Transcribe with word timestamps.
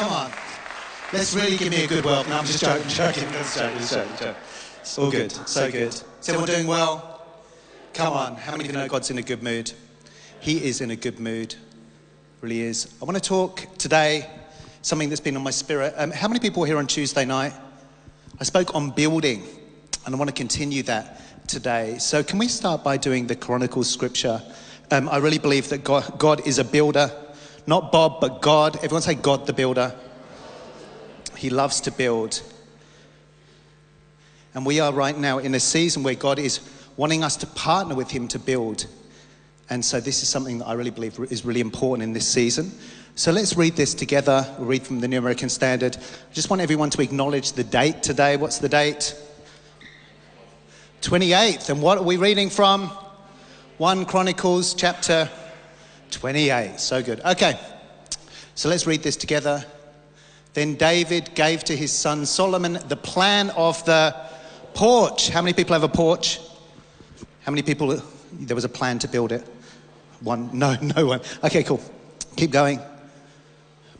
Come 0.00 0.12
on. 0.12 0.30
Let's 1.12 1.34
really 1.34 1.58
give 1.58 1.70
me 1.70 1.84
a 1.84 1.86
good 1.86 2.06
welcome. 2.06 2.30
No, 2.30 2.38
I'm 2.38 2.46
just 2.46 2.58
joking, 2.58 2.88
joking. 2.88 3.24
Joking, 3.24 3.32
that's 3.34 3.54
joking, 3.54 4.16
joking. 4.16 4.34
It's 4.80 4.98
all 4.98 5.10
good, 5.10 5.30
so 5.30 5.70
good. 5.70 5.88
Is 5.88 6.04
everyone 6.26 6.48
doing 6.48 6.66
well? 6.66 7.26
Come 7.92 8.14
on. 8.14 8.36
How 8.36 8.52
many 8.52 8.64
of 8.64 8.70
you 8.70 8.72
know 8.78 8.88
God's 8.88 9.10
in 9.10 9.18
a 9.18 9.22
good 9.22 9.42
mood? 9.42 9.72
He 10.40 10.64
is 10.64 10.80
in 10.80 10.90
a 10.90 10.96
good 10.96 11.20
mood. 11.20 11.54
Really 12.40 12.62
is. 12.62 12.94
I 13.02 13.04
want 13.04 13.18
to 13.18 13.22
talk 13.22 13.66
today 13.76 14.26
something 14.80 15.10
that's 15.10 15.20
been 15.20 15.36
on 15.36 15.42
my 15.42 15.50
spirit. 15.50 15.92
Um, 15.98 16.12
how 16.12 16.28
many 16.28 16.40
people 16.40 16.60
were 16.60 16.66
here 16.66 16.78
on 16.78 16.86
Tuesday 16.86 17.26
night? 17.26 17.52
I 18.40 18.44
spoke 18.44 18.74
on 18.74 18.92
building, 18.92 19.44
and 20.06 20.14
I 20.14 20.18
want 20.18 20.30
to 20.30 20.34
continue 20.34 20.82
that 20.84 21.20
today. 21.46 21.98
So, 21.98 22.22
can 22.22 22.38
we 22.38 22.48
start 22.48 22.82
by 22.82 22.96
doing 22.96 23.26
the 23.26 23.36
Chronicles 23.36 23.90
scripture? 23.90 24.40
Um, 24.90 25.10
I 25.10 25.18
really 25.18 25.38
believe 25.38 25.68
that 25.68 25.84
God, 25.84 26.18
God 26.18 26.46
is 26.46 26.58
a 26.58 26.64
builder, 26.64 27.12
not 27.66 27.92
Bob, 27.92 28.20
but 28.20 28.42
God. 28.42 28.76
Everyone 28.76 29.02
say 29.02 29.14
God 29.14 29.46
the 29.46 29.52
builder. 29.52 29.94
He 31.36 31.50
loves 31.50 31.80
to 31.82 31.90
build. 31.90 32.42
And 34.54 34.66
we 34.66 34.80
are 34.80 34.92
right 34.92 35.16
now 35.16 35.38
in 35.38 35.54
a 35.54 35.60
season 35.60 36.02
where 36.02 36.14
God 36.14 36.38
is 36.38 36.60
wanting 36.96 37.22
us 37.22 37.36
to 37.36 37.46
partner 37.46 37.94
with 37.94 38.10
Him 38.10 38.28
to 38.28 38.38
build. 38.38 38.86
And 39.68 39.84
so, 39.84 40.00
this 40.00 40.22
is 40.22 40.28
something 40.28 40.58
that 40.58 40.66
I 40.66 40.72
really 40.72 40.90
believe 40.90 41.18
is 41.30 41.44
really 41.44 41.60
important 41.60 42.02
in 42.02 42.12
this 42.12 42.28
season. 42.28 42.72
So, 43.14 43.30
let's 43.30 43.56
read 43.56 43.76
this 43.76 43.94
together. 43.94 44.44
We'll 44.58 44.66
read 44.66 44.82
from 44.82 45.00
the 45.00 45.06
New 45.06 45.18
American 45.18 45.48
Standard. 45.48 45.96
I 45.96 46.34
just 46.34 46.50
want 46.50 46.60
everyone 46.60 46.90
to 46.90 47.02
acknowledge 47.02 47.52
the 47.52 47.64
date 47.64 48.02
today. 48.02 48.36
What's 48.36 48.58
the 48.58 48.68
date? 48.68 49.14
28th. 51.02 51.70
And 51.70 51.80
what 51.80 51.98
are 51.98 52.04
we 52.04 52.16
reading 52.16 52.50
from? 52.50 52.90
1 53.78 54.04
Chronicles 54.06 54.74
chapter 54.74 55.30
28. 56.10 56.78
So 56.78 57.02
good. 57.02 57.20
Okay. 57.20 57.58
So, 58.54 58.68
let's 58.68 58.86
read 58.86 59.02
this 59.02 59.16
together. 59.16 59.64
Then 60.52 60.74
David 60.74 61.34
gave 61.34 61.64
to 61.64 61.76
his 61.76 61.92
son 61.92 62.26
Solomon 62.26 62.78
the 62.88 62.96
plan 62.96 63.50
of 63.50 63.82
the 63.84 64.14
porch. 64.74 65.28
How 65.28 65.40
many 65.40 65.52
people 65.52 65.74
have 65.74 65.84
a 65.84 65.88
porch? 65.88 66.40
How 67.42 67.52
many 67.52 67.62
people? 67.62 68.02
There 68.32 68.54
was 68.54 68.64
a 68.64 68.68
plan 68.68 68.98
to 69.00 69.08
build 69.08 69.32
it. 69.32 69.46
One? 70.20 70.50
No, 70.52 70.74
no 70.96 71.06
one. 71.06 71.20
Okay, 71.44 71.62
cool. 71.62 71.80
Keep 72.36 72.50
going. 72.50 72.80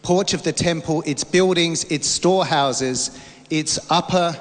Porch 0.03 0.35
of 0.35 0.43
the 0.43 0.53
temple, 0.53 1.03
its 1.07 1.25
buildings, 1.25 1.85
its 1.85 2.09
storehouses, 2.09 3.19
its 3.51 3.79
upper, 3.91 4.35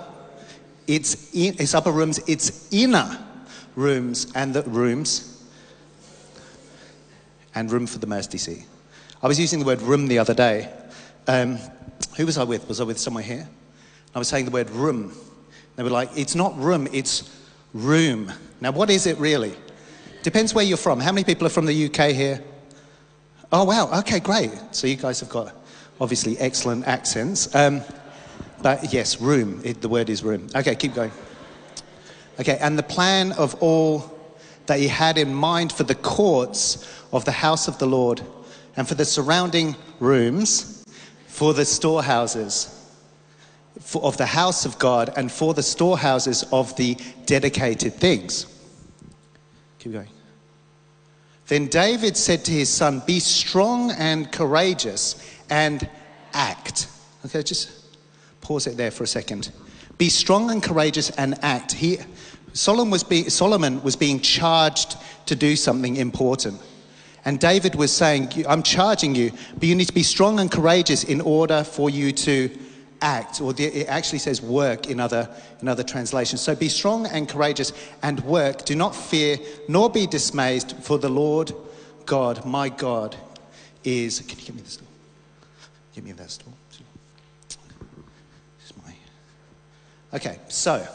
its, 0.88 1.34
in, 1.34 1.56
its 1.60 1.74
upper 1.74 1.92
rooms, 1.92 2.20
its 2.28 2.72
inner 2.72 3.18
rooms, 3.76 4.32
and 4.36 4.54
the 4.54 4.64
rooms, 4.64 5.29
and 7.56 7.72
room 7.72 7.88
for 7.88 8.00
the 8.00 8.08
mercy. 8.08 8.66
I 9.22 9.28
was 9.28 9.40
using 9.40 9.60
the 9.60 9.66
word 9.66 9.82
room 9.82 10.08
the 10.08 10.20
other 10.20 10.34
day. 10.34 10.72
Um, 11.28 11.60
who 12.18 12.26
was 12.26 12.38
I 12.38 12.44
with? 12.44 12.68
Was 12.68 12.80
I 12.80 12.84
with 12.84 13.00
someone 13.00 13.24
here? 13.24 13.48
I 14.16 14.20
was 14.20 14.28
saying 14.28 14.46
the 14.46 14.52
word 14.52 14.70
room. 14.70 15.14
They 15.76 15.84
were 15.84 15.90
like, 15.90 16.10
it's 16.16 16.36
not 16.36 16.58
room, 16.58 16.88
it's 16.92 17.30
room. 17.74 18.32
Now, 18.62 18.72
what 18.72 18.90
is 18.90 19.08
it 19.08 19.18
really? 19.18 19.54
Depends 20.24 20.54
where 20.54 20.66
you're 20.66 20.78
from. 20.78 21.00
How 21.00 21.12
many 21.12 21.24
people 21.24 21.48
are 21.48 21.52
from 21.52 21.66
the 21.66 21.86
UK 21.86 22.12
here? 22.12 22.44
Oh, 23.52 23.64
wow. 23.64 24.00
Okay, 24.00 24.20
great. 24.20 24.52
So 24.72 24.88
you 24.88 24.96
guys 24.96 25.20
have 25.22 25.30
got 25.30 25.56
obviously 26.02 26.38
excellent 26.38 26.88
accents. 26.88 27.54
Um, 27.56 27.82
but 28.62 28.92
yes, 28.92 29.22
room. 29.22 29.62
It, 29.64 29.82
the 29.82 29.90
word 29.90 30.10
is 30.10 30.24
room. 30.24 30.48
Okay, 30.56 30.76
keep 30.76 30.94
going. 30.94 31.12
Okay, 32.40 32.58
and 32.60 32.78
the 32.78 32.84
plan 32.84 33.32
of 33.34 33.56
all 33.62 34.19
that 34.70 34.80
he 34.80 34.88
had 34.88 35.18
in 35.18 35.34
mind 35.34 35.72
for 35.72 35.84
the 35.84 35.96
courts 35.96 36.88
of 37.12 37.26
the 37.26 37.32
house 37.32 37.68
of 37.68 37.80
the 37.80 37.88
Lord 37.88 38.22
and 38.78 38.88
for 38.88 38.96
the 38.96 39.04
surrounding 39.04 39.76
rooms 40.00 40.86
for 41.28 41.56
the 41.56 41.66
storehouses 41.66 42.76
for, 43.80 44.04
of 44.04 44.18
the 44.18 44.28
house 44.28 44.66
of 44.66 44.78
God 44.78 45.12
and 45.18 45.32
for 45.32 45.54
the 45.54 45.64
storehouses 45.64 46.44
of 46.52 46.76
the 46.76 46.96
dedicated 47.26 47.94
things. 47.94 48.46
Keep 49.80 49.94
going. 49.94 50.08
Then 51.48 51.66
David 51.68 52.16
said 52.16 52.46
to 52.46 52.52
his 52.52 52.70
son, 52.70 53.02
Be 53.08 53.20
strong 53.20 53.90
and 53.92 54.32
courageous 54.32 55.16
and 55.50 55.90
act. 56.34 56.88
Okay, 57.26 57.42
just 57.42 57.72
pause 58.42 58.68
it 58.68 58.78
there 58.78 58.92
for 58.92 59.04
a 59.04 59.08
second. 59.08 59.52
Be 59.98 60.10
strong 60.10 60.52
and 60.52 60.62
courageous 60.62 61.10
and 61.12 61.44
act. 61.44 61.72
He, 61.72 61.98
Solomon, 62.54 62.92
was 62.92 63.04
being, 63.04 63.30
Solomon 63.30 63.82
was 63.84 63.96
being 63.96 64.20
charged 64.20 64.98
to 65.28 65.36
do 65.36 65.56
something 65.56 65.96
important. 65.98 66.62
And 67.26 67.40
David 67.40 67.76
was 67.76 67.92
saying, 67.92 68.46
I'm 68.48 68.64
charging 68.64 69.14
you, 69.14 69.32
but 69.54 69.64
you 69.64 69.76
need 69.76 69.88
to 69.88 69.94
be 69.94 70.04
strong 70.04 70.40
and 70.40 70.52
courageous 70.52 71.04
in 71.04 71.22
order 71.22 71.64
for 71.64 71.90
you 71.90 72.12
to 72.14 72.50
act. 73.02 73.42
Or 73.42 73.54
it 73.58 73.88
actually 73.88 74.20
says 74.20 74.42
work 74.42 74.88
in 74.88 75.00
other, 75.00 75.30
in 75.62 75.68
other 75.68 75.84
translations. 75.84 76.42
So 76.42 76.56
be 76.56 76.70
strong 76.70 77.06
and 77.08 77.28
courageous 77.28 77.74
and 78.02 78.20
work. 78.22 78.66
Do 78.66 78.76
not 78.76 78.96
fear, 78.96 79.38
nor 79.68 79.90
be 79.90 80.08
dismayed, 80.08 80.72
for 80.82 80.98
the 80.98 81.10
Lord 81.10 81.52
God, 82.06 82.46
my 82.46 82.70
God, 82.70 83.16
is. 83.84 84.20
Can 84.22 84.40
you 84.40 84.46
give 84.46 84.56
me 84.56 84.62
this 84.62 84.74
stool? 84.74 84.88
Give 85.94 86.04
me 86.04 86.12
that 86.14 86.32
stool. 86.32 86.54
Okay, 90.12 90.40
so. 90.48 90.88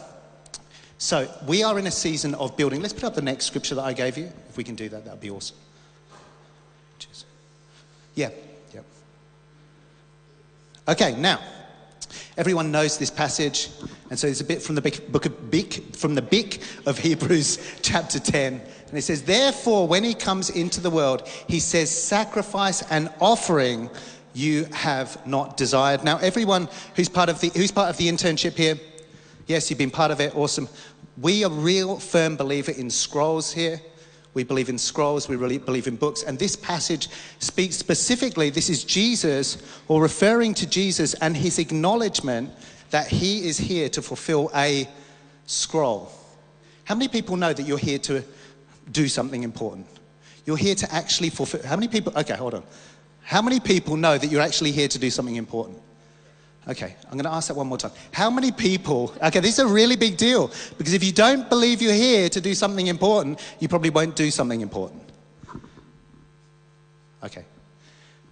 So 1.05 1.31
we 1.47 1.63
are 1.63 1.79
in 1.79 1.87
a 1.87 1.91
season 1.91 2.35
of 2.37 2.57
building. 2.57 2.81
Let's 2.81 2.95
put 2.95 3.05
up 3.05 3.15
the 3.15 3.21
next 3.21 3.45
scripture 3.45 3.75
that 3.75 3.85
I 3.85 3.93
gave 3.93 4.17
you. 4.17 4.33
If 4.49 4.57
we 4.57 4.65
can 4.65 4.75
do 4.75 4.89
that, 4.89 5.05
that 5.05 5.11
would 5.11 5.21
be 5.21 5.29
awesome. 5.29 5.59
Yeah, 8.15 8.31
yeah. 8.73 8.81
Okay, 10.89 11.15
now, 11.17 11.41
everyone 12.39 12.73
knows 12.73 12.97
this 12.97 13.11
passage, 13.11 13.69
and 14.09 14.19
so 14.19 14.29
it's 14.29 14.41
a 14.41 14.45
bit 14.45 14.63
from 14.63 14.77
the 14.77 14.81
book 15.11 15.27
of 15.27 15.51
Bic, 15.51 15.95
from 15.95 16.15
the 16.15 16.23
Bic 16.23 16.63
of 16.87 16.99
Hebrews, 16.99 17.59
chapter 17.83 18.19
10. 18.19 18.63
And 18.89 18.99
it 18.99 19.03
says, 19.03 19.25
Therefore, 19.25 19.87
when 19.87 20.05
he 20.05 20.15
comes 20.15 20.49
into 20.49 20.81
the 20.81 20.89
world, 20.89 21.29
he 21.49 21.61
says, 21.61 21.91
Sacrifice 21.91 22.81
and 22.91 23.11
offering 23.21 23.91
you 24.33 24.65
have 24.73 25.27
not 25.27 25.59
desired. 25.59 26.03
Now, 26.03 26.17
everyone 26.17 26.67
who's 26.97 27.11
part 27.11 27.29
of 27.29 27.43
the, 27.43 27.51
who's 27.51 27.73
part 27.73 27.91
of 27.91 27.99
the 27.99 28.09
internship 28.09 28.57
here, 28.57 28.81
yes, 29.47 29.69
you've 29.69 29.79
been 29.79 29.91
part 29.91 30.11
of 30.11 30.21
it, 30.21 30.35
awesome. 30.35 30.67
We 31.17 31.45
are 31.45 31.51
real 31.51 31.99
firm 31.99 32.37
believer 32.37 32.73
in 32.73 32.91
scrolls 32.91 33.53
here. 33.53 33.81
We 34.35 34.43
believe 34.43 34.69
in 34.69 34.79
scrolls, 34.79 35.29
we 35.29 35.37
really 35.37 35.59
believe 35.59 35.87
in 35.87 35.95
books. 35.95 36.25
And 36.25 36.37
this 36.37 36.57
passage 36.57 37.09
speaks 37.39 37.77
specifically, 37.77 38.51
this 38.51 38.69
is 38.69 38.83
Jesus, 38.83 39.59
or 39.87 40.03
referring 40.03 40.55
to 40.55 40.67
Jesus 40.69 41.15
and 41.15 41.37
his 41.37 41.61
acknowledgement 41.61 42.51
that 42.91 43.07
he 43.07 43.47
is 43.47 43.57
here 43.57 43.89
to 43.91 44.03
fulfill 44.03 44.51
a 44.55 44.89
scroll. 45.47 46.11
How 46.83 46.97
many 46.97 47.07
people 47.07 47.37
know 47.37 47.53
that 47.53 47.63
you're 47.63 47.79
here 47.79 47.99
to 48.01 48.25
do 48.91 49.07
something 49.07 49.45
important? 49.45 49.87
You're 50.47 50.57
here 50.57 50.75
to 50.75 50.93
actually 50.93 51.31
fulfill. 51.31 51.63
How 51.65 51.77
many 51.77 51.89
people? 51.89 52.13
Okay, 52.17 52.35
hold 52.35 52.55
on. 52.55 52.65
How 53.23 53.41
many 53.41 53.61
people 53.61 53.97
know 53.97 54.19
that 54.19 54.27
you're 54.27 54.43
actually 54.43 54.73
here 54.73 54.89
to 54.89 54.99
do 54.99 55.11
something 55.11 55.37
important? 55.37 55.79
Okay, 56.67 56.97
I'm 57.07 57.13
going 57.13 57.25
to 57.25 57.33
ask 57.33 57.49
that 57.49 57.55
one 57.55 57.67
more 57.67 57.77
time. 57.77 57.93
How 58.11 58.31
many 58.31 58.51
people, 58.51 59.15
okay, 59.23 59.41
this 59.41 59.59
is 59.59 59.59
a 59.59 59.67
really 59.67 59.97
big 59.97 60.17
deal 60.17 60.51
because 60.79 60.95
if 60.95 61.05
you 61.05 61.13
don't 61.13 61.49
believe 61.51 61.83
you're 61.83 61.93
here 61.93 62.29
to 62.31 62.41
do 62.41 62.55
something 62.55 62.87
important, 62.87 63.39
you 63.61 63.69
probably 63.69 63.91
won't 63.91 64.17
do 64.17 64.31
something 64.31 64.63
important. 64.63 65.03
Okay. 67.23 67.45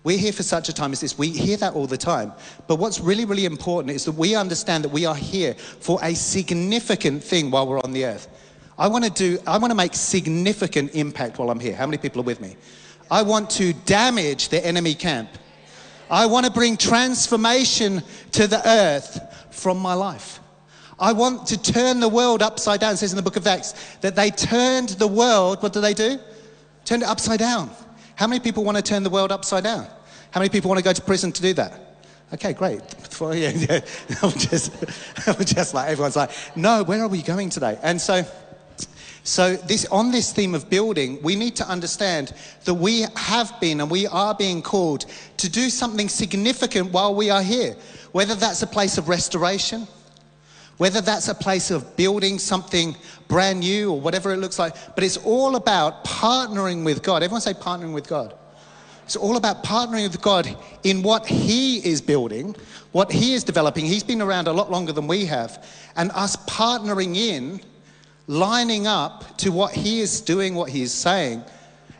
We're 0.04 0.18
here 0.18 0.32
for 0.32 0.42
such 0.42 0.68
a 0.68 0.72
time 0.72 0.92
as 0.92 1.00
this. 1.00 1.16
We 1.16 1.28
hear 1.28 1.56
that 1.58 1.74
all 1.74 1.86
the 1.86 1.96
time. 1.96 2.32
But 2.66 2.76
what's 2.76 3.00
really, 3.00 3.24
really 3.24 3.44
important 3.44 3.94
is 3.94 4.04
that 4.06 4.12
we 4.12 4.34
understand 4.34 4.84
that 4.84 4.88
we 4.88 5.04
are 5.04 5.14
here 5.14 5.54
for 5.54 5.98
a 6.02 6.14
significant 6.14 7.22
thing 7.22 7.50
while 7.50 7.68
we're 7.68 7.80
on 7.80 7.92
the 7.92 8.06
earth. 8.06 8.28
I 8.78 8.88
want 8.88 9.04
to 9.04 9.10
do, 9.10 9.38
I 9.46 9.58
want 9.58 9.70
to 9.70 9.76
make 9.76 9.94
significant 9.94 10.94
impact 10.94 11.38
while 11.38 11.50
I'm 11.50 11.60
here. 11.60 11.76
How 11.76 11.86
many 11.86 11.98
people 11.98 12.20
are 12.20 12.24
with 12.24 12.40
me? 12.40 12.56
I 13.10 13.22
want 13.22 13.50
to 13.50 13.74
damage 13.74 14.48
the 14.48 14.64
enemy 14.66 14.94
camp. 14.94 15.28
I 16.12 16.26
want 16.26 16.44
to 16.44 16.52
bring 16.52 16.76
transformation 16.76 18.02
to 18.32 18.46
the 18.46 18.60
earth 18.68 19.18
from 19.50 19.78
my 19.78 19.94
life. 19.94 20.40
I 21.00 21.14
want 21.14 21.46
to 21.46 21.60
turn 21.60 22.00
the 22.00 22.08
world 22.08 22.42
upside 22.42 22.80
down. 22.80 22.92
It 22.92 22.98
says 22.98 23.12
in 23.12 23.16
the 23.16 23.22
book 23.22 23.36
of 23.36 23.46
Acts 23.46 23.72
that 24.02 24.14
they 24.14 24.30
turned 24.30 24.90
the 24.90 25.08
world, 25.08 25.62
what 25.62 25.72
do 25.72 25.80
they 25.80 25.94
do? 25.94 26.18
Turned 26.84 27.02
it 27.02 27.08
upside 27.08 27.38
down. 27.38 27.70
How 28.14 28.26
many 28.26 28.40
people 28.40 28.62
want 28.62 28.76
to 28.76 28.82
turn 28.82 29.02
the 29.02 29.10
world 29.10 29.32
upside 29.32 29.64
down? 29.64 29.86
How 30.32 30.40
many 30.40 30.50
people 30.50 30.68
want 30.68 30.78
to 30.78 30.84
go 30.84 30.92
to 30.92 31.00
prison 31.00 31.32
to 31.32 31.40
do 31.40 31.54
that? 31.54 31.80
Okay, 32.34 32.52
great. 32.52 32.82
yeah, 33.20 33.50
yeah. 33.50 33.80
I'm 34.22 34.32
just, 34.32 34.70
I'm 35.26 35.44
just 35.46 35.72
like, 35.72 35.88
everyone's 35.88 36.16
like, 36.16 36.30
no, 36.54 36.82
where 36.82 37.00
are 37.00 37.08
we 37.08 37.22
going 37.22 37.48
today? 37.48 37.78
And 37.82 37.98
so, 37.98 38.22
so 39.24 39.54
this, 39.56 39.86
on 39.86 40.10
this 40.10 40.32
theme 40.32 40.54
of 40.54 40.68
building, 40.68 41.22
we 41.22 41.36
need 41.36 41.54
to 41.56 41.68
understand 41.68 42.32
that 42.64 42.74
we 42.74 43.06
have 43.16 43.58
been 43.60 43.80
and 43.80 43.90
we 43.90 44.06
are 44.08 44.34
being 44.34 44.62
called 44.62 45.06
to 45.36 45.48
do 45.48 45.70
something 45.70 46.08
significant 46.08 46.90
while 46.90 47.14
we 47.14 47.30
are 47.30 47.42
here. 47.42 47.76
Whether 48.10 48.34
that's 48.34 48.62
a 48.62 48.66
place 48.66 48.98
of 48.98 49.08
restoration, 49.08 49.86
whether 50.78 51.00
that's 51.00 51.28
a 51.28 51.34
place 51.34 51.70
of 51.70 51.96
building 51.96 52.38
something 52.38 52.96
brand 53.28 53.60
new 53.60 53.92
or 53.92 54.00
whatever 54.00 54.32
it 54.32 54.38
looks 54.38 54.58
like. 54.58 54.74
But 54.94 55.04
it's 55.04 55.16
all 55.18 55.54
about 55.54 56.04
partnering 56.04 56.84
with 56.84 57.02
God. 57.02 57.22
Everyone 57.22 57.40
say 57.40 57.54
partnering 57.54 57.94
with 57.94 58.08
God. 58.08 58.34
It's 59.04 59.16
all 59.16 59.36
about 59.36 59.62
partnering 59.62 60.08
with 60.08 60.20
God 60.20 60.56
in 60.82 61.02
what 61.02 61.26
He 61.26 61.78
is 61.78 62.00
building, 62.00 62.56
what 62.92 63.12
He 63.12 63.34
is 63.34 63.44
developing. 63.44 63.84
He's 63.84 64.02
been 64.02 64.20
around 64.22 64.48
a 64.48 64.52
lot 64.52 64.70
longer 64.70 64.92
than 64.92 65.06
we 65.06 65.24
have, 65.26 65.64
and 65.96 66.10
us 66.12 66.36
partnering 66.46 67.16
in, 67.16 67.60
lining 68.26 68.86
up 68.86 69.36
to 69.38 69.50
what 69.50 69.72
He 69.72 70.00
is 70.00 70.20
doing, 70.20 70.54
what 70.54 70.70
He 70.70 70.82
is 70.82 70.92
saying, 70.92 71.44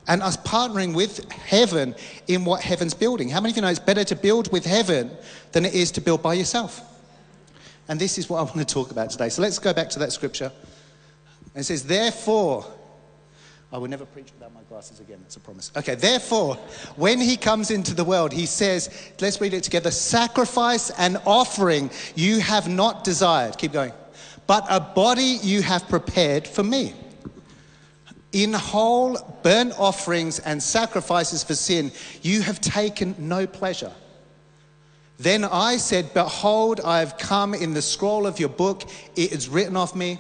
and 0.09 0.23
us 0.23 0.37
partnering 0.39 0.95
with 0.95 1.31
heaven 1.31 1.95
in 2.29 2.45
what 2.45 2.63
heaven's 2.63 2.95
building. 2.95 3.29
How 3.29 3.41
many 3.41 3.53
of 3.53 3.57
you 3.57 3.63
know 3.63 3.69
it's 3.69 3.79
better 3.79 4.05
to 4.05 4.17
build 4.17 4.51
with 4.53 4.65
heaven 4.65 5.11
than 5.53 5.65
it 5.65 5.75
is 5.75 5.91
to 5.93 6.01
build 6.01 6.23
by 6.23 6.35
yourself? 6.35 6.81
And 7.89 8.01
this 8.01 8.19
is 8.19 8.29
what 8.29 8.39
I 8.39 8.43
want 8.43 8.57
to 8.57 8.65
talk 8.65 8.91
about 8.91 9.11
today. 9.11 9.29
So 9.29 9.43
let's 9.43 9.59
go 9.59 9.73
back 9.73 9.91
to 9.91 9.99
that 10.01 10.13
scripture. 10.13 10.51
It 11.55 11.65
says, 11.65 11.85
Therefore, 11.85 12.67
I 13.73 13.79
will 13.79 13.89
never 13.89 14.05
preach 14.05 14.31
without 14.35 14.53
my 14.53 14.61
glasses 14.69 15.01
again, 15.01 15.19
that's 15.23 15.37
a 15.37 15.41
promise. 15.41 15.73
Okay, 15.75 15.95
therefore, 15.95 16.57
when 16.97 17.19
he 17.19 17.39
comes 17.39 17.71
into 17.71 17.95
the 17.95 18.05
world, 18.05 18.31
he 18.31 18.45
says, 18.45 19.13
let's 19.19 19.41
read 19.41 19.55
it 19.55 19.63
together 19.65 19.91
sacrifice 19.91 20.91
and 20.99 21.19
offering 21.25 21.91
you 22.15 22.41
have 22.41 22.69
not 22.69 23.03
desired. 23.03 23.57
Keep 23.57 23.73
going. 23.73 23.93
But 24.47 24.67
a 24.69 24.81
body 24.81 25.39
you 25.43 25.63
have 25.63 25.89
prepared 25.89 26.47
for 26.47 26.63
me. 26.63 26.95
In 28.33 28.53
whole 28.55 29.19
burnt 29.43 29.75
offerings 29.79 30.39
and 30.39 30.63
sacrifices 30.63 31.45
for 31.45 31.55
sin, 31.55 31.93
you 32.23 32.43
have 32.43 32.61
taken 32.61 33.15
no 33.19 33.47
pleasure. 33.47 33.93
Then 35.19 35.45
I 35.45 35.77
said, 35.77 36.15
Behold, 36.15 36.81
I 36.81 37.01
have 37.01 37.19
come 37.19 37.55
in 37.55 37.75
the 37.75 37.83
scroll 37.83 38.27
of 38.27 38.41
your 38.41 38.49
book, 38.49 38.83
it 39.15 39.33
is 39.33 39.49
written 39.49 39.77
of 39.77 39.95
me 39.95 40.19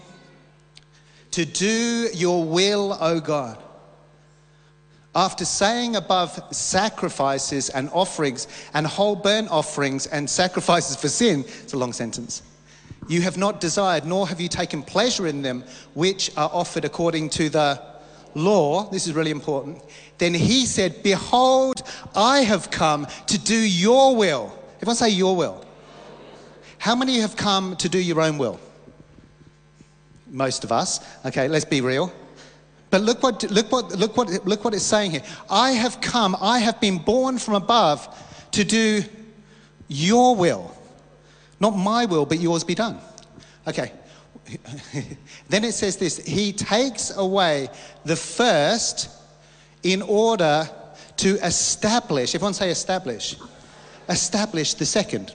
to 1.32 1.44
do 1.46 2.08
your 2.14 2.44
will, 2.44 2.96
O 3.00 3.18
God. 3.18 3.58
After 5.14 5.44
saying 5.44 5.96
above 5.96 6.40
sacrifices 6.54 7.68
and 7.68 7.90
offerings 7.92 8.46
and 8.72 8.86
whole 8.86 9.16
burnt 9.16 9.50
offerings 9.50 10.06
and 10.06 10.28
sacrifices 10.28 10.96
for 10.96 11.08
sin, 11.08 11.44
it's 11.62 11.72
a 11.72 11.76
long 11.76 11.92
sentence. 11.92 12.42
You 13.08 13.22
have 13.22 13.36
not 13.36 13.60
desired, 13.60 14.04
nor 14.04 14.28
have 14.28 14.40
you 14.40 14.48
taken 14.48 14.82
pleasure 14.82 15.26
in 15.26 15.42
them, 15.42 15.64
which 15.94 16.30
are 16.36 16.50
offered 16.52 16.84
according 16.84 17.30
to 17.30 17.48
the 17.48 17.82
law, 18.34 18.88
this 18.90 19.06
is 19.06 19.12
really 19.12 19.30
important, 19.30 19.82
then 20.18 20.34
he 20.34 20.66
said, 20.66 21.02
Behold, 21.02 21.82
I 22.14 22.40
have 22.40 22.70
come 22.70 23.06
to 23.26 23.38
do 23.38 23.56
your 23.56 24.16
will. 24.16 24.56
Everyone 24.76 24.96
say 24.96 25.10
your 25.10 25.36
will. 25.36 25.64
How 26.78 26.94
many 26.94 27.20
have 27.20 27.36
come 27.36 27.76
to 27.76 27.88
do 27.88 27.98
your 27.98 28.20
own 28.20 28.38
will? 28.38 28.58
Most 30.28 30.64
of 30.64 30.72
us. 30.72 31.00
Okay, 31.24 31.48
let's 31.48 31.64
be 31.64 31.80
real. 31.80 32.12
But 32.90 33.02
look 33.02 33.22
what, 33.22 33.42
look 33.50 33.70
what, 33.72 33.90
look 33.92 34.16
what, 34.16 34.46
look 34.46 34.64
what 34.64 34.74
it's 34.74 34.84
saying 34.84 35.12
here. 35.12 35.22
I 35.48 35.72
have 35.72 36.00
come, 36.00 36.36
I 36.40 36.58
have 36.58 36.80
been 36.80 36.98
born 36.98 37.38
from 37.38 37.54
above 37.54 38.08
to 38.52 38.64
do 38.64 39.02
your 39.88 40.36
will. 40.36 40.76
Not 41.62 41.76
my 41.76 42.06
will, 42.06 42.26
but 42.26 42.40
yours 42.40 42.64
be 42.64 42.74
done. 42.74 42.98
Okay, 43.68 43.92
then 45.48 45.62
it 45.62 45.72
says 45.72 45.96
this 45.96 46.18
He 46.26 46.52
takes 46.52 47.16
away 47.16 47.68
the 48.04 48.16
first 48.16 49.08
in 49.84 50.02
order 50.02 50.68
to 51.18 51.36
establish, 51.46 52.34
everyone 52.34 52.54
say 52.54 52.68
establish, 52.68 53.36
establish 54.08 54.74
the 54.74 54.84
second. 54.84 55.32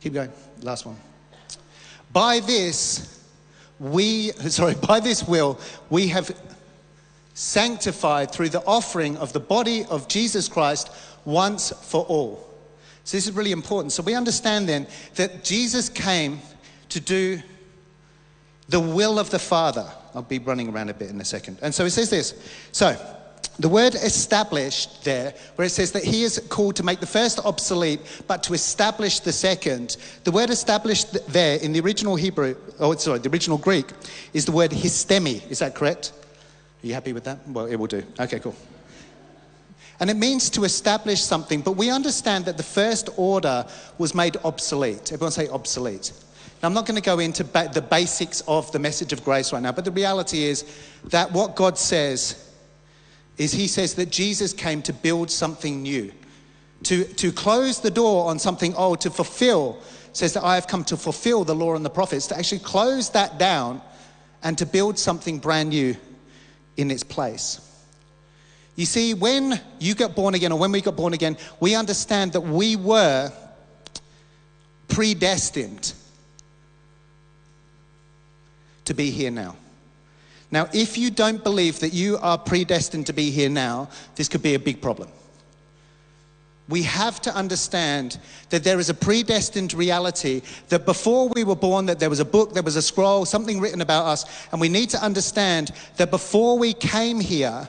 Keep 0.00 0.14
going, 0.14 0.32
last 0.62 0.86
one. 0.86 0.96
By 2.12 2.38
this, 2.38 3.20
we, 3.80 4.30
sorry, 4.48 4.76
by 4.76 5.00
this 5.00 5.26
will, 5.26 5.58
we 5.90 6.06
have 6.08 6.30
sanctified 7.34 8.30
through 8.30 8.50
the 8.50 8.64
offering 8.64 9.16
of 9.16 9.32
the 9.32 9.40
body 9.40 9.84
of 9.86 10.06
Jesus 10.06 10.46
Christ 10.46 10.92
once 11.24 11.72
for 11.72 12.04
all. 12.04 12.47
So 13.08 13.16
this 13.16 13.26
is 13.26 13.32
really 13.32 13.52
important. 13.52 13.92
So 13.92 14.02
we 14.02 14.14
understand 14.14 14.68
then 14.68 14.86
that 15.14 15.42
Jesus 15.42 15.88
came 15.88 16.42
to 16.90 17.00
do 17.00 17.40
the 18.68 18.80
will 18.80 19.18
of 19.18 19.30
the 19.30 19.38
Father. 19.38 19.90
I'll 20.14 20.20
be 20.20 20.38
running 20.38 20.68
around 20.68 20.90
a 20.90 20.92
bit 20.94 21.08
in 21.08 21.18
a 21.18 21.24
second. 21.24 21.56
And 21.62 21.74
so 21.74 21.86
it 21.86 21.90
says 21.92 22.10
this. 22.10 22.34
So, 22.70 22.94
the 23.58 23.68
word 23.70 23.94
established 23.94 25.04
there, 25.04 25.32
where 25.54 25.64
it 25.64 25.70
says 25.70 25.92
that 25.92 26.04
he 26.04 26.22
is 26.22 26.38
called 26.50 26.76
to 26.76 26.82
make 26.82 27.00
the 27.00 27.06
first 27.06 27.38
obsolete, 27.46 28.00
but 28.26 28.42
to 28.42 28.52
establish 28.52 29.20
the 29.20 29.32
second. 29.32 29.96
The 30.24 30.30
word 30.30 30.50
established 30.50 31.32
there 31.32 31.56
in 31.60 31.72
the 31.72 31.80
original 31.80 32.14
Hebrew, 32.14 32.56
oh, 32.78 32.94
sorry, 32.96 33.20
the 33.20 33.30
original 33.30 33.56
Greek, 33.56 33.86
is 34.34 34.44
the 34.44 34.52
word 34.52 34.70
histemi. 34.70 35.50
Is 35.50 35.60
that 35.60 35.74
correct? 35.74 36.12
Are 36.84 36.86
you 36.86 36.92
happy 36.92 37.14
with 37.14 37.24
that? 37.24 37.38
Well, 37.48 37.64
it 37.64 37.76
will 37.76 37.86
do. 37.86 38.02
Okay, 38.20 38.38
cool. 38.38 38.54
And 40.00 40.10
it 40.10 40.16
means 40.16 40.48
to 40.50 40.64
establish 40.64 41.22
something, 41.22 41.60
but 41.60 41.72
we 41.72 41.90
understand 41.90 42.44
that 42.44 42.56
the 42.56 42.62
first 42.62 43.08
order 43.16 43.66
was 43.98 44.14
made 44.14 44.36
obsolete. 44.44 45.12
Everyone 45.12 45.32
say 45.32 45.48
obsolete. 45.48 46.12
Now, 46.62 46.68
I'm 46.68 46.74
not 46.74 46.86
going 46.86 46.96
to 46.96 47.02
go 47.02 47.18
into 47.18 47.44
ba- 47.44 47.70
the 47.72 47.82
basics 47.82 48.40
of 48.46 48.70
the 48.72 48.78
message 48.78 49.12
of 49.12 49.24
grace 49.24 49.52
right 49.52 49.62
now, 49.62 49.72
but 49.72 49.84
the 49.84 49.90
reality 49.90 50.44
is 50.44 50.64
that 51.04 51.30
what 51.32 51.56
God 51.56 51.76
says 51.78 52.52
is 53.38 53.52
He 53.52 53.66
says 53.66 53.94
that 53.94 54.10
Jesus 54.10 54.52
came 54.52 54.82
to 54.82 54.92
build 54.92 55.30
something 55.30 55.82
new, 55.82 56.12
to, 56.84 57.04
to 57.04 57.32
close 57.32 57.80
the 57.80 57.90
door 57.90 58.28
on 58.30 58.38
something 58.38 58.74
old, 58.74 59.00
to 59.00 59.10
fulfill, 59.10 59.78
says 60.12 60.32
that 60.34 60.44
I 60.44 60.54
have 60.54 60.66
come 60.66 60.84
to 60.84 60.96
fulfill 60.96 61.44
the 61.44 61.54
law 61.54 61.74
and 61.74 61.84
the 61.84 61.90
prophets, 61.90 62.28
to 62.28 62.38
actually 62.38 62.60
close 62.60 63.10
that 63.10 63.38
down 63.38 63.80
and 64.42 64.56
to 64.58 64.66
build 64.66 64.98
something 64.98 65.38
brand 65.38 65.70
new 65.70 65.96
in 66.76 66.90
its 66.90 67.02
place. 67.02 67.67
You 68.78 68.86
see, 68.86 69.12
when 69.12 69.60
you 69.80 69.96
got 69.96 70.14
born 70.14 70.36
again, 70.36 70.52
or 70.52 70.58
when 70.60 70.70
we 70.70 70.80
got 70.80 70.94
born 70.94 71.12
again, 71.12 71.36
we 71.58 71.74
understand 71.74 72.32
that 72.34 72.42
we 72.42 72.76
were 72.76 73.32
predestined 74.86 75.92
to 78.84 78.94
be 78.94 79.10
here 79.10 79.32
now. 79.32 79.56
Now, 80.52 80.68
if 80.72 80.96
you 80.96 81.10
don't 81.10 81.42
believe 81.42 81.80
that 81.80 81.92
you 81.92 82.18
are 82.18 82.38
predestined 82.38 83.06
to 83.06 83.12
be 83.12 83.32
here 83.32 83.48
now, 83.48 83.88
this 84.14 84.28
could 84.28 84.42
be 84.42 84.54
a 84.54 84.60
big 84.60 84.80
problem. 84.80 85.08
We 86.68 86.84
have 86.84 87.20
to 87.22 87.34
understand 87.34 88.20
that 88.50 88.62
there 88.62 88.78
is 88.78 88.90
a 88.90 88.94
predestined 88.94 89.74
reality 89.74 90.40
that 90.68 90.86
before 90.86 91.28
we 91.30 91.42
were 91.42 91.56
born 91.56 91.86
that 91.86 91.98
there 91.98 92.10
was 92.10 92.20
a 92.20 92.24
book, 92.24 92.54
there 92.54 92.62
was 92.62 92.76
a 92.76 92.82
scroll, 92.82 93.24
something 93.24 93.58
written 93.58 93.80
about 93.80 94.06
us, 94.06 94.46
and 94.52 94.60
we 94.60 94.68
need 94.68 94.90
to 94.90 95.02
understand 95.02 95.72
that 95.96 96.12
before 96.12 96.56
we 96.56 96.72
came 96.72 97.18
here, 97.18 97.68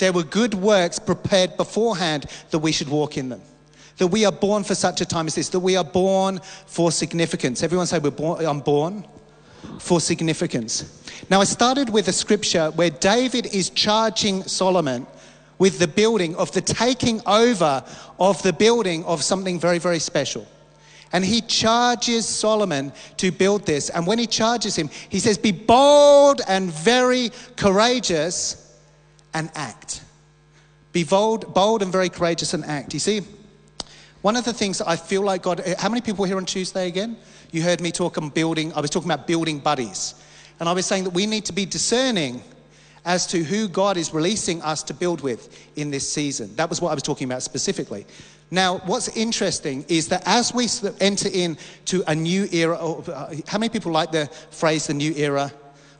there 0.00 0.12
were 0.12 0.24
good 0.24 0.54
works 0.54 0.98
prepared 0.98 1.56
beforehand 1.56 2.26
that 2.50 2.58
we 2.58 2.72
should 2.72 2.88
walk 2.88 3.16
in 3.16 3.28
them. 3.28 3.40
That 3.98 4.08
we 4.08 4.24
are 4.24 4.32
born 4.32 4.64
for 4.64 4.74
such 4.74 5.02
a 5.02 5.04
time 5.04 5.26
as 5.26 5.34
this, 5.34 5.50
that 5.50 5.60
we 5.60 5.76
are 5.76 5.84
born 5.84 6.40
for 6.66 6.90
significance. 6.90 7.62
Everyone 7.62 7.86
say 7.86 7.98
we're 7.98 8.10
born, 8.10 8.44
I'm 8.44 8.60
born 8.60 9.04
for 9.78 10.00
significance. 10.00 11.04
Now, 11.28 11.42
I 11.42 11.44
started 11.44 11.90
with 11.90 12.08
a 12.08 12.12
scripture 12.12 12.70
where 12.70 12.88
David 12.88 13.46
is 13.54 13.68
charging 13.70 14.42
Solomon 14.44 15.06
with 15.58 15.78
the 15.78 15.86
building 15.86 16.34
of 16.36 16.50
the 16.52 16.62
taking 16.62 17.20
over 17.26 17.84
of 18.18 18.42
the 18.42 18.54
building 18.54 19.04
of 19.04 19.22
something 19.22 19.60
very, 19.60 19.78
very 19.78 19.98
special. 19.98 20.46
And 21.12 21.22
he 21.24 21.42
charges 21.42 22.26
Solomon 22.26 22.92
to 23.18 23.30
build 23.30 23.66
this. 23.66 23.90
And 23.90 24.06
when 24.06 24.18
he 24.18 24.26
charges 24.26 24.76
him, 24.76 24.88
he 25.10 25.18
says, 25.18 25.36
Be 25.36 25.52
bold 25.52 26.40
and 26.48 26.70
very 26.70 27.32
courageous 27.56 28.69
and 29.34 29.50
act. 29.54 30.02
Be 30.92 31.04
bold, 31.04 31.54
bold 31.54 31.82
and 31.82 31.92
very 31.92 32.08
courageous 32.08 32.54
and 32.54 32.64
act. 32.64 32.94
You 32.94 33.00
see, 33.00 33.22
one 34.22 34.36
of 34.36 34.44
the 34.44 34.52
things 34.52 34.78
that 34.78 34.88
I 34.88 34.96
feel 34.96 35.22
like 35.22 35.42
God, 35.42 35.62
how 35.78 35.88
many 35.88 36.00
people 36.00 36.24
here 36.24 36.36
on 36.36 36.46
Tuesday 36.46 36.88
again? 36.88 37.16
You 37.52 37.62
heard 37.62 37.80
me 37.80 37.90
talk 37.90 38.18
on 38.18 38.28
building, 38.28 38.72
I 38.74 38.80
was 38.80 38.90
talking 38.90 39.10
about 39.10 39.26
building 39.26 39.58
buddies. 39.60 40.14
And 40.58 40.68
I 40.68 40.72
was 40.72 40.84
saying 40.86 41.04
that 41.04 41.14
we 41.14 41.26
need 41.26 41.46
to 41.46 41.52
be 41.52 41.64
discerning 41.64 42.42
as 43.04 43.26
to 43.28 43.42
who 43.42 43.66
God 43.66 43.96
is 43.96 44.12
releasing 44.12 44.60
us 44.62 44.82
to 44.84 44.94
build 44.94 45.22
with 45.22 45.58
in 45.76 45.90
this 45.90 46.10
season. 46.10 46.54
That 46.56 46.68
was 46.68 46.80
what 46.82 46.90
I 46.90 46.94
was 46.94 47.02
talking 47.02 47.26
about 47.26 47.42
specifically. 47.42 48.06
Now, 48.50 48.78
what's 48.78 49.08
interesting 49.16 49.84
is 49.88 50.08
that 50.08 50.22
as 50.26 50.52
we 50.52 50.66
enter 51.00 51.28
into 51.28 52.02
a 52.08 52.14
new 52.14 52.48
era, 52.52 52.76
uh, 52.76 53.34
how 53.46 53.58
many 53.58 53.70
people 53.70 53.92
like 53.92 54.10
the 54.10 54.26
phrase 54.50 54.88
the 54.88 54.94
new 54.94 55.14
era? 55.14 55.52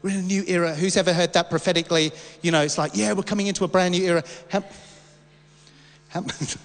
We're 0.03 0.11
in 0.11 0.17
a 0.17 0.23
new 0.23 0.45
era. 0.47 0.75
Who's 0.75 0.97
ever 0.97 1.13
heard 1.13 1.33
that 1.35 1.51
prophetically? 1.51 2.13
You 2.43 2.53
know, 2.53 2.63
it's 2.63 2.79
like, 2.79 2.93
yeah, 2.95 3.13
we're 3.13 3.23
coming 3.23 3.49
into 3.49 3.65
a 3.65 3.69
brand 3.69 3.93
new 3.93 4.03
era. 4.03 4.25
How, 4.49 4.65
how, 6.09 6.25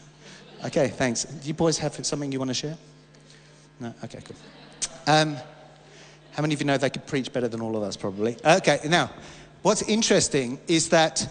okay, 0.65 0.87
thanks. 0.87 1.25
Do 1.25 1.47
you 1.47 1.53
boys 1.53 1.77
have 1.79 1.93
something 2.05 2.31
you 2.31 2.39
want 2.39 2.49
to 2.49 2.55
share? 2.55 2.77
No? 3.79 3.93
Okay, 4.03 4.19
cool. 4.23 4.37
Um, 5.07 5.35
how 6.31 6.41
many 6.41 6.53
of 6.53 6.61
you 6.61 6.67
know 6.67 6.77
they 6.77 6.89
could 6.89 7.05
preach 7.07 7.31
better 7.31 7.47
than 7.47 7.61
all 7.61 7.75
of 7.75 7.83
us, 7.83 7.97
probably? 7.97 8.37
Okay, 8.45 8.79
now, 8.87 9.11
what's 9.61 9.81
interesting 9.83 10.59
is 10.67 10.89
that 10.89 11.27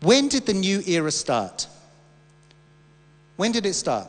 when 0.00 0.28
did 0.28 0.46
the 0.46 0.54
new 0.54 0.82
era 0.86 1.10
start? 1.10 1.68
When 3.36 3.52
did 3.52 3.66
it 3.66 3.74
start? 3.74 4.08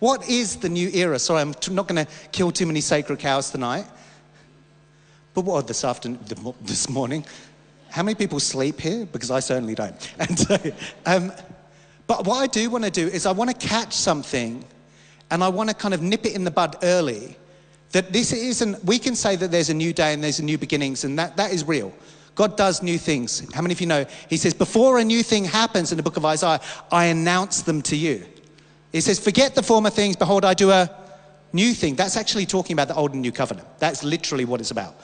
What 0.00 0.28
is 0.28 0.56
the 0.56 0.68
new 0.68 0.88
era? 0.92 1.18
Sorry, 1.18 1.40
I'm 1.40 1.54
not 1.70 1.86
going 1.86 2.04
to 2.04 2.12
kill 2.32 2.50
too 2.50 2.66
many 2.66 2.80
sacred 2.80 3.20
cows 3.20 3.50
tonight. 3.50 3.86
But 5.34 5.44
what 5.44 5.66
this 5.66 5.84
afternoon, 5.84 6.20
this 6.60 6.88
morning? 6.88 7.24
How 7.90 8.02
many 8.02 8.14
people 8.14 8.40
sleep 8.40 8.80
here? 8.80 9.06
Because 9.06 9.30
I 9.30 9.40
certainly 9.40 9.74
don't. 9.74 10.14
And 10.18 10.38
so, 10.38 10.58
um, 11.06 11.32
But 12.06 12.26
what 12.26 12.36
I 12.36 12.46
do 12.46 12.68
want 12.70 12.84
to 12.84 12.90
do 12.90 13.06
is 13.06 13.26
I 13.26 13.32
want 13.32 13.50
to 13.50 13.66
catch 13.66 13.92
something 13.92 14.64
and 15.30 15.42
I 15.42 15.48
want 15.48 15.70
to 15.70 15.74
kind 15.74 15.94
of 15.94 16.02
nip 16.02 16.26
it 16.26 16.34
in 16.34 16.44
the 16.44 16.50
bud 16.50 16.76
early. 16.82 17.36
That 17.92 18.12
this 18.12 18.32
isn't, 18.32 18.84
we 18.84 18.98
can 18.98 19.14
say 19.14 19.36
that 19.36 19.50
there's 19.50 19.70
a 19.70 19.74
new 19.74 19.92
day 19.92 20.12
and 20.12 20.22
there's 20.22 20.38
a 20.38 20.44
new 20.44 20.58
beginnings, 20.58 21.04
and 21.04 21.18
that, 21.18 21.36
that 21.36 21.52
is 21.52 21.64
real. 21.64 21.92
God 22.34 22.56
does 22.56 22.82
new 22.82 22.98
things. 22.98 23.46
How 23.54 23.60
many 23.60 23.72
of 23.72 23.80
you 23.80 23.86
know? 23.86 24.06
He 24.28 24.38
says, 24.38 24.54
Before 24.54 24.98
a 24.98 25.04
new 25.04 25.22
thing 25.22 25.44
happens 25.44 25.92
in 25.92 25.96
the 25.96 26.02
book 26.02 26.16
of 26.16 26.24
Isaiah, 26.24 26.60
I 26.90 27.06
announce 27.06 27.62
them 27.62 27.82
to 27.82 27.96
you. 27.96 28.26
He 28.92 29.00
says, 29.00 29.18
Forget 29.18 29.54
the 29.54 29.62
former 29.62 29.90
things, 29.90 30.16
behold, 30.16 30.44
I 30.44 30.54
do 30.54 30.70
a 30.70 30.90
new 31.52 31.74
thing. 31.74 31.94
That's 31.94 32.16
actually 32.16 32.46
talking 32.46 32.74
about 32.74 32.88
the 32.88 32.94
old 32.94 33.12
and 33.12 33.20
new 33.20 33.32
covenant. 33.32 33.68
That's 33.78 34.02
literally 34.02 34.46
what 34.46 34.60
it's 34.60 34.70
about. 34.70 34.94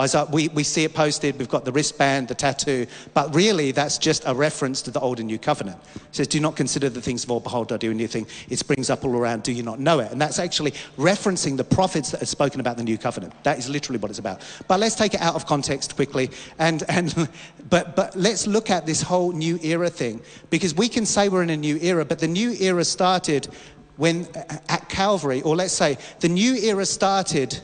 Isaiah, 0.00 0.26
we, 0.30 0.48
we 0.48 0.64
see 0.64 0.84
it 0.84 0.94
posted, 0.94 1.38
we've 1.38 1.48
got 1.48 1.64
the 1.64 1.72
wristband, 1.72 2.28
the 2.28 2.34
tattoo, 2.34 2.86
but 3.14 3.34
really 3.34 3.72
that's 3.72 3.98
just 3.98 4.22
a 4.26 4.34
reference 4.34 4.82
to 4.82 4.90
the 4.90 5.00
old 5.00 5.18
and 5.18 5.26
new 5.26 5.38
covenant. 5.38 5.78
It 5.94 6.02
says, 6.12 6.26
Do 6.26 6.40
not 6.40 6.56
consider 6.56 6.88
the 6.88 7.00
things 7.00 7.24
of 7.24 7.30
old, 7.30 7.44
behold, 7.44 7.72
I 7.72 7.76
do 7.76 7.90
a 7.90 7.94
new 7.94 8.08
thing. 8.08 8.26
It 8.48 8.58
springs 8.58 8.90
up 8.90 9.04
all 9.04 9.14
around, 9.16 9.42
do 9.42 9.52
you 9.52 9.62
not 9.62 9.78
know 9.78 10.00
it? 10.00 10.10
And 10.10 10.20
that's 10.20 10.38
actually 10.38 10.72
referencing 10.96 11.56
the 11.56 11.64
prophets 11.64 12.10
that 12.10 12.20
have 12.20 12.28
spoken 12.28 12.60
about 12.60 12.76
the 12.76 12.84
new 12.84 12.98
covenant. 12.98 13.32
That 13.44 13.58
is 13.58 13.68
literally 13.68 13.98
what 13.98 14.10
it's 14.10 14.18
about. 14.18 14.42
But 14.68 14.80
let's 14.80 14.94
take 14.94 15.14
it 15.14 15.20
out 15.20 15.34
of 15.34 15.46
context 15.46 15.96
quickly, 15.96 16.30
and, 16.58 16.82
and 16.88 17.28
but, 17.70 17.94
but 17.94 18.16
let's 18.16 18.46
look 18.46 18.70
at 18.70 18.86
this 18.86 19.02
whole 19.02 19.32
new 19.32 19.58
era 19.62 19.90
thing, 19.90 20.20
because 20.50 20.74
we 20.74 20.88
can 20.88 21.06
say 21.06 21.28
we're 21.28 21.42
in 21.42 21.50
a 21.50 21.56
new 21.56 21.78
era, 21.80 22.04
but 22.04 22.18
the 22.18 22.28
new 22.28 22.52
era 22.60 22.84
started 22.84 23.48
when 23.96 24.26
at 24.70 24.88
Calvary, 24.88 25.42
or 25.42 25.54
let's 25.54 25.74
say 25.74 25.98
the 26.20 26.28
new 26.28 26.54
era 26.54 26.86
started 26.86 27.60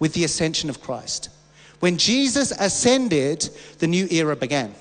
with 0.00 0.12
the 0.12 0.24
ascension 0.24 0.68
of 0.68 0.80
Christ. 0.80 1.30
When 1.80 1.96
Jesus 1.96 2.50
ascended, 2.52 3.48
the 3.78 3.86
new 3.86 4.08
era 4.10 4.34
began. 4.34 4.74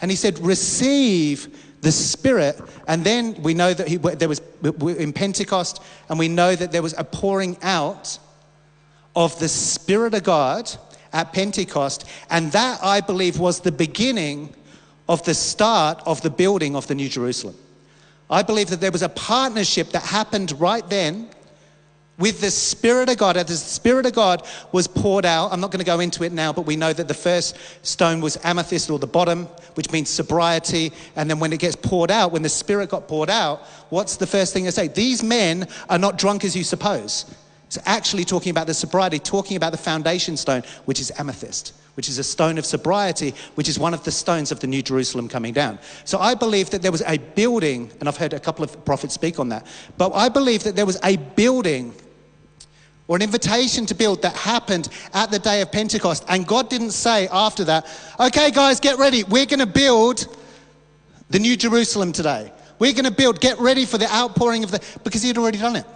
And 0.00 0.10
he 0.10 0.16
said, 0.16 0.38
Receive 0.38 1.48
the 1.80 1.92
Spirit. 1.92 2.60
And 2.86 3.04
then 3.04 3.34
we 3.42 3.54
know 3.54 3.74
that 3.74 3.88
he, 3.88 3.96
there 3.96 4.28
was 4.28 4.40
in 4.62 5.12
Pentecost, 5.12 5.82
and 6.08 6.18
we 6.18 6.28
know 6.28 6.54
that 6.54 6.72
there 6.72 6.82
was 6.82 6.94
a 6.96 7.04
pouring 7.04 7.56
out 7.62 8.18
of 9.14 9.38
the 9.38 9.48
Spirit 9.48 10.14
of 10.14 10.22
God 10.22 10.70
at 11.12 11.32
Pentecost. 11.32 12.08
And 12.30 12.50
that, 12.52 12.80
I 12.82 13.00
believe, 13.00 13.38
was 13.38 13.60
the 13.60 13.72
beginning 13.72 14.54
of 15.08 15.24
the 15.24 15.34
start 15.34 16.00
of 16.06 16.22
the 16.22 16.30
building 16.30 16.76
of 16.76 16.86
the 16.86 16.94
New 16.94 17.08
Jerusalem. 17.08 17.56
I 18.30 18.42
believe 18.42 18.70
that 18.70 18.80
there 18.80 18.92
was 18.92 19.02
a 19.02 19.08
partnership 19.10 19.90
that 19.90 20.02
happened 20.02 20.58
right 20.58 20.88
then 20.88 21.28
with 22.22 22.40
the 22.40 22.52
Spirit 22.52 23.08
of 23.08 23.18
God, 23.18 23.36
as 23.36 23.46
the 23.46 23.56
Spirit 23.56 24.06
of 24.06 24.12
God 24.12 24.46
was 24.70 24.86
poured 24.86 25.26
out. 25.26 25.52
I'm 25.52 25.60
not 25.60 25.72
going 25.72 25.80
to 25.80 25.84
go 25.84 25.98
into 25.98 26.22
it 26.22 26.30
now, 26.30 26.52
but 26.52 26.66
we 26.66 26.76
know 26.76 26.92
that 26.92 27.08
the 27.08 27.14
first 27.14 27.56
stone 27.84 28.20
was 28.20 28.38
amethyst 28.44 28.90
or 28.90 29.00
the 29.00 29.08
bottom, 29.08 29.46
which 29.74 29.90
means 29.90 30.08
sobriety. 30.08 30.92
And 31.16 31.28
then 31.28 31.40
when 31.40 31.52
it 31.52 31.58
gets 31.58 31.74
poured 31.74 32.12
out, 32.12 32.30
when 32.30 32.42
the 32.42 32.48
Spirit 32.48 32.90
got 32.90 33.08
poured 33.08 33.28
out, 33.28 33.62
what's 33.88 34.18
the 34.18 34.26
first 34.28 34.52
thing 34.52 34.62
they 34.62 34.70
say? 34.70 34.86
These 34.86 35.24
men 35.24 35.66
are 35.88 35.98
not 35.98 36.16
drunk 36.16 36.44
as 36.44 36.54
you 36.54 36.62
suppose. 36.62 37.24
It's 37.66 37.78
actually 37.86 38.24
talking 38.24 38.50
about 38.50 38.68
the 38.68 38.74
sobriety, 38.74 39.18
talking 39.18 39.56
about 39.56 39.72
the 39.72 39.78
foundation 39.78 40.36
stone, 40.36 40.62
which 40.84 41.00
is 41.00 41.10
amethyst, 41.18 41.74
which 41.94 42.08
is 42.08 42.18
a 42.18 42.24
stone 42.24 42.56
of 42.56 42.64
sobriety, 42.64 43.34
which 43.56 43.68
is 43.68 43.80
one 43.80 43.94
of 43.94 44.04
the 44.04 44.12
stones 44.12 44.52
of 44.52 44.60
the 44.60 44.68
New 44.68 44.82
Jerusalem 44.82 45.28
coming 45.28 45.52
down. 45.52 45.80
So 46.04 46.20
I 46.20 46.36
believe 46.36 46.70
that 46.70 46.82
there 46.82 46.92
was 46.92 47.02
a 47.02 47.18
building, 47.18 47.90
and 47.98 48.08
I've 48.08 48.16
heard 48.16 48.32
a 48.32 48.38
couple 48.38 48.62
of 48.62 48.84
prophets 48.84 49.14
speak 49.14 49.40
on 49.40 49.48
that, 49.48 49.66
but 49.98 50.12
I 50.14 50.28
believe 50.28 50.62
that 50.62 50.76
there 50.76 50.86
was 50.86 51.00
a 51.02 51.16
building 51.16 51.92
or 53.08 53.16
an 53.16 53.22
invitation 53.22 53.86
to 53.86 53.94
build 53.94 54.22
that 54.22 54.34
happened 54.34 54.88
at 55.12 55.30
the 55.30 55.38
day 55.38 55.60
of 55.60 55.72
Pentecost. 55.72 56.24
And 56.28 56.46
God 56.46 56.70
didn't 56.70 56.92
say 56.92 57.28
after 57.28 57.64
that, 57.64 57.86
okay, 58.20 58.50
guys, 58.50 58.80
get 58.80 58.98
ready. 58.98 59.24
We're 59.24 59.46
going 59.46 59.60
to 59.60 59.66
build 59.66 60.34
the 61.30 61.38
New 61.38 61.56
Jerusalem 61.56 62.12
today. 62.12 62.52
We're 62.78 62.92
going 62.92 63.04
to 63.04 63.10
build, 63.10 63.40
get 63.40 63.58
ready 63.58 63.84
for 63.84 63.98
the 63.98 64.12
outpouring 64.12 64.64
of 64.64 64.70
the, 64.70 64.82
because 65.04 65.22
He 65.22 65.28
had 65.28 65.38
already 65.38 65.58
done 65.58 65.76
it. 65.76 65.86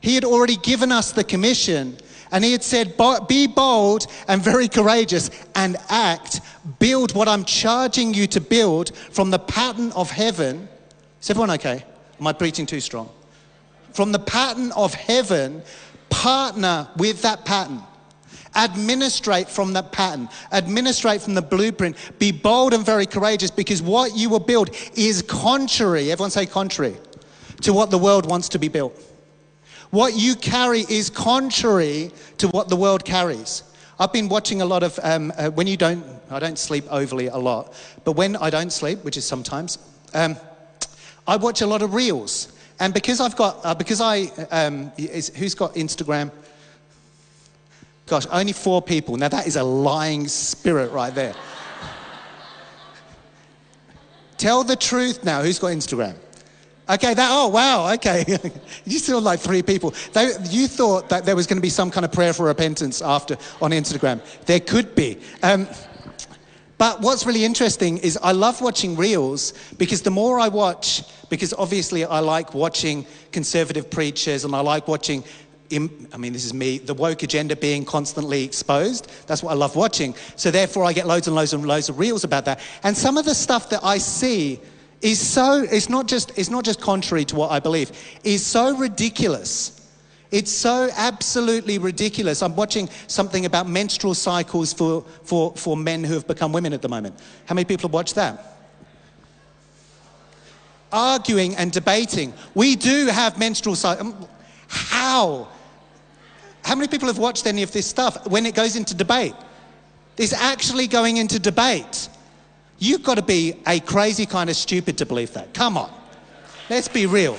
He 0.00 0.14
had 0.14 0.24
already 0.24 0.56
given 0.56 0.92
us 0.92 1.12
the 1.12 1.24
commission 1.24 1.96
and 2.32 2.44
he 2.44 2.52
had 2.52 2.62
said, 2.62 2.96
Be 3.28 3.46
bold 3.46 4.06
and 4.28 4.42
very 4.42 4.68
courageous 4.68 5.30
and 5.54 5.76
act. 5.88 6.40
Build 6.78 7.14
what 7.14 7.28
I'm 7.28 7.44
charging 7.44 8.14
you 8.14 8.26
to 8.28 8.40
build 8.40 8.96
from 8.96 9.30
the 9.30 9.38
pattern 9.38 9.92
of 9.92 10.10
heaven. 10.10 10.68
Is 11.20 11.30
everyone 11.30 11.50
okay? 11.52 11.84
Am 12.20 12.26
I 12.26 12.32
preaching 12.32 12.66
too 12.66 12.80
strong? 12.80 13.10
From 13.92 14.12
the 14.12 14.18
pattern 14.18 14.72
of 14.72 14.92
heaven, 14.92 15.62
partner 16.10 16.88
with 16.96 17.22
that 17.22 17.44
pattern. 17.44 17.82
Administrate 18.54 19.48
from 19.48 19.74
that 19.74 19.92
pattern. 19.92 20.28
Administrate 20.50 21.20
from 21.20 21.34
the 21.34 21.42
blueprint. 21.42 21.96
Be 22.18 22.32
bold 22.32 22.72
and 22.72 22.84
very 22.84 23.06
courageous 23.06 23.50
because 23.50 23.82
what 23.82 24.16
you 24.16 24.30
will 24.30 24.40
build 24.40 24.70
is 24.94 25.22
contrary, 25.22 26.10
everyone 26.10 26.30
say 26.30 26.46
contrary, 26.46 26.96
to 27.62 27.72
what 27.72 27.90
the 27.90 27.98
world 27.98 28.26
wants 28.26 28.48
to 28.50 28.58
be 28.58 28.68
built. 28.68 28.98
What 29.90 30.14
you 30.14 30.34
carry 30.36 30.80
is 30.80 31.10
contrary 31.10 32.12
to 32.38 32.48
what 32.48 32.68
the 32.68 32.76
world 32.76 33.04
carries. 33.04 33.62
I've 33.98 34.12
been 34.12 34.28
watching 34.28 34.60
a 34.60 34.66
lot 34.66 34.82
of, 34.82 34.98
um, 35.02 35.32
uh, 35.36 35.50
when 35.50 35.66
you 35.66 35.76
don't, 35.76 36.04
I 36.30 36.38
don't 36.38 36.58
sleep 36.58 36.84
overly 36.90 37.28
a 37.28 37.36
lot, 37.36 37.74
but 38.04 38.12
when 38.12 38.36
I 38.36 38.50
don't 38.50 38.70
sleep, 38.70 39.04
which 39.04 39.16
is 39.16 39.24
sometimes, 39.24 39.78
um, 40.12 40.36
I 41.26 41.36
watch 41.36 41.60
a 41.62 41.66
lot 41.66 41.82
of 41.82 41.94
reels. 41.94 42.52
And 42.78 42.92
because 42.92 43.20
I've 43.20 43.36
got, 43.36 43.60
uh, 43.64 43.74
because 43.74 44.00
I, 44.00 44.24
um, 44.50 44.92
is, 44.96 45.28
who's 45.30 45.54
got 45.54 45.74
Instagram? 45.74 46.30
Gosh, 48.06 48.26
only 48.30 48.52
four 48.52 48.82
people. 48.82 49.16
Now 49.16 49.28
that 49.28 49.46
is 49.46 49.56
a 49.56 49.64
lying 49.64 50.28
spirit 50.28 50.92
right 50.92 51.14
there. 51.14 51.34
Tell 54.36 54.62
the 54.62 54.76
truth 54.76 55.24
now. 55.24 55.42
Who's 55.42 55.58
got 55.58 55.68
Instagram? 55.68 56.16
Okay, 56.88 57.14
that, 57.14 57.28
oh, 57.32 57.48
wow, 57.48 57.92
okay. 57.94 58.24
you 58.84 58.98
still 59.00 59.20
like 59.20 59.40
three 59.40 59.62
people. 59.62 59.92
They, 60.12 60.30
you 60.50 60.68
thought 60.68 61.08
that 61.08 61.24
there 61.24 61.34
was 61.34 61.46
going 61.46 61.56
to 61.56 61.62
be 61.62 61.68
some 61.68 61.90
kind 61.90 62.04
of 62.04 62.12
prayer 62.12 62.32
for 62.32 62.46
repentance 62.46 63.02
after 63.02 63.36
on 63.60 63.72
Instagram. 63.72 64.20
There 64.44 64.60
could 64.60 64.94
be. 64.94 65.18
Um, 65.42 65.66
but 66.78 67.00
what's 67.00 67.24
really 67.24 67.44
interesting 67.44 67.98
is 67.98 68.18
I 68.22 68.32
love 68.32 68.60
watching 68.60 68.96
reels 68.96 69.54
because 69.78 70.02
the 70.02 70.10
more 70.10 70.38
I 70.38 70.48
watch, 70.48 71.02
because 71.30 71.54
obviously 71.54 72.04
I 72.04 72.20
like 72.20 72.54
watching 72.54 73.06
conservative 73.32 73.90
preachers 73.90 74.44
and 74.44 74.54
I 74.54 74.60
like 74.60 74.86
watching 74.86 75.24
I 75.72 76.16
mean, 76.16 76.32
this 76.32 76.44
is 76.44 76.54
me, 76.54 76.78
the 76.78 76.94
woke 76.94 77.22
agenda 77.22 77.56
being 77.56 77.84
constantly 77.84 78.44
exposed. 78.44 79.10
That's 79.26 79.42
what 79.42 79.50
I 79.50 79.54
love 79.54 79.74
watching. 79.74 80.14
So, 80.36 80.50
therefore, 80.50 80.84
I 80.84 80.92
get 80.92 81.06
loads 81.06 81.26
and 81.26 81.34
loads 81.34 81.52
and 81.52 81.66
loads 81.66 81.88
of 81.88 81.98
reels 81.98 82.24
about 82.24 82.44
that. 82.44 82.60
And 82.84 82.96
some 82.96 83.16
of 83.16 83.24
the 83.24 83.34
stuff 83.34 83.70
that 83.70 83.82
I 83.82 83.98
see 83.98 84.60
is 85.02 85.18
so, 85.18 85.66
it's 85.68 85.88
not 85.88 86.06
just, 86.06 86.38
it's 86.38 86.50
not 86.50 86.64
just 86.64 86.80
contrary 86.80 87.24
to 87.26 87.36
what 87.36 87.50
I 87.50 87.60
believe, 87.60 87.90
is 88.22 88.44
so 88.46 88.76
ridiculous. 88.76 89.75
It's 90.30 90.50
so 90.50 90.88
absolutely 90.96 91.78
ridiculous. 91.78 92.42
I'm 92.42 92.56
watching 92.56 92.88
something 93.06 93.46
about 93.46 93.68
menstrual 93.68 94.14
cycles 94.14 94.72
for, 94.72 95.02
for, 95.22 95.54
for 95.56 95.76
men 95.76 96.02
who 96.02 96.14
have 96.14 96.26
become 96.26 96.52
women 96.52 96.72
at 96.72 96.82
the 96.82 96.88
moment. 96.88 97.18
How 97.46 97.54
many 97.54 97.64
people 97.64 97.88
have 97.88 97.94
watched 97.94 98.16
that? 98.16 98.58
Arguing 100.92 101.54
and 101.56 101.70
debating. 101.70 102.32
We 102.54 102.76
do 102.76 103.06
have 103.06 103.38
menstrual 103.38 103.76
cycles. 103.76 104.14
Um, 104.14 104.28
how? 104.68 105.48
How 106.64 106.74
many 106.74 106.88
people 106.88 107.06
have 107.06 107.18
watched 107.18 107.46
any 107.46 107.62
of 107.62 107.70
this 107.72 107.86
stuff 107.86 108.26
when 108.26 108.46
it 108.46 108.54
goes 108.54 108.74
into 108.74 108.94
debate? 108.94 109.34
It's 110.16 110.32
actually 110.32 110.88
going 110.88 111.18
into 111.18 111.38
debate. 111.38 112.08
You've 112.78 113.02
got 113.02 113.16
to 113.16 113.22
be 113.22 113.54
a 113.66 113.80
crazy 113.80 114.26
kind 114.26 114.50
of 114.50 114.56
stupid 114.56 114.98
to 114.98 115.06
believe 115.06 115.32
that. 115.34 115.54
Come 115.54 115.78
on. 115.78 115.92
Let's 116.68 116.88
be 116.88 117.06
real. 117.06 117.36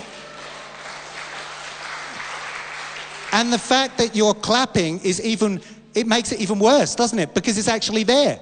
And 3.32 3.52
the 3.52 3.60
fact 3.60 3.98
that 3.98 4.16
you're 4.16 4.34
clapping 4.34 5.00
is 5.02 5.22
even, 5.22 5.62
it 5.94 6.08
makes 6.08 6.32
it 6.32 6.40
even 6.40 6.60
worse, 6.60 6.96
doesn't 6.96 7.20
it? 7.20 7.34
Because 7.34 7.58
it's 7.58 7.68
actually 7.68 8.04
there. 8.04 8.40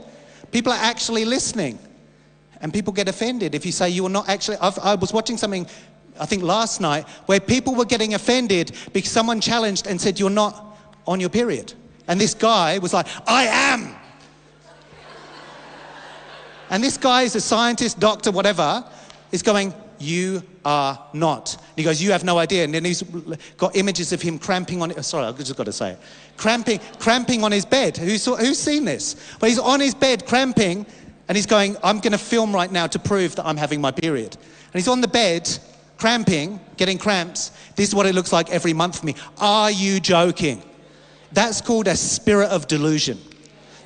People 0.51 0.71
are 0.71 0.79
actually 0.81 1.25
listening. 1.25 1.79
And 2.61 2.73
people 2.73 2.93
get 2.93 3.07
offended 3.07 3.55
if 3.55 3.65
you 3.65 3.71
say 3.71 3.89
you're 3.89 4.09
not 4.09 4.29
actually. 4.29 4.57
I've, 4.57 4.79
i 4.79 4.95
was 4.95 5.11
watching 5.11 5.37
something, 5.37 5.67
I 6.19 6.25
think 6.25 6.43
last 6.43 6.79
night, 6.79 7.07
where 7.25 7.39
people 7.39 7.75
were 7.75 7.85
getting 7.85 8.13
offended 8.13 8.71
because 8.93 9.11
someone 9.11 9.41
challenged 9.41 9.87
and 9.87 9.99
said, 9.99 10.19
You're 10.19 10.29
not 10.29 10.77
on 11.05 11.19
your 11.19 11.29
period. 11.29 11.73
And 12.07 12.19
this 12.19 12.33
guy 12.33 12.77
was 12.77 12.93
like, 12.93 13.07
I 13.27 13.43
am. 13.43 13.95
And 16.69 16.83
this 16.83 16.97
guy 16.97 17.23
is 17.23 17.35
a 17.35 17.41
scientist, 17.41 17.99
doctor, 17.99 18.31
whatever, 18.31 18.83
is 19.31 19.43
going, 19.43 19.73
You 19.99 20.43
are 20.63 20.99
not. 21.13 21.55
And 21.55 21.77
he 21.77 21.83
goes, 21.83 22.01
You 22.01 22.11
have 22.11 22.23
no 22.23 22.37
idea. 22.37 22.63
And 22.63 22.73
then 22.73 22.85
he's 22.85 23.01
got 23.57 23.75
images 23.75 24.11
of 24.13 24.21
him 24.21 24.39
cramping 24.39 24.81
on. 24.81 24.91
Sorry, 25.03 25.25
I've 25.25 25.37
just 25.37 25.55
got 25.55 25.65
to 25.65 25.73
say 25.73 25.91
it. 25.91 25.99
Cramping, 26.37 26.79
cramping 26.99 27.43
on 27.43 27.51
his 27.51 27.65
bed. 27.65 27.97
Who's, 27.97 28.25
who's 28.25 28.59
seen 28.59 28.85
this? 28.85 29.15
But 29.39 29.49
he's 29.49 29.59
on 29.59 29.79
his 29.79 29.95
bed 29.95 30.25
cramping, 30.25 30.85
and 31.27 31.35
he's 31.35 31.45
going, 31.45 31.77
I'm 31.83 31.99
going 31.99 32.11
to 32.11 32.17
film 32.17 32.53
right 32.53 32.71
now 32.71 32.87
to 32.87 32.99
prove 32.99 33.35
that 33.35 33.45
I'm 33.45 33.57
having 33.57 33.81
my 33.81 33.91
period. 33.91 34.35
And 34.35 34.73
he's 34.73 34.87
on 34.87 35.01
the 35.01 35.07
bed, 35.07 35.49
cramping, 35.97 36.59
getting 36.77 36.97
cramps. 36.97 37.51
This 37.75 37.89
is 37.89 37.95
what 37.95 38.05
it 38.05 38.15
looks 38.15 38.33
like 38.33 38.49
every 38.49 38.73
month 38.73 38.99
for 38.99 39.05
me. 39.05 39.15
Are 39.37 39.71
you 39.71 39.99
joking? 39.99 40.61
That's 41.31 41.61
called 41.61 41.87
a 41.87 41.95
spirit 41.95 42.49
of 42.49 42.67
delusion. 42.67 43.19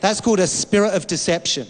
That's 0.02 0.22
called 0.22 0.40
a 0.40 0.48
spirit 0.48 0.94
of 0.94 1.08
deception. 1.08 1.68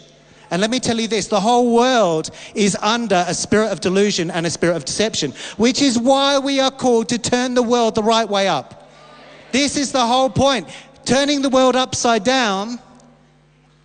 And 0.52 0.62
let 0.62 0.72
me 0.72 0.80
tell 0.80 1.00
you 1.00 1.08
this 1.08 1.28
the 1.28 1.40
whole 1.40 1.76
world 1.76 2.32
is 2.56 2.76
under 2.82 3.24
a 3.28 3.34
spirit 3.34 3.72
of 3.72 3.82
delusion 3.82 4.32
and 4.32 4.46
a 4.46 4.50
spirit 4.50 4.76
of 4.76 4.86
deception, 4.86 5.34
which 5.58 5.82
is 5.82 5.98
why 5.98 6.40
we 6.40 6.60
are 6.60 6.72
called 6.72 7.10
to 7.10 7.18
turn 7.18 7.54
the 7.54 7.64
world 7.64 7.96
the 7.96 8.04
right 8.04 8.28
way 8.28 8.48
up. 8.48 8.90
This 9.52 9.78
is 9.78 9.92
the 9.92 10.06
whole 10.06 10.30
point. 10.30 10.68
Turning 11.06 11.42
the 11.42 11.50
world 11.50 11.76
upside 11.76 12.24
down 12.24 12.80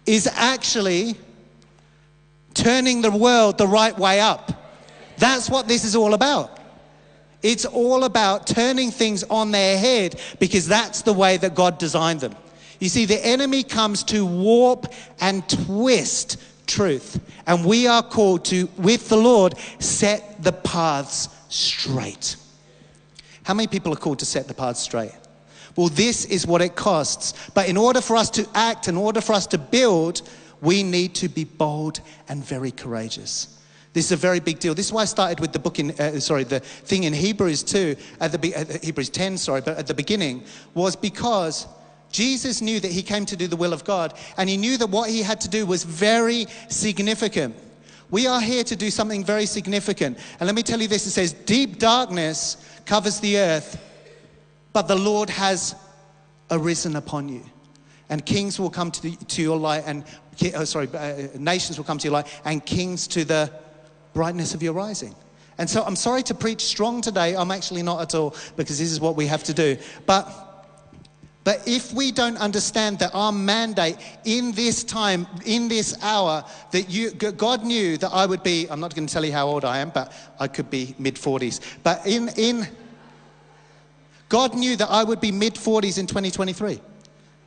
is 0.07 0.27
actually 0.27 1.17
turning 2.55 3.03
the 3.03 3.11
world 3.11 3.59
the 3.59 3.67
right 3.67 3.99
way 3.99 4.21
up. 4.21 4.53
That's 5.17 5.49
what 5.49 5.69
this 5.69 5.85
is 5.85 5.97
all 5.97 6.15
about. 6.15 6.61
It's 7.43 7.67
all 7.67 8.05
about 8.05 8.47
turning 8.47 8.91
things 8.91 9.23
on 9.25 9.51
their 9.51 9.79
head 9.79 10.19
because 10.39 10.67
that's 10.67 11.03
the 11.03 11.13
way 11.13 11.37
that 11.37 11.55
God 11.55 11.79
designed 11.79 12.21
them. 12.21 12.35
You 12.81 12.89
see, 12.89 13.05
the 13.05 13.25
enemy 13.25 13.63
comes 13.63 14.03
to 14.05 14.25
warp 14.25 14.87
and 15.21 15.47
twist 15.49 16.43
truth. 16.67 17.21
And 17.47 17.65
we 17.65 17.87
are 17.87 18.03
called 18.03 18.45
to, 18.47 18.69
with 18.79 19.09
the 19.09 19.17
Lord, 19.17 19.55
set 19.79 20.43
the 20.43 20.53
paths 20.53 21.29
straight. 21.49 22.37
How 23.45 23.55
many 23.55 23.67
people 23.67 23.93
are 23.93 23.97
called 23.97 24.19
to 24.21 24.27
set 24.27 24.49
the 24.49 24.55
paths 24.55 24.81
straight? 24.81 25.13
Well, 25.77 25.89
this 25.89 26.25
is 26.25 26.47
what 26.47 26.63
it 26.63 26.77
costs. 26.77 27.35
But 27.51 27.69
in 27.69 27.77
order 27.77 28.01
for 28.01 28.17
us 28.17 28.31
to 28.31 28.49
act, 28.55 28.89
in 28.89 28.97
order 28.97 29.21
for 29.21 29.33
us 29.33 29.47
to 29.49 29.59
build, 29.59 30.23
we 30.61 30.83
need 30.83 31.15
to 31.17 31.29
be 31.29 31.45
bold 31.45 32.01
and 32.29 32.45
very 32.45 32.71
courageous. 32.71 33.59
This 33.93 34.07
is 34.07 34.13
a 34.13 34.17
very 34.17 34.41
big 34.41 34.59
deal. 34.59 34.75
This 34.75 34.87
is 34.87 34.93
why 34.93 35.03
I 35.03 35.05
started 35.05 35.41
with 35.41 35.53
the 35.53 35.59
book 35.59 35.79
in, 35.79 35.93
uh, 35.93 36.19
sorry, 36.19 36.45
the 36.45 36.61
thing 36.61 37.05
in 37.05 37.13
Hebrews 37.13 37.63
2, 37.63 37.97
at 38.21 38.33
the, 38.33 38.55
uh, 38.55 38.65
Hebrews 38.83 39.11
10, 39.11 39.39
sorry, 39.39 39.61
but 39.61 39.79
at 39.79 39.87
the 39.87 39.95
beginning, 39.95 40.43
was 40.75 40.97
because 40.97 41.67
Jesus 42.15 42.63
knew 42.63 42.79
that 42.79 42.93
he 42.93 43.03
came 43.03 43.27
to 43.27 43.37
do 43.37 43.49
the 43.49 43.57
will 43.57 43.73
of 43.73 43.85
God, 43.85 44.15
and 44.37 44.49
he 44.49 44.57
knew 44.57 44.79
that 44.79 44.87
what 44.87 45.11
he 45.11 45.21
had 45.21 45.41
to 45.41 45.49
do 45.49 45.67
was 45.67 45.83
very 45.83 46.47
significant. 46.69 47.57
We 48.09 48.29
are 48.29 48.41
here 48.41 48.63
to 48.63 48.77
do 48.77 48.89
something 48.89 49.25
very 49.25 49.47
significant. 49.47 50.19
And 50.39 50.47
let 50.47 50.55
me 50.55 50.63
tell 50.63 50.81
you 50.81 50.87
this 50.87 51.05
it 51.09 51.11
says, 51.11 51.33
Deep 51.33 51.81
darkness 51.81 52.57
covers 52.87 53.19
the 53.19 53.39
earth, 53.39 53.83
but 54.73 54.87
the 54.87 54.95
Lord 54.95 55.29
has 55.29 55.75
arisen 56.53 56.95
upon 56.95 57.29
you. 57.29 57.43
And 58.09 58.25
kings 58.25 58.61
will 58.61 58.71
come 58.71 58.93
to, 58.93 59.03
the, 59.03 59.17
to 59.17 59.43
your 59.43 59.57
light, 59.57 59.83
and 59.85 60.05
oh, 60.55 60.63
sorry, 60.63 60.89
uh, 60.95 61.27
nations 61.37 61.79
will 61.79 61.85
come 61.85 61.99
to 61.99 62.05
your 62.05 62.13
light, 62.13 62.41
and 62.45 62.65
kings 62.65 63.09
to 63.09 63.25
the 63.25 63.51
brightness 64.13 64.55
of 64.55 64.63
your 64.63 64.73
rising. 64.73 65.17
And 65.59 65.69
so 65.69 65.83
I'm 65.83 65.97
sorry 65.97 66.23
to 66.25 66.35
preach 66.35 66.61
strong 66.61 67.01
today. 67.01 67.35
I'm 67.35 67.51
actually 67.51 67.83
not 67.83 68.03
at 68.03 68.15
all, 68.15 68.37
because 68.55 68.79
this 68.79 68.93
is 68.93 69.01
what 69.01 69.17
we 69.17 69.27
have 69.27 69.43
to 69.45 69.53
do. 69.53 69.77
But 70.07 70.44
but 71.45 71.63
if 71.69 71.93
we 71.93 72.11
don't 72.11 72.39
understand 72.39 72.99
that 73.01 73.11
our 73.15 73.31
mandate 73.31 73.99
in 74.25 74.53
this 74.53 74.83
time, 74.83 75.27
in 75.45 75.69
this 75.69 75.95
hour, 76.03 76.43
that 76.71 76.89
you, 76.89 77.11
God 77.11 77.65
knew 77.65 77.99
that 77.99 78.09
I 78.09 78.25
would 78.25 78.43
be, 78.43 78.67
I'm 78.71 78.81
not 78.81 78.95
going 78.95 79.07
to 79.07 79.13
tell 79.13 79.25
you 79.25 79.33
how 79.33 79.47
old 79.47 79.63
I 79.63 79.79
am, 79.79 79.91
but 79.91 80.11
I 80.41 80.49
could 80.49 80.71
be 80.71 80.95
mid 80.99 81.17
40s. 81.17 81.61
But 81.83 82.07
in, 82.07 82.31
in, 82.39 82.67
God 84.31 84.55
knew 84.55 84.75
that 84.77 84.89
I 84.89 85.05
would 85.05 85.21
be 85.21 85.31
mid 85.33 85.55
40s 85.55 85.99
in 85.99 86.07
2023. 86.07 86.81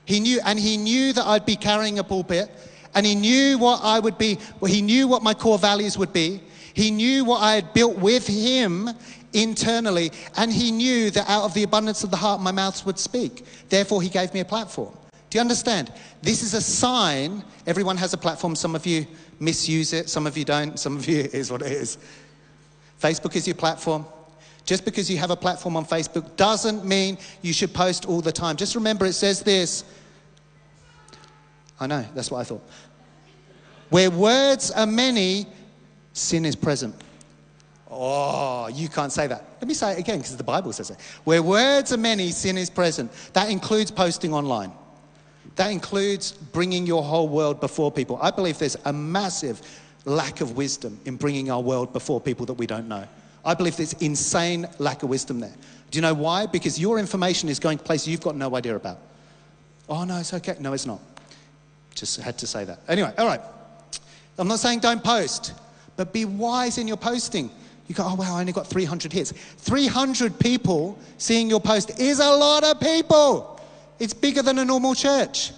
He 0.06 0.20
knew, 0.20 0.40
and 0.46 0.60
He 0.60 0.78
knew 0.78 1.12
that 1.14 1.26
I'd 1.26 1.48
be 1.48 1.56
carrying 1.56 1.98
a 1.98 2.04
pulpit, 2.04 2.52
and 2.94 3.04
He 3.04 3.16
knew 3.16 3.58
what 3.58 3.82
I 3.84 4.00
would 4.00 4.20
be, 4.20 4.38
well, 4.60 4.72
He 4.72 4.84
knew 4.84 5.08
what 5.08 5.24
my 5.24 5.34
core 5.34 5.58
values 5.58 5.98
would 5.98 6.14
be. 6.14 6.42
He 6.76 6.92
knew 6.92 7.26
what 7.26 7.42
I 7.42 7.56
had 7.56 7.74
built 7.74 7.98
with 7.98 8.28
Him 8.28 8.92
internally, 9.42 10.12
and 10.36 10.52
he 10.52 10.72
knew 10.72 11.12
that 11.12 11.30
out 11.30 11.44
of 11.44 11.54
the 11.54 11.64
abundance 11.64 12.04
of 12.04 12.12
the 12.12 12.18
heart, 12.18 12.42
my 12.42 12.52
mouth 12.52 12.86
would 12.86 13.00
speak. 13.00 13.46
Therefore, 13.70 14.02
he 14.02 14.10
gave 14.10 14.34
me 14.34 14.40
a 14.40 14.46
platform. 14.46 14.94
Do 15.30 15.38
you 15.38 15.42
understand? 15.42 15.92
This 16.22 16.42
is 16.42 16.54
a 16.54 16.62
sign. 16.62 17.44
Everyone 17.66 17.98
has 17.98 18.14
a 18.14 18.18
platform. 18.18 18.56
Some 18.56 18.76
of 18.76 18.86
you 18.86 19.06
misuse 19.40 19.94
it, 19.94 20.10
some 20.10 20.26
of 20.26 20.38
you 20.38 20.46
don't. 20.46 20.80
Some 20.80 20.96
of 20.98 21.08
you, 21.08 21.20
it 21.22 21.34
is 21.34 21.52
what 21.52 21.62
it 21.62 21.72
is. 21.72 21.98
Facebook 23.02 23.36
is 23.36 23.48
your 23.48 23.56
platform. 23.56 24.06
Just 24.66 24.84
because 24.84 25.10
you 25.10 25.18
have 25.18 25.32
a 25.32 25.36
platform 25.36 25.78
on 25.78 25.86
Facebook 25.86 26.36
doesn't 26.36 26.84
mean 26.84 27.18
you 27.42 27.54
should 27.54 27.74
post 27.74 28.06
all 28.06 28.20
the 28.20 28.32
time. 28.32 28.58
Just 28.58 28.76
remember 28.76 29.06
it 29.06 29.14
says 29.14 29.42
this. 29.42 29.86
I 31.80 31.88
know, 31.88 32.06
that's 32.14 32.32
what 32.32 32.40
I 32.40 32.44
thought. 32.44 32.68
Where 33.90 34.12
words 34.12 34.72
are 34.72 34.88
many, 34.88 35.46
sin 36.12 36.44
is 36.44 36.56
present. 36.56 36.96
Oh, 37.90 38.68
you 38.68 38.90
can't 38.90 39.12
say 39.12 39.28
that. 39.28 39.46
Let 39.62 39.68
me 39.68 39.74
say 39.74 39.94
it 39.94 40.00
again 40.00 40.18
because 40.18 40.36
the 40.36 40.44
Bible 40.44 40.74
says 40.74 40.90
it. 40.90 41.00
Where 41.24 41.42
words 41.42 41.94
are 41.94 41.98
many, 41.98 42.32
sin 42.32 42.58
is 42.58 42.70
present. 42.70 43.12
That 43.34 43.50
includes 43.50 43.92
posting 43.92 44.34
online. 44.34 44.72
That 45.56 45.72
includes 45.72 46.34
bringing 46.34 46.86
your 46.86 47.02
whole 47.02 47.30
world 47.30 47.62
before 47.62 47.92
people. 47.92 48.20
I 48.22 48.32
believe 48.32 48.60
there's 48.60 48.78
a 48.86 48.94
massive 48.94 49.62
lack 50.06 50.42
of 50.42 50.56
wisdom 50.56 51.00
in 51.06 51.16
bringing 51.16 51.50
our 51.50 51.62
world 51.62 51.94
before 51.94 52.22
people 52.22 52.46
that 52.48 52.54
we 52.54 52.68
don't 52.68 52.88
know. 52.88 53.06
I 53.44 53.54
believe 53.54 53.78
there's 53.78 53.94
insane 53.94 54.68
lack 54.78 55.04
of 55.04 55.10
wisdom 55.10 55.40
there. 55.40 55.54
Do 55.90 55.98
you 55.98 56.02
know 56.02 56.14
why? 56.14 56.46
Because 56.46 56.80
your 56.80 57.00
information 57.00 57.48
is 57.48 57.60
going 57.60 57.78
to 57.78 57.84
places 57.84 58.10
you've 58.10 58.22
got 58.22 58.36
no 58.36 58.54
idea 58.56 58.76
about. 58.76 59.00
Oh, 59.88 60.04
no, 60.04 60.18
it's 60.18 60.34
okay. 60.34 60.58
No, 60.60 60.74
it's 60.74 60.86
not. 60.86 61.00
Just 61.96 62.20
had 62.20 62.38
to 62.40 62.48
say 62.48 62.66
that. 62.66 62.80
Anyway, 62.88 63.14
all 63.18 63.26
right. 63.26 63.42
I'm 64.38 64.48
not 64.48 64.60
saying 64.60 64.80
don't 64.80 65.04
post, 65.04 65.54
but 65.96 66.14
be 66.14 66.26
wise 66.26 66.78
in 66.78 66.88
your 66.88 66.98
posting. 66.98 67.50
You 67.88 67.96
go, 67.96 68.04
oh, 68.06 68.16
wow, 68.16 68.36
I 68.36 68.42
only 68.42 68.52
got 68.52 68.68
300 68.68 69.14
hits. 69.14 69.32
300 69.32 70.40
people 70.40 71.00
seeing 71.18 71.50
your 71.50 71.62
post 71.62 72.00
is 72.00 72.20
a 72.20 72.30
lot 72.30 72.64
of 72.64 72.80
people. 72.80 73.62
It's 74.00 74.14
bigger 74.14 74.42
than 74.42 74.60
a 74.60 74.66
normal 74.66 74.94
church. 74.94 75.54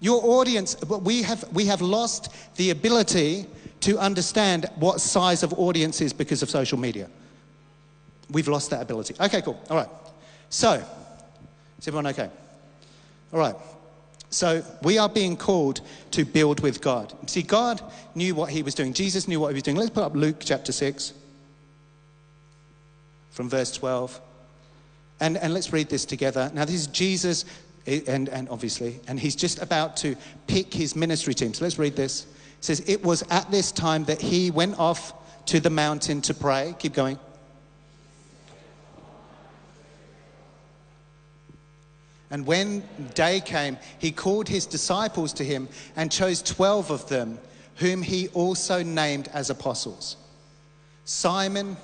Your 0.00 0.22
audience, 0.22 0.76
we 0.84 1.22
have, 1.22 1.44
we 1.52 1.64
have 1.66 1.80
lost 1.80 2.32
the 2.56 2.70
ability 2.70 3.46
to 3.80 3.98
understand 3.98 4.66
what 4.76 5.00
size 5.00 5.42
of 5.42 5.54
audience 5.54 6.00
is 6.00 6.12
because 6.12 6.42
of 6.42 6.50
social 6.50 6.78
media. 6.78 7.08
We've 8.30 8.48
lost 8.48 8.70
that 8.70 8.82
ability. 8.82 9.14
Okay, 9.18 9.40
cool. 9.40 9.58
All 9.70 9.76
right. 9.76 9.88
So, 10.50 10.84
is 11.78 11.88
everyone 11.88 12.06
okay? 12.08 12.28
All 13.32 13.38
right. 13.38 13.56
So 14.30 14.62
we 14.82 14.98
are 14.98 15.08
being 15.08 15.36
called 15.36 15.80
to 16.10 16.24
build 16.24 16.60
with 16.60 16.80
God. 16.80 17.14
See, 17.28 17.42
God 17.42 17.80
knew 18.14 18.34
what 18.34 18.50
he 18.50 18.62
was 18.62 18.74
doing. 18.74 18.92
Jesus 18.92 19.28
knew 19.28 19.40
what 19.40 19.48
he 19.48 19.54
was 19.54 19.62
doing. 19.62 19.76
Let's 19.76 19.90
put 19.90 20.02
up 20.02 20.14
Luke 20.14 20.36
chapter 20.40 20.72
6 20.72 21.14
from 23.36 23.50
verse 23.50 23.70
12. 23.72 24.18
And, 25.20 25.36
and 25.36 25.52
let's 25.52 25.70
read 25.70 25.90
this 25.90 26.06
together. 26.06 26.50
Now, 26.54 26.64
this 26.64 26.74
is 26.74 26.86
Jesus, 26.86 27.44
eh, 27.86 28.00
and, 28.06 28.30
and 28.30 28.48
obviously, 28.48 28.98
and 29.06 29.20
he's 29.20 29.36
just 29.36 29.60
about 29.60 29.94
to 29.98 30.16
pick 30.46 30.72
his 30.72 30.96
ministry 30.96 31.34
team. 31.34 31.52
So 31.52 31.62
let's 31.62 31.78
read 31.78 31.96
this. 31.96 32.24
It 32.24 32.64
says, 32.64 32.82
It 32.86 33.04
was 33.04 33.22
at 33.28 33.50
this 33.50 33.72
time 33.72 34.04
that 34.04 34.22
he 34.22 34.50
went 34.50 34.78
off 34.78 35.12
to 35.46 35.60
the 35.60 35.68
mountain 35.68 36.22
to 36.22 36.32
pray. 36.32 36.74
Keep 36.78 36.94
going. 36.94 37.18
And 42.30 42.46
when 42.46 42.82
day 43.12 43.40
came, 43.40 43.76
he 43.98 44.12
called 44.12 44.48
his 44.48 44.64
disciples 44.64 45.34
to 45.34 45.44
him 45.44 45.68
and 45.94 46.10
chose 46.10 46.40
12 46.40 46.90
of 46.90 47.08
them, 47.10 47.38
whom 47.76 48.00
he 48.00 48.28
also 48.28 48.82
named 48.82 49.28
as 49.34 49.50
apostles 49.50 50.16
Simon 51.04 51.76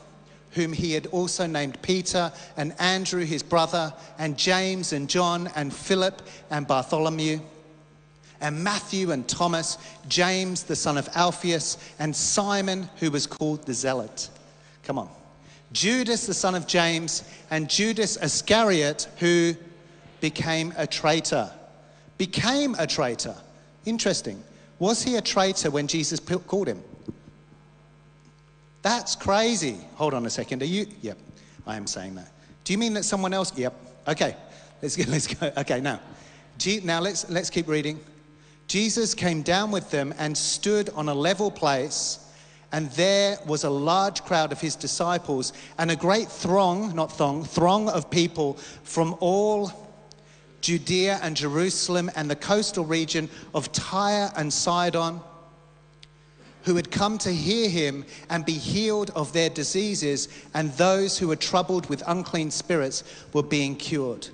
whom 0.52 0.72
he 0.72 0.92
had 0.92 1.06
also 1.08 1.46
named 1.46 1.80
Peter, 1.82 2.32
and 2.56 2.74
Andrew 2.78 3.24
his 3.24 3.42
brother, 3.42 3.92
and 4.18 4.38
James 4.38 4.92
and 4.92 5.08
John, 5.08 5.50
and 5.54 5.72
Philip 5.72 6.22
and 6.50 6.66
Bartholomew, 6.66 7.40
and 8.40 8.62
Matthew 8.62 9.12
and 9.12 9.26
Thomas, 9.28 9.78
James 10.08 10.64
the 10.64 10.76
son 10.76 10.98
of 10.98 11.08
Alphaeus, 11.14 11.78
and 11.98 12.14
Simon 12.14 12.90
who 12.96 13.10
was 13.10 13.26
called 13.26 13.64
the 13.64 13.74
Zealot. 13.74 14.28
Come 14.82 14.98
on. 14.98 15.08
Judas 15.72 16.26
the 16.26 16.34
son 16.34 16.54
of 16.54 16.66
James, 16.66 17.22
and 17.50 17.70
Judas 17.70 18.16
Iscariot 18.22 19.08
who 19.18 19.54
became 20.20 20.74
a 20.76 20.86
traitor. 20.86 21.50
Became 22.18 22.74
a 22.78 22.86
traitor. 22.86 23.36
Interesting. 23.86 24.42
Was 24.78 25.02
he 25.02 25.16
a 25.16 25.20
traitor 25.22 25.70
when 25.70 25.86
Jesus 25.86 26.20
called 26.20 26.68
him? 26.68 26.82
That's 28.82 29.14
crazy. 29.14 29.78
Hold 29.94 30.12
on 30.12 30.26
a 30.26 30.30
second. 30.30 30.62
Are 30.62 30.66
you? 30.66 30.86
Yep, 31.00 31.18
I 31.66 31.76
am 31.76 31.86
saying 31.86 32.16
that. 32.16 32.32
Do 32.64 32.72
you 32.72 32.78
mean 32.78 32.94
that 32.94 33.04
someone 33.04 33.32
else? 33.32 33.56
Yep. 33.56 33.74
Okay, 34.08 34.36
let's 34.82 34.96
go. 34.96 35.04
Let's 35.08 35.26
go. 35.28 35.52
Okay, 35.56 35.80
now, 35.80 36.00
now 36.82 37.00
let's 37.00 37.30
let's 37.30 37.50
keep 37.50 37.68
reading. 37.68 38.00
Jesus 38.66 39.14
came 39.14 39.42
down 39.42 39.70
with 39.70 39.90
them 39.90 40.14
and 40.18 40.36
stood 40.36 40.90
on 40.90 41.08
a 41.08 41.14
level 41.14 41.50
place, 41.50 42.18
and 42.72 42.90
there 42.92 43.38
was 43.46 43.64
a 43.64 43.70
large 43.70 44.24
crowd 44.24 44.50
of 44.50 44.60
his 44.60 44.74
disciples 44.74 45.52
and 45.78 45.90
a 45.90 45.96
great 45.96 46.28
throng, 46.28 46.94
not 46.94 47.12
thong, 47.12 47.44
throng 47.44 47.88
of 47.88 48.10
people 48.10 48.54
from 48.82 49.16
all 49.20 49.70
Judea 50.62 51.20
and 51.22 51.36
Jerusalem 51.36 52.10
and 52.16 52.30
the 52.30 52.36
coastal 52.36 52.84
region 52.84 53.28
of 53.54 53.70
Tyre 53.72 54.32
and 54.36 54.52
Sidon 54.52 55.20
who 56.64 56.76
had 56.76 56.90
come 56.90 57.18
to 57.18 57.30
hear 57.30 57.68
him 57.68 58.04
and 58.30 58.44
be 58.44 58.52
healed 58.52 59.10
of 59.10 59.32
their 59.32 59.50
diseases, 59.50 60.28
and 60.54 60.72
those 60.72 61.18
who 61.18 61.28
were 61.28 61.36
troubled 61.36 61.88
with 61.88 62.02
unclean 62.06 62.50
spirits 62.50 63.04
were 63.32 63.42
being 63.42 63.76
cured. 63.76 64.28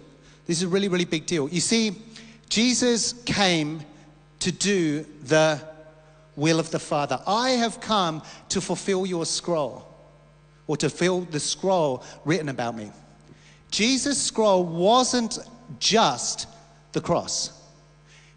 This 0.46 0.58
is 0.58 0.62
a 0.64 0.68
really, 0.68 0.88
really 0.88 1.04
big 1.04 1.26
deal. 1.26 1.48
You 1.48 1.60
see, 1.60 1.96
Jesus 2.48 3.12
came 3.24 3.82
to 4.40 4.52
do 4.52 5.04
the 5.24 5.60
will 6.36 6.60
of 6.60 6.70
the 6.70 6.78
Father. 6.78 7.20
I 7.26 7.50
have 7.50 7.80
come 7.80 8.22
to 8.50 8.60
fulfill 8.60 9.04
your 9.04 9.26
scroll, 9.26 9.86
or 10.66 10.76
to 10.76 10.88
fill 10.88 11.22
the 11.22 11.40
scroll 11.40 12.04
written 12.24 12.48
about 12.48 12.76
me. 12.76 12.92
Jesus' 13.70 14.22
scroll 14.22 14.64
wasn't 14.64 15.38
just 15.78 16.46
the 16.92 17.00
cross. 17.00 17.52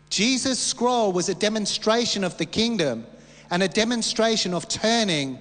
Jesus' 0.09 0.59
scroll 0.59 1.13
was 1.13 1.29
a 1.29 1.35
demonstration 1.35 2.25
of 2.25 2.37
the 2.37 2.45
kingdom 2.45 3.05
and 3.51 3.61
a 3.61 3.67
demonstration 3.67 4.53
of 4.53 4.67
turning 4.67 5.37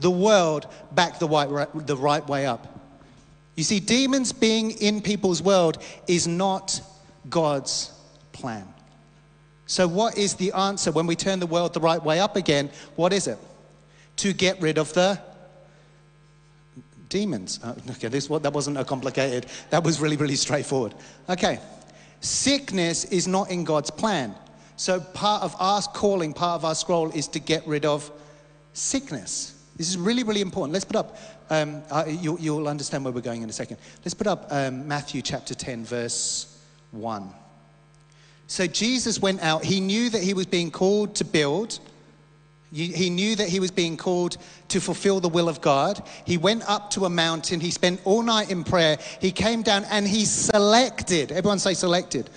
the 0.00 0.10
world 0.10 0.66
back 0.92 1.18
the 1.18 1.26
right, 1.26 1.68
the 1.86 1.96
right 1.96 2.26
way 2.28 2.46
up. 2.46 2.78
You 3.56 3.64
see, 3.64 3.80
demons 3.80 4.32
being 4.32 4.70
in 4.72 5.00
people's 5.00 5.42
world 5.42 5.82
is 6.06 6.28
not 6.28 6.80
God's 7.28 7.90
plan. 8.32 8.66
So, 9.66 9.88
what 9.88 10.18
is 10.18 10.34
the 10.34 10.52
answer 10.52 10.92
when 10.92 11.06
we 11.06 11.16
turn 11.16 11.40
the 11.40 11.46
world 11.46 11.72
the 11.72 11.80
right 11.80 12.02
way 12.02 12.20
up 12.20 12.36
again? 12.36 12.70
What 12.96 13.12
is 13.12 13.26
it? 13.26 13.38
To 14.16 14.32
get 14.32 14.60
rid 14.60 14.78
of 14.78 14.92
the 14.92 15.18
demons. 17.08 17.60
Uh, 17.62 17.74
okay, 17.90 18.08
this 18.08 18.26
that 18.26 18.52
wasn't 18.52 18.78
a 18.78 18.84
complicated. 18.84 19.46
That 19.70 19.84
was 19.84 20.00
really, 20.00 20.16
really 20.16 20.36
straightforward. 20.36 20.94
Okay, 21.28 21.60
sickness 22.20 23.04
is 23.06 23.28
not 23.28 23.50
in 23.50 23.64
God's 23.64 23.90
plan. 23.90 24.34
So, 24.76 25.00
part 25.00 25.42
of 25.42 25.54
our 25.58 25.82
calling, 25.82 26.32
part 26.32 26.56
of 26.60 26.64
our 26.64 26.74
scroll, 26.74 27.10
is 27.10 27.28
to 27.28 27.38
get 27.38 27.66
rid 27.66 27.84
of 27.84 28.10
sickness. 28.72 29.58
This 29.76 29.88
is 29.88 29.98
really, 29.98 30.22
really 30.22 30.40
important. 30.40 30.72
Let's 30.72 30.84
put 30.84 30.96
up. 30.96 31.16
Um, 31.50 31.82
uh, 31.90 32.04
you, 32.08 32.54
will 32.54 32.68
understand 32.68 33.04
where 33.04 33.12
we're 33.12 33.20
going 33.20 33.42
in 33.42 33.50
a 33.50 33.52
second. 33.52 33.76
Let's 34.04 34.14
put 34.14 34.26
up 34.26 34.46
um, 34.50 34.88
Matthew 34.88 35.20
chapter 35.20 35.54
10, 35.54 35.84
verse 35.84 36.58
1. 36.92 37.30
So 38.46 38.66
Jesus 38.66 39.20
went 39.20 39.42
out. 39.42 39.64
He 39.64 39.80
knew 39.80 40.08
that 40.10 40.22
he 40.22 40.34
was 40.34 40.46
being 40.46 40.70
called 40.70 41.14
to 41.16 41.24
build. 41.24 41.78
He 42.72 43.10
knew 43.10 43.36
that 43.36 43.50
he 43.50 43.60
was 43.60 43.70
being 43.70 43.98
called 43.98 44.38
to 44.68 44.80
fulfill 44.80 45.20
the 45.20 45.28
will 45.28 45.48
of 45.48 45.60
God. 45.60 46.02
He 46.24 46.38
went 46.38 46.66
up 46.66 46.90
to 46.92 47.04
a 47.04 47.10
mountain. 47.10 47.60
He 47.60 47.70
spent 47.70 48.00
all 48.04 48.22
night 48.22 48.50
in 48.50 48.64
prayer. 48.64 48.98
He 49.20 49.30
came 49.30 49.60
down 49.60 49.84
and 49.90 50.08
he 50.08 50.24
selected. 50.24 51.32
Everyone 51.32 51.58
say 51.58 51.74
selected. 51.74 52.30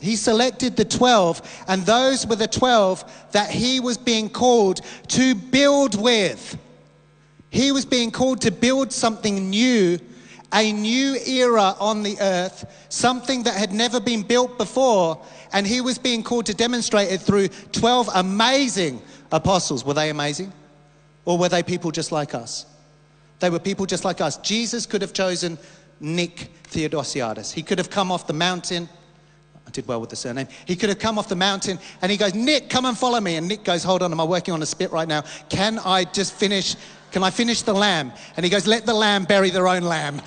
He 0.00 0.16
selected 0.16 0.76
the 0.76 0.84
12, 0.84 1.64
and 1.68 1.84
those 1.84 2.26
were 2.26 2.36
the 2.36 2.48
12 2.48 3.28
that 3.32 3.50
he 3.50 3.80
was 3.80 3.98
being 3.98 4.30
called 4.30 4.80
to 5.08 5.34
build 5.34 6.00
with. 6.00 6.58
He 7.50 7.72
was 7.72 7.84
being 7.84 8.10
called 8.10 8.40
to 8.42 8.50
build 8.50 8.92
something 8.92 9.50
new, 9.50 9.98
a 10.52 10.72
new 10.72 11.16
era 11.26 11.74
on 11.78 12.02
the 12.02 12.16
earth, 12.20 12.64
something 12.88 13.42
that 13.42 13.54
had 13.54 13.72
never 13.72 14.00
been 14.00 14.22
built 14.22 14.56
before. 14.56 15.22
And 15.52 15.66
he 15.66 15.80
was 15.80 15.98
being 15.98 16.22
called 16.22 16.46
to 16.46 16.54
demonstrate 16.54 17.12
it 17.12 17.20
through 17.20 17.48
12 17.72 18.08
amazing 18.14 19.02
apostles. 19.32 19.84
Were 19.84 19.94
they 19.94 20.10
amazing? 20.10 20.52
Or 21.24 21.36
were 21.36 21.48
they 21.48 21.62
people 21.62 21.90
just 21.90 22.12
like 22.12 22.34
us? 22.34 22.66
They 23.40 23.50
were 23.50 23.58
people 23.58 23.86
just 23.86 24.04
like 24.04 24.20
us. 24.20 24.38
Jesus 24.38 24.86
could 24.86 25.02
have 25.02 25.12
chosen 25.12 25.58
Nick 25.98 26.50
Theodosiadis. 26.64 27.52
He 27.52 27.62
could 27.62 27.78
have 27.78 27.90
come 27.90 28.12
off 28.12 28.26
the 28.26 28.32
mountain. 28.32 28.88
I 29.70 29.72
did 29.72 29.86
well 29.86 30.00
with 30.00 30.10
the 30.10 30.16
surname. 30.16 30.48
He 30.64 30.74
could 30.74 30.88
have 30.88 30.98
come 30.98 31.16
off 31.16 31.28
the 31.28 31.36
mountain 31.36 31.78
and 32.02 32.10
he 32.10 32.18
goes, 32.18 32.34
Nick, 32.34 32.68
come 32.68 32.86
and 32.86 32.98
follow 32.98 33.20
me. 33.20 33.36
And 33.36 33.46
Nick 33.46 33.62
goes, 33.62 33.84
Hold 33.84 34.02
on, 34.02 34.10
am 34.10 34.18
I 34.18 34.24
working 34.24 34.52
on 34.52 34.60
a 34.62 34.66
spit 34.66 34.90
right 34.90 35.06
now? 35.06 35.22
Can 35.48 35.78
I 35.78 36.02
just 36.02 36.34
finish? 36.34 36.74
Can 37.12 37.22
I 37.22 37.30
finish 37.30 37.62
the 37.62 37.72
lamb? 37.72 38.12
And 38.36 38.42
he 38.42 38.50
goes, 38.50 38.66
Let 38.66 38.84
the 38.84 38.94
lamb 38.94 39.26
bury 39.26 39.50
their 39.50 39.68
own 39.68 39.82
lamb. 39.82 40.22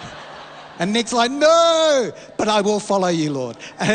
and 0.80 0.92
Nick's 0.92 1.12
like, 1.12 1.30
No, 1.30 2.10
but 2.36 2.48
I 2.48 2.60
will 2.60 2.80
follow 2.80 3.06
you, 3.06 3.30
Lord. 3.30 3.56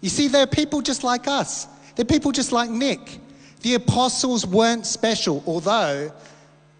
you 0.00 0.08
see, 0.08 0.26
there 0.26 0.42
are 0.42 0.48
people 0.48 0.82
just 0.82 1.04
like 1.04 1.28
us, 1.28 1.68
there 1.94 2.02
are 2.02 2.06
people 2.06 2.32
just 2.32 2.50
like 2.50 2.68
Nick. 2.68 3.20
The 3.60 3.74
apostles 3.74 4.44
weren't 4.44 4.86
special, 4.86 5.44
although 5.46 6.12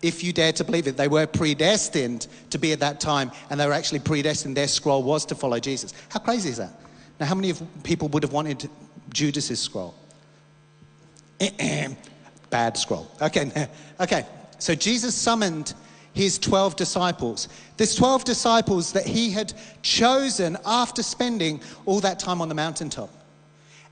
if 0.03 0.23
you 0.23 0.33
dare 0.33 0.53
to 0.53 0.65
believe 0.65 0.87
it. 0.87 0.97
They 0.97 1.09
were 1.09 1.27
predestined 1.27 2.27
to 2.51 2.59
be 2.59 2.73
at 2.73 2.81
that 2.81 3.01
time, 3.01 3.31
and 3.51 3.59
they 3.59 3.67
were 3.67 3.73
actually 3.73 4.01
predestined. 4.01 4.57
Their 4.57 4.69
scroll 4.69 5.03
was 5.03 5.25
to 5.27 5.35
follow 5.35 5.59
Jesus. 5.59 5.95
How 6.09 6.21
crazy 6.21 6.51
is 6.51 6.59
that? 6.59 6.73
Now, 7.19 7.27
how 7.27 7.35
many 7.35 7.51
of 7.51 7.63
people 7.83 8.09
would 8.09 8.23
have 8.23 8.33
wanted 8.33 8.69
Judas's 9.13 9.61
scroll? 9.61 9.95
Bad 12.51 12.77
scroll. 12.77 13.11
Okay, 13.21 13.69
okay. 14.01 14.27
So 14.59 14.75
Jesus 14.75 15.15
summoned 15.15 15.75
his 16.13 16.39
12 16.39 16.77
disciples. 16.77 17.49
There's 17.77 17.95
12 17.95 18.25
disciples 18.25 18.93
that 18.93 19.07
he 19.07 19.31
had 19.31 19.53
chosen 19.83 20.57
after 20.65 21.03
spending 21.03 21.61
all 21.85 22.01
that 22.01 22.19
time 22.19 22.41
on 22.41 22.49
the 22.49 22.55
mountaintop 22.55 23.11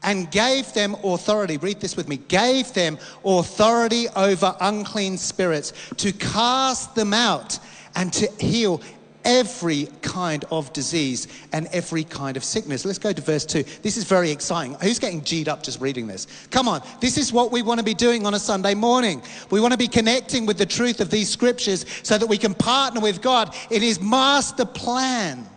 and 0.05 0.31
gave 0.31 0.73
them 0.75 0.95
authority. 1.03 1.57
Read 1.57 1.81
this 1.81 1.97
with 1.97 2.09
me. 2.09 2.19
Gave 2.29 2.73
them 2.75 2.99
authority 3.25 4.09
over 4.15 4.55
unclean 4.61 5.19
spirits 5.19 5.73
to 5.97 6.13
cast 6.13 6.95
them 6.95 7.13
out 7.13 7.59
and 7.97 8.13
to 8.13 8.31
heal 8.39 8.81
every 9.25 9.89
kind 10.03 10.45
of 10.51 10.71
disease 10.75 11.29
and 11.53 11.67
every 11.69 12.05
kind 12.05 12.37
of 12.37 12.45
sickness. 12.45 12.85
Let's 12.85 12.99
go 12.99 13.13
to 13.13 13.23
verse 13.23 13.47
2. 13.47 13.63
This 13.83 13.97
is 13.97 14.05
very 14.05 14.31
exciting. 14.31 14.75
Who's 14.83 14.99
getting 14.99 15.23
G'd 15.23 15.49
up 15.49 15.63
just 15.63 15.81
reading 15.81 16.07
this? 16.07 16.27
Come 16.51 16.69
on, 16.69 16.83
this 17.01 17.17
is 17.17 17.33
what 17.33 17.51
we 17.51 17.63
want 17.63 17.79
to 17.79 17.85
be 17.85 17.95
doing 17.95 18.27
on 18.27 18.35
a 18.35 18.39
Sunday 18.39 18.75
morning. 18.75 19.23
We 19.51 19.61
want 19.61 19.73
to 19.73 19.79
be 19.79 19.89
connecting 19.89 20.45
with 20.45 20.59
the 20.59 20.67
truth 20.67 21.01
of 21.01 21.11
these 21.11 21.31
scriptures 21.31 21.87
so 22.03 22.19
that 22.19 22.27
we 22.27 22.37
can 22.37 22.55
partner 22.55 23.01
with 23.01 23.23
God 23.23 23.55
in 23.71 23.81
His 23.81 23.99
master 23.99 24.67
plan 24.67 25.49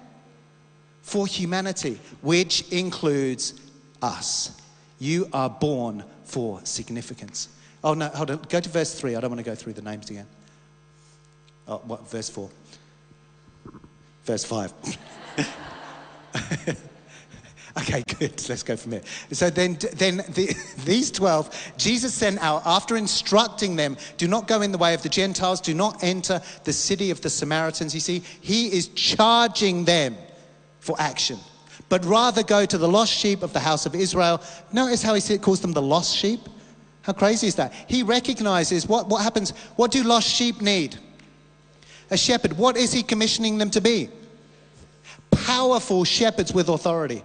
for 1.02 1.28
humanity, 1.28 2.00
which 2.22 2.70
includes 2.72 3.54
us. 4.02 4.52
You 5.00 5.30
are 5.34 5.50
born 5.50 6.04
for 6.24 6.60
significance. 6.64 7.50
Oh, 7.84 7.94
no, 7.94 8.08
hold 8.08 8.32
on. 8.32 8.42
Go 8.50 8.60
to 8.60 8.70
verse 8.70 9.00
3. 9.00 9.16
I 9.16 9.22
don't 9.22 9.30
want 9.30 9.40
to 9.40 9.50
go 9.50 9.56
through 9.56 9.74
the 9.74 9.82
names 9.82 10.10
again. 10.10 10.28
Oh, 11.68 11.82
what? 11.86 12.10
Verse 12.10 12.30
4. 12.30 12.50
Verse 14.24 14.44
5. 14.44 14.74
okay, 17.78 18.04
good. 18.20 18.50
Let's 18.50 18.64
go 18.64 18.76
from 18.76 18.94
here. 18.94 19.04
So 19.32 19.50
then, 19.50 19.78
then 19.94 20.18
the, 20.30 20.56
these 20.86 21.12
12, 21.12 21.74
Jesus 21.78 22.14
sent 22.14 22.40
out 22.40 22.64
after 22.66 22.98
instructing 22.98 23.76
them 23.76 23.98
do 24.18 24.28
not 24.28 24.48
go 24.48 24.62
in 24.62 24.72
the 24.72 24.78
way 24.78 24.94
of 24.94 25.04
the 25.04 25.10
Gentiles, 25.10 25.62
do 25.62 25.74
not 25.74 26.04
enter 26.04 26.42
the 26.64 26.74
city 26.74 27.12
of 27.12 27.22
the 27.22 27.30
Samaritans. 27.30 27.94
You 27.94 28.02
see, 28.02 28.24
he 28.42 28.68
is 28.68 28.88
charging 28.90 29.86
them 29.86 30.18
for 30.80 30.96
action 31.00 31.40
but 31.90 32.04
rather 32.06 32.44
go 32.44 32.66
to 32.66 32.78
the 32.78 32.88
lost 32.88 33.14
sheep 33.14 33.44
of 33.44 33.54
the 33.54 33.60
house 33.60 33.86
of 33.86 33.96
Israel. 33.96 34.42
Notice 34.74 35.02
how 35.02 35.14
he 35.14 35.38
calls 35.38 35.62
them 35.62 35.72
the 35.72 35.82
lost 35.82 36.16
sheep? 36.16 36.42
How 37.02 37.14
crazy 37.14 37.48
is 37.48 37.56
that? 37.56 37.74
He 37.88 38.04
recognizes 38.04 38.88
what, 38.88 39.08
what 39.08 39.24
happens. 39.24 39.52
What 39.78 39.92
do 39.92 40.04
lost 40.04 40.28
sheep 40.28 40.62
need? 40.62 40.98
A 42.12 42.18
shepherd. 42.18 42.58
What 42.58 42.76
is 42.76 42.92
he 42.92 43.04
commissioning 43.04 43.58
them 43.58 43.70
to 43.72 43.82
be? 43.82 44.10
Powerful 45.32 46.04
shepherds 46.04 46.54
with 46.54 46.68
authority. 46.68 47.24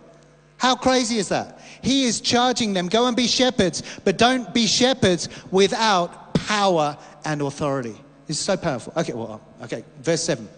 How 0.59 0.77
crazy 0.77 1.19
is 1.19 1.29
that? 1.31 1.61
He 1.83 2.05
is 2.05 2.21
charging 2.21 2.73
them 2.73 2.87
go 2.89 3.07
and 3.07 3.17
be 3.17 3.27
shepherds, 3.27 3.83
but 4.05 4.19
don't 4.19 4.55
be 4.55 4.67
shepherds 4.67 5.29
without 5.51 6.33
power 6.35 6.97
and 7.25 7.43
authority. 7.43 7.97
It's 8.29 8.39
so 8.39 8.57
powerful. 8.57 8.93
Okay, 8.97 9.13
well, 9.13 9.41
okay, 9.63 9.85
verse 10.01 10.23
7. 10.23 10.49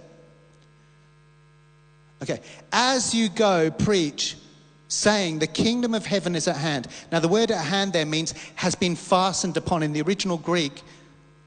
Okay, 2.23 2.41
as 2.73 3.15
you 3.15 3.29
go, 3.29 3.71
preach, 3.71 4.37
saying, 4.89 5.39
The 5.39 5.47
kingdom 5.47 5.95
of 5.95 6.07
heaven 6.07 6.35
is 6.35 6.49
at 6.49 6.57
hand. 6.57 6.89
Now, 7.13 7.21
the 7.21 7.29
word 7.29 7.51
at 7.51 7.65
hand 7.65 7.93
there 7.93 8.07
means 8.07 8.35
has 8.55 8.75
been 8.75 8.97
fastened 8.97 9.57
upon. 9.57 9.83
In 9.83 9.93
the 9.93 10.03
original 10.03 10.39
Greek, 10.39 10.83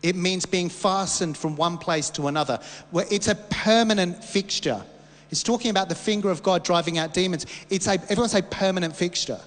it 0.03 0.15
means 0.15 0.45
being 0.45 0.69
fastened 0.69 1.37
from 1.37 1.55
one 1.55 1.77
place 1.77 2.09
to 2.11 2.27
another, 2.27 2.59
it's 2.93 3.27
a 3.27 3.35
permanent 3.35 4.23
fixture. 4.23 4.83
It's 5.29 5.43
talking 5.43 5.71
about 5.71 5.89
the 5.89 5.95
finger 5.95 6.29
of 6.29 6.43
God 6.43 6.63
driving 6.63 6.97
out 6.97 7.13
demons. 7.13 7.45
It's 7.69 7.87
a, 7.87 7.93
everyone 7.93 8.29
say 8.29 8.41
permanent 8.43 8.95
fixture. 8.95 9.39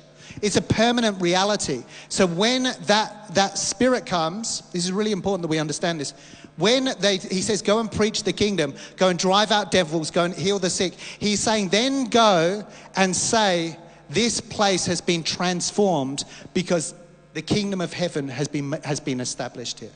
It's 0.42 0.56
a 0.56 0.62
permanent 0.62 1.20
reality. 1.20 1.82
So 2.08 2.26
when 2.26 2.64
that, 2.64 3.34
that 3.34 3.58
spirit 3.58 4.06
comes, 4.06 4.62
this 4.72 4.84
is 4.84 4.92
really 4.92 5.12
important 5.12 5.42
that 5.42 5.48
we 5.48 5.58
understand 5.58 6.00
this. 6.00 6.14
When 6.60 6.90
they, 7.00 7.16
he 7.16 7.40
says, 7.40 7.62
go 7.62 7.80
and 7.80 7.90
preach 7.90 8.22
the 8.22 8.34
kingdom, 8.34 8.74
go 8.96 9.08
and 9.08 9.18
drive 9.18 9.50
out 9.50 9.70
devils, 9.70 10.10
go 10.10 10.24
and 10.24 10.34
heal 10.34 10.58
the 10.58 10.68
sick, 10.68 10.92
he's 10.92 11.40
saying, 11.40 11.70
then 11.70 12.04
go 12.04 12.64
and 12.96 13.16
say, 13.16 13.78
this 14.10 14.42
place 14.42 14.84
has 14.84 15.00
been 15.00 15.22
transformed 15.22 16.24
because 16.52 16.94
the 17.32 17.40
kingdom 17.40 17.80
of 17.80 17.94
heaven 17.94 18.28
has 18.28 18.46
been, 18.46 18.72
has 18.84 19.00
been 19.00 19.20
established 19.20 19.80
here. 19.80 19.92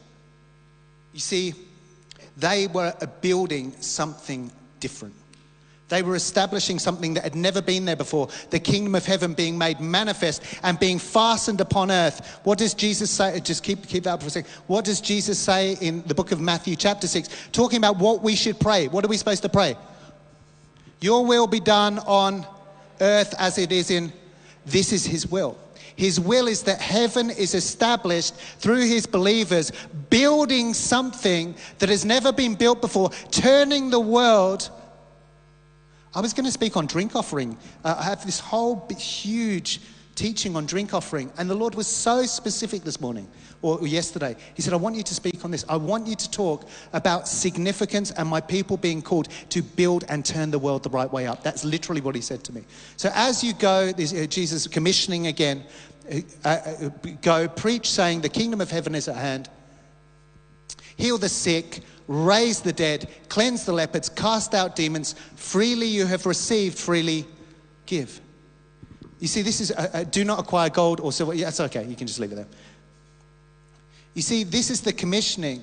You 1.12 1.20
see, 1.20 1.52
they 2.38 2.66
were 2.68 2.94
building 3.20 3.72
something 3.80 4.50
different. 4.80 5.14
They 5.94 6.02
were 6.02 6.16
establishing 6.16 6.80
something 6.80 7.14
that 7.14 7.22
had 7.22 7.36
never 7.36 7.62
been 7.62 7.84
there 7.84 7.94
before 7.94 8.28
the 8.50 8.58
kingdom 8.58 8.96
of 8.96 9.06
heaven 9.06 9.32
being 9.32 9.56
made 9.56 9.78
manifest 9.78 10.42
and 10.64 10.76
being 10.76 10.98
fastened 10.98 11.60
upon 11.60 11.92
earth. 11.92 12.40
What 12.42 12.58
does 12.58 12.74
Jesus 12.74 13.12
say? 13.12 13.38
Just 13.38 13.62
keep, 13.62 13.86
keep 13.86 14.02
that 14.02 14.14
up 14.14 14.20
for 14.20 14.26
a 14.26 14.30
second. 14.30 14.50
What 14.66 14.84
does 14.84 15.00
Jesus 15.00 15.38
say 15.38 15.74
in 15.80 16.02
the 16.02 16.14
book 16.14 16.32
of 16.32 16.40
Matthew, 16.40 16.74
chapter 16.74 17.06
6, 17.06 17.50
talking 17.52 17.78
about 17.78 17.96
what 17.96 18.22
we 18.22 18.34
should 18.34 18.58
pray? 18.58 18.88
What 18.88 19.04
are 19.04 19.08
we 19.08 19.16
supposed 19.16 19.42
to 19.42 19.48
pray? 19.48 19.76
Your 21.00 21.24
will 21.24 21.46
be 21.46 21.60
done 21.60 22.00
on 22.00 22.44
earth 23.00 23.32
as 23.38 23.56
it 23.58 23.70
is 23.70 23.92
in, 23.92 24.12
this 24.66 24.92
is 24.92 25.06
his 25.06 25.28
will. 25.28 25.56
His 25.94 26.18
will 26.18 26.48
is 26.48 26.64
that 26.64 26.80
heaven 26.80 27.30
is 27.30 27.54
established 27.54 28.34
through 28.34 28.88
his 28.88 29.06
believers, 29.06 29.70
building 30.10 30.74
something 30.74 31.54
that 31.78 31.88
has 31.88 32.04
never 32.04 32.32
been 32.32 32.56
built 32.56 32.80
before, 32.80 33.10
turning 33.30 33.90
the 33.90 34.00
world. 34.00 34.70
I 36.14 36.20
was 36.20 36.32
going 36.32 36.44
to 36.44 36.52
speak 36.52 36.76
on 36.76 36.86
drink 36.86 37.16
offering. 37.16 37.56
Uh, 37.84 37.96
I 37.98 38.04
have 38.04 38.24
this 38.24 38.38
whole 38.38 38.88
huge 38.96 39.80
teaching 40.14 40.54
on 40.54 40.64
drink 40.64 40.94
offering, 40.94 41.32
and 41.38 41.50
the 41.50 41.54
Lord 41.54 41.74
was 41.74 41.88
so 41.88 42.24
specific 42.24 42.84
this 42.84 43.00
morning 43.00 43.28
or 43.62 43.86
yesterday. 43.86 44.36
He 44.54 44.62
said, 44.62 44.72
I 44.72 44.76
want 44.76 44.94
you 44.94 45.02
to 45.02 45.14
speak 45.14 45.44
on 45.44 45.50
this. 45.50 45.64
I 45.68 45.76
want 45.76 46.06
you 46.06 46.14
to 46.14 46.30
talk 46.30 46.68
about 46.92 47.26
significance 47.26 48.10
and 48.12 48.28
my 48.28 48.40
people 48.40 48.76
being 48.76 49.02
called 49.02 49.28
to 49.48 49.62
build 49.62 50.04
and 50.08 50.24
turn 50.24 50.50
the 50.50 50.58
world 50.58 50.82
the 50.82 50.90
right 50.90 51.10
way 51.10 51.26
up. 51.26 51.42
That's 51.42 51.64
literally 51.64 52.00
what 52.00 52.14
he 52.14 52.20
said 52.20 52.44
to 52.44 52.54
me. 52.54 52.64
So 52.96 53.10
as 53.14 53.42
you 53.42 53.54
go, 53.54 53.88
uh, 53.88 54.26
Jesus 54.26 54.66
commissioning 54.66 55.28
again, 55.28 55.64
uh, 56.44 56.48
uh, 56.48 56.90
go 57.22 57.48
preach 57.48 57.90
saying, 57.90 58.20
The 58.20 58.28
kingdom 58.28 58.60
of 58.60 58.70
heaven 58.70 58.94
is 58.94 59.08
at 59.08 59.16
hand. 59.16 59.48
Heal 60.96 61.18
the 61.18 61.28
sick, 61.28 61.80
raise 62.06 62.60
the 62.60 62.72
dead, 62.72 63.08
cleanse 63.28 63.64
the 63.64 63.72
lepers, 63.72 64.08
cast 64.08 64.54
out 64.54 64.76
demons. 64.76 65.14
Freely 65.36 65.86
you 65.86 66.06
have 66.06 66.26
received, 66.26 66.78
freely 66.78 67.26
give. 67.86 68.20
You 69.20 69.28
see, 69.28 69.42
this 69.42 69.60
is 69.60 69.70
a, 69.70 69.90
a, 69.94 70.04
do 70.04 70.24
not 70.24 70.38
acquire 70.38 70.68
gold 70.70 71.00
or 71.00 71.12
silver. 71.12 71.34
Yeah, 71.34 71.46
that's 71.46 71.60
okay. 71.60 71.84
You 71.84 71.96
can 71.96 72.06
just 72.06 72.20
leave 72.20 72.32
it 72.32 72.36
there. 72.36 72.46
You 74.14 74.22
see, 74.22 74.44
this 74.44 74.70
is 74.70 74.80
the 74.80 74.92
commissioning. 74.92 75.62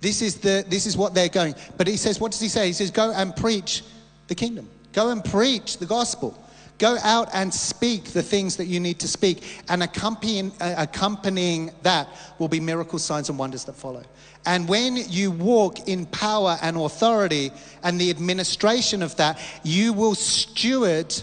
This 0.00 0.22
is, 0.22 0.36
the, 0.36 0.64
this 0.68 0.86
is 0.86 0.96
what 0.96 1.14
they're 1.14 1.28
going. 1.28 1.54
But 1.76 1.86
he 1.86 1.96
says, 1.96 2.20
what 2.20 2.32
does 2.32 2.40
he 2.40 2.48
say? 2.48 2.66
He 2.66 2.72
says, 2.72 2.90
go 2.90 3.12
and 3.12 3.34
preach 3.34 3.82
the 4.26 4.34
kingdom. 4.34 4.68
Go 4.92 5.10
and 5.10 5.24
preach 5.24 5.78
the 5.78 5.86
gospel. 5.86 6.44
Go 6.78 6.96
out 7.02 7.28
and 7.34 7.52
speak 7.52 8.04
the 8.04 8.22
things 8.22 8.56
that 8.56 8.66
you 8.66 8.78
need 8.78 9.00
to 9.00 9.08
speak. 9.08 9.42
And 9.68 9.82
accompanying, 9.82 10.52
uh, 10.60 10.74
accompanying 10.78 11.72
that 11.82 12.08
will 12.38 12.48
be 12.48 12.60
miracle 12.60 12.98
signs 12.98 13.28
and 13.28 13.38
wonders 13.38 13.64
that 13.64 13.74
follow. 13.74 14.04
And 14.48 14.66
when 14.66 14.96
you 14.96 15.30
walk 15.30 15.88
in 15.88 16.06
power 16.06 16.56
and 16.62 16.78
authority 16.78 17.52
and 17.82 18.00
the 18.00 18.08
administration 18.08 19.02
of 19.02 19.14
that, 19.16 19.38
you 19.62 19.92
will 19.92 20.14
steward 20.14 21.14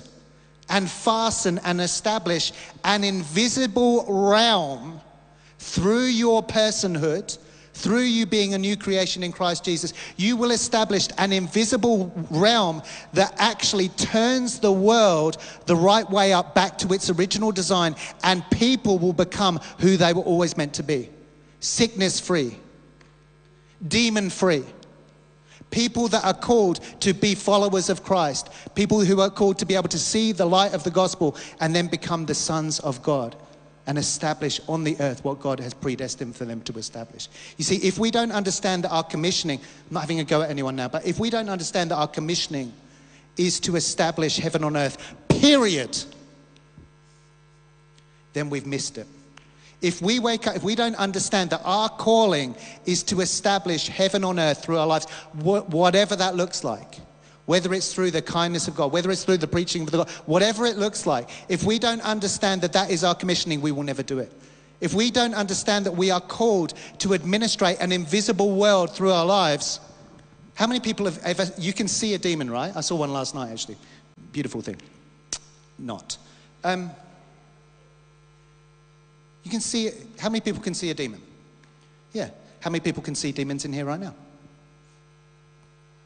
and 0.69 0.87
fasten 0.87 1.59
and 1.63 1.81
establish 1.81 2.53
an 2.83 3.03
invisible 3.03 4.05
realm 4.07 5.01
through 5.57 6.05
your 6.05 6.43
personhood, 6.43 7.39
through 7.73 8.01
you 8.01 8.27
being 8.27 8.53
a 8.53 8.59
new 8.59 8.77
creation 8.77 9.23
in 9.23 9.31
Christ 9.31 9.65
Jesus, 9.65 9.93
you 10.17 10.37
will 10.37 10.51
establish 10.51 11.07
an 11.17 11.33
invisible 11.33 12.13
realm 12.29 12.83
that 13.13 13.33
actually 13.39 13.89
turns 13.89 14.59
the 14.59 14.71
world 14.71 15.37
the 15.65 15.75
right 15.75 16.07
way 16.11 16.31
up 16.31 16.53
back 16.53 16.77
to 16.77 16.93
its 16.93 17.09
original 17.09 17.51
design, 17.51 17.95
and 18.23 18.47
people 18.51 18.99
will 18.99 19.13
become 19.13 19.59
who 19.79 19.97
they 19.97 20.13
were 20.13 20.21
always 20.21 20.55
meant 20.55 20.75
to 20.75 20.83
be. 20.83 21.09
Sickness 21.59 22.19
free, 22.19 22.59
demon 23.87 24.29
free. 24.29 24.63
People 25.71 26.07
that 26.09 26.23
are 26.23 26.33
called 26.33 26.79
to 27.01 27.13
be 27.13 27.35
followers 27.35 27.89
of 27.89 28.03
Christ, 28.03 28.49
people 28.75 29.01
who 29.01 29.19
are 29.19 29.29
called 29.29 29.59
to 29.59 29.65
be 29.65 29.75
able 29.75 29.89
to 29.89 29.99
see 29.99 30.31
the 30.31 30.45
light 30.45 30.73
of 30.73 30.83
the 30.83 30.91
gospel 30.91 31.35
and 31.59 31.75
then 31.75 31.87
become 31.87 32.25
the 32.25 32.35
sons 32.35 32.79
of 32.79 33.01
God 33.01 33.35
and 33.87 33.97
establish 33.97 34.59
on 34.67 34.83
the 34.83 34.95
earth 34.99 35.23
what 35.23 35.39
God 35.39 35.59
has 35.59 35.73
predestined 35.73 36.35
for 36.35 36.45
them 36.45 36.61
to 36.61 36.73
establish. 36.77 37.27
You 37.57 37.63
see, 37.63 37.77
if 37.77 37.99
we 37.99 38.09
don't 38.09 38.31
understand 38.31 38.83
that 38.83 38.89
our 38.89 39.03
commissioning, 39.03 39.59
I'm 39.59 39.93
not 39.93 40.01
having 40.01 40.19
a 40.19 40.23
go 40.23 40.41
at 40.41 40.49
anyone 40.49 40.75
now, 40.75 40.87
but 40.87 41.05
if 41.05 41.19
we 41.19 41.29
don't 41.29 41.49
understand 41.49 41.91
that 41.91 41.95
our 41.95 42.07
commissioning 42.07 42.73
is 43.37 43.59
to 43.61 43.75
establish 43.75 44.37
heaven 44.37 44.63
on 44.63 44.77
earth, 44.77 44.97
period, 45.27 45.97
then 48.33 48.49
we've 48.49 48.65
missed 48.65 48.97
it. 48.97 49.07
If 49.85 50.01
we 50.01 50.17
wake 50.17 50.47
up, 50.47 50.55
if 50.55 50.63
we 50.63 50.73
don't 50.73 50.95
understand 50.95 51.51
that 51.51 51.61
our 51.63 51.89
calling 51.89 52.55
is 52.87 53.03
to 53.03 53.21
establish 53.21 53.87
heaven 53.87 54.23
on 54.23 54.39
earth 54.39 54.63
through 54.63 54.79
our 54.79 54.87
lives, 54.87 55.05
whatever 55.35 56.15
that 56.15 56.35
looks 56.35 56.63
like, 56.63 56.95
whether 57.45 57.71
it's 57.71 57.93
through 57.93 58.09
the 58.09 58.23
kindness 58.23 58.67
of 58.67 58.75
God, 58.75 58.91
whether 58.91 59.11
it's 59.11 59.23
through 59.23 59.37
the 59.37 59.47
preaching 59.47 59.83
of 59.83 59.91
the 59.91 59.97
God, 59.97 60.09
whatever 60.25 60.65
it 60.65 60.77
looks 60.77 61.05
like, 61.05 61.29
if 61.49 61.63
we 61.63 61.77
don't 61.77 62.01
understand 62.01 62.61
that 62.61 62.73
that 62.73 62.89
is 62.89 63.03
our 63.03 63.13
commissioning, 63.13 63.61
we 63.61 63.71
will 63.71 63.83
never 63.83 64.01
do 64.01 64.17
it. 64.17 64.33
If 64.81 64.95
we 64.95 65.11
don't 65.11 65.35
understand 65.35 65.85
that 65.85 65.91
we 65.91 66.09
are 66.09 66.19
called 66.19 66.73
to 66.97 67.13
administrate 67.13 67.77
an 67.79 67.91
invisible 67.91 68.55
world 68.55 68.89
through 68.91 69.11
our 69.11 69.25
lives, 69.27 69.79
how 70.55 70.65
many 70.65 70.79
people 70.79 71.05
have 71.05 71.19
ever, 71.23 71.45
you 71.59 71.73
can 71.73 71.87
see 71.87 72.15
a 72.15 72.17
demon, 72.17 72.49
right? 72.49 72.75
I 72.75 72.81
saw 72.81 72.95
one 72.95 73.13
last 73.13 73.35
night 73.35 73.51
actually. 73.51 73.77
Beautiful 74.31 74.61
thing. 74.61 74.77
Not. 75.77 76.17
Um, 76.63 76.89
you 79.45 79.51
can 79.51 79.61
see, 79.61 79.91
how 80.19 80.27
many 80.29 80.41
people 80.41 80.61
can 80.61 80.73
see 80.73 80.89
a 80.89 80.93
demon? 80.95 81.21
Yeah. 82.13 82.29
How 82.61 82.71
many 82.71 82.79
people 82.79 83.03
can 83.03 83.13
see 83.13 83.31
demons 83.31 83.63
in 83.63 83.71
here 83.71 83.85
right 83.85 83.99
now? 83.99 84.15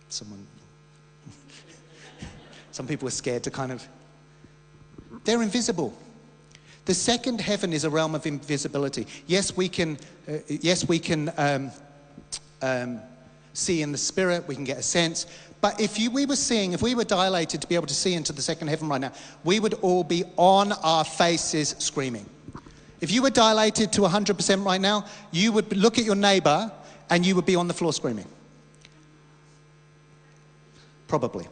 Someone, 0.10 0.46
some 2.72 2.86
people 2.86 3.08
are 3.08 3.12
scared 3.12 3.44
to 3.44 3.52
kind 3.52 3.72
of. 3.72 3.88
They're 5.24 5.42
invisible. 5.42 5.98
The 6.84 6.94
second 6.94 7.40
heaven 7.40 7.72
is 7.72 7.86
a 7.86 7.90
realm 7.90 8.14
of 8.14 8.26
invisibility. 8.26 9.08
Yes, 9.26 9.56
we 9.56 9.70
can. 9.70 9.98
Uh, 10.28 10.40
yes, 10.48 10.86
we 10.86 11.00
can 11.00 11.32
um, 11.38 11.72
um, 12.62 13.00
see 13.54 13.82
in 13.82 13.94
the 13.94 13.98
spirit. 13.98 14.46
We 14.46 14.56
can 14.56 14.66
get 14.66 14.80
a 14.80 14.84
sense. 14.84 15.28
But 15.62 15.80
if 15.80 15.98
you, 15.98 16.12
we 16.12 16.26
were 16.26 16.36
seeing, 16.36 16.74
if 16.74 16.82
we 16.82 16.94
were 16.94 17.06
dilated 17.06 17.62
to 17.62 17.68
be 17.68 17.76
able 17.76 17.88
to 17.88 17.94
see 17.94 18.16
into 18.16 18.34
the 18.34 18.42
second 18.42 18.68
heaven 18.68 18.90
right 18.90 19.00
now, 19.00 19.14
we 19.46 19.62
would 19.62 19.76
all 19.76 20.04
be 20.04 20.26
on 20.36 20.74
our 20.74 21.06
faces 21.06 21.76
screaming. 21.80 22.26
If 23.02 23.12
you 23.12 23.22
were 23.22 23.30
dilated 23.30 23.92
to 23.94 24.02
100% 24.02 24.66
right 24.66 24.82
now, 24.82 25.06
you 25.32 25.52
would 25.52 25.76
look 25.76 25.98
at 25.98 26.06
your 26.06 26.16
neighbor 26.16 26.72
and 27.10 27.26
you 27.26 27.36
would 27.36 27.46
be 27.46 27.56
on 27.56 27.68
the 27.68 27.74
floor 27.74 27.94
screaming. 27.94 28.28
Probably 31.08 31.48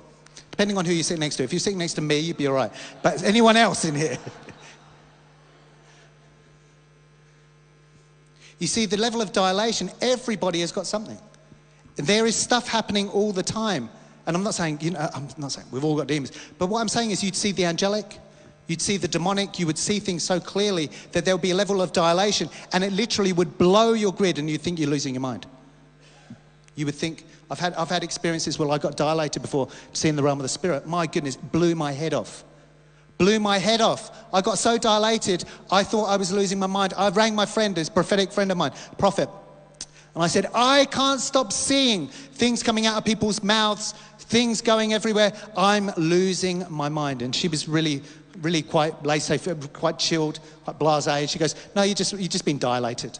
depending 0.57 0.75
on 0.75 0.85
who 0.85 0.91
you 0.91 1.03
sit 1.03 1.19
next 1.19 1.35
to. 1.35 1.43
If 1.43 1.53
you're 1.53 1.59
sitting 1.59 1.77
next 1.77 1.93
to 1.93 2.01
me, 2.01 2.17
you'd 2.17 2.35
be 2.35 2.47
all 2.47 2.55
right. 2.55 2.71
But 3.03 3.21
anyone 3.21 3.57
else 3.57 3.85
in 3.85 3.93
here? 3.93 4.17
you 8.57 8.65
see, 8.65 8.87
the 8.87 8.97
level 8.97 9.21
of 9.21 9.31
dilation, 9.31 9.91
everybody 10.01 10.61
has 10.61 10.71
got 10.71 10.87
something. 10.87 11.19
There 11.95 12.25
is 12.25 12.35
stuff 12.35 12.67
happening 12.67 13.07
all 13.09 13.31
the 13.31 13.43
time. 13.43 13.87
And 14.25 14.35
I'm 14.35 14.41
not 14.41 14.55
saying, 14.55 14.79
you 14.81 14.89
know, 14.89 15.07
I'm 15.13 15.27
not 15.37 15.51
saying 15.51 15.67
we've 15.69 15.83
all 15.83 15.95
got 15.95 16.07
demons. 16.07 16.31
But 16.57 16.69
what 16.69 16.81
I'm 16.81 16.89
saying 16.89 17.11
is 17.11 17.23
you'd 17.23 17.35
see 17.35 17.51
the 17.51 17.65
angelic, 17.65 18.17
you'd 18.67 18.81
see 18.81 18.97
the 18.97 19.07
demonic, 19.07 19.59
you 19.59 19.65
would 19.65 19.77
see 19.77 19.99
things 19.99 20.23
so 20.23 20.39
clearly 20.39 20.91
that 21.11 21.25
there 21.25 21.35
would 21.35 21.41
be 21.41 21.51
a 21.51 21.55
level 21.55 21.81
of 21.81 21.93
dilation 21.93 22.49
and 22.73 22.83
it 22.83 22.93
literally 22.93 23.33
would 23.33 23.57
blow 23.57 23.93
your 23.93 24.13
grid 24.13 24.39
and 24.39 24.49
you'd 24.49 24.61
think 24.61 24.79
you're 24.79 24.89
losing 24.89 25.13
your 25.13 25.21
mind. 25.21 25.45
You 26.75 26.85
would 26.85 26.95
think, 26.95 27.25
I've 27.49 27.59
had, 27.59 27.73
I've 27.73 27.89
had 27.89 28.03
experiences 28.03 28.59
where 28.59 28.69
I 28.69 28.77
got 28.77 28.97
dilated 28.97 29.41
before 29.41 29.69
seeing 29.93 30.15
the 30.15 30.23
realm 30.23 30.39
of 30.39 30.43
the 30.43 30.49
spirit. 30.49 30.85
My 30.85 31.07
goodness, 31.07 31.35
blew 31.35 31.75
my 31.75 31.91
head 31.91 32.13
off. 32.13 32.43
Blew 33.17 33.39
my 33.39 33.57
head 33.57 33.81
off. 33.81 34.11
I 34.31 34.41
got 34.41 34.59
so 34.59 34.77
dilated, 34.77 35.43
I 35.71 35.83
thought 35.83 36.05
I 36.05 36.17
was 36.17 36.31
losing 36.31 36.59
my 36.59 36.67
mind. 36.67 36.93
I 36.95 37.09
rang 37.09 37.33
my 37.33 37.47
friend, 37.47 37.73
this 37.73 37.89
prophetic 37.89 38.31
friend 38.31 38.51
of 38.51 38.57
mine, 38.57 38.73
prophet, 38.97 39.29
and 40.17 40.23
I 40.23 40.27
said, 40.29 40.47
I 40.55 40.85
can't 40.85 41.19
stop 41.21 41.53
seeing 41.53 42.07
things 42.07 42.63
coming 42.63 42.87
out 42.87 42.97
of 42.97 43.05
people's 43.05 43.43
mouths, 43.43 43.93
things 44.17 44.61
going 44.61 44.91
everywhere. 44.91 45.31
I'm 45.55 45.91
losing 45.95 46.65
my 46.71 46.89
mind. 46.89 47.21
And 47.21 47.35
she 47.35 47.47
was 47.47 47.67
really, 47.67 48.01
really 48.41 48.61
quite 48.61 49.03
laissez 49.03 49.37
quite 49.73 49.99
chilled, 49.99 50.39
quite 50.63 50.79
blasé. 50.79 51.29
She 51.29 51.39
goes, 51.39 51.55
No, 51.75 51.83
you 51.83 51.95
just, 51.95 52.13
you've 52.13 52.29
just 52.29 52.45
been 52.45 52.59
dilated. 52.59 53.17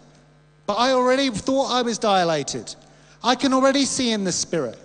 But 0.65 0.75
I 0.75 0.91
already 0.91 1.29
thought 1.29 1.71
I 1.71 1.81
was 1.81 1.97
dilated. 1.97 2.75
I 3.23 3.35
can 3.35 3.53
already 3.53 3.85
see 3.85 4.11
in 4.11 4.23
the 4.23 4.31
spirit. 4.31 4.77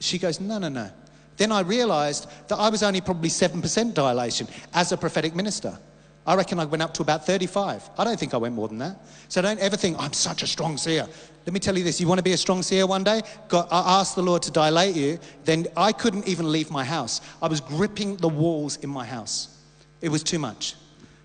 She 0.00 0.18
goes, 0.18 0.40
No, 0.40 0.58
no, 0.58 0.68
no. 0.68 0.90
Then 1.36 1.52
I 1.52 1.60
realized 1.60 2.28
that 2.48 2.56
I 2.56 2.70
was 2.70 2.82
only 2.82 3.00
probably 3.00 3.28
7% 3.28 3.94
dilation 3.94 4.48
as 4.72 4.92
a 4.92 4.96
prophetic 4.96 5.34
minister. 5.34 5.78
I 6.26 6.34
reckon 6.34 6.58
I 6.58 6.64
went 6.64 6.82
up 6.82 6.92
to 6.94 7.02
about 7.02 7.24
35. 7.24 7.90
I 7.98 8.04
don't 8.04 8.18
think 8.18 8.34
I 8.34 8.36
went 8.36 8.54
more 8.54 8.68
than 8.68 8.78
that. 8.78 8.96
So 9.28 9.40
don't 9.42 9.60
ever 9.60 9.76
think, 9.76 9.96
I'm 9.98 10.12
such 10.12 10.42
a 10.42 10.46
strong 10.46 10.76
seer. 10.76 11.06
Let 11.46 11.52
me 11.52 11.60
tell 11.60 11.78
you 11.78 11.84
this 11.84 12.00
you 12.00 12.08
want 12.08 12.18
to 12.18 12.24
be 12.24 12.32
a 12.32 12.36
strong 12.36 12.62
seer 12.62 12.86
one 12.86 13.04
day? 13.04 13.22
God, 13.48 13.68
I 13.70 14.00
asked 14.00 14.16
the 14.16 14.22
Lord 14.22 14.42
to 14.42 14.50
dilate 14.50 14.96
you, 14.96 15.18
then 15.44 15.66
I 15.76 15.92
couldn't 15.92 16.26
even 16.26 16.50
leave 16.50 16.70
my 16.70 16.84
house. 16.84 17.20
I 17.40 17.48
was 17.48 17.60
gripping 17.60 18.16
the 18.16 18.28
walls 18.28 18.76
in 18.78 18.90
my 18.90 19.06
house. 19.06 19.56
It 20.00 20.08
was 20.08 20.22
too 20.22 20.38
much. 20.38 20.74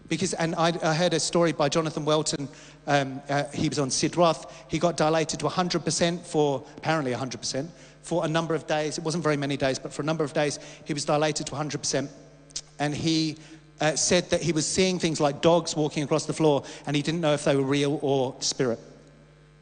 Because, 0.07 0.33
and 0.33 0.55
I, 0.55 0.73
I 0.83 0.93
heard 0.93 1.13
a 1.13 1.19
story 1.19 1.53
by 1.53 1.69
Jonathan 1.69 2.05
Welton 2.05 2.49
um, 2.87 3.21
uh, 3.29 3.43
he 3.53 3.69
was 3.69 3.79
on 3.79 3.89
Sid 3.91 4.17
Roth. 4.17 4.65
He 4.67 4.79
got 4.79 4.97
dilated 4.97 5.39
to 5.41 5.45
100% 5.45 6.25
for, 6.25 6.65
apparently 6.77 7.13
100%, 7.13 7.67
for 8.01 8.25
a 8.25 8.27
number 8.27 8.55
of 8.55 8.65
days. 8.67 8.97
It 8.97 9.03
wasn't 9.03 9.23
very 9.23 9.37
many 9.37 9.57
days, 9.57 9.77
but 9.77 9.93
for 9.93 10.01
a 10.01 10.05
number 10.05 10.23
of 10.23 10.33
days, 10.33 10.59
he 10.85 10.93
was 10.93 11.05
dilated 11.05 11.47
to 11.47 11.53
100%. 11.53 12.09
And 12.79 12.95
he 12.95 13.37
uh, 13.81 13.95
said 13.95 14.29
that 14.29 14.41
he 14.41 14.53
was 14.53 14.65
seeing 14.65 14.99
things 14.99 15.19
like 15.19 15.41
dogs 15.41 15.75
walking 15.75 16.03
across 16.03 16.25
the 16.25 16.33
floor, 16.33 16.63
and 16.85 16.95
he 16.95 17.01
didn't 17.01 17.19
know 17.19 17.33
if 17.33 17.43
they 17.43 17.55
were 17.55 17.63
real 17.63 17.99
or 18.01 18.35
spirit. 18.39 18.79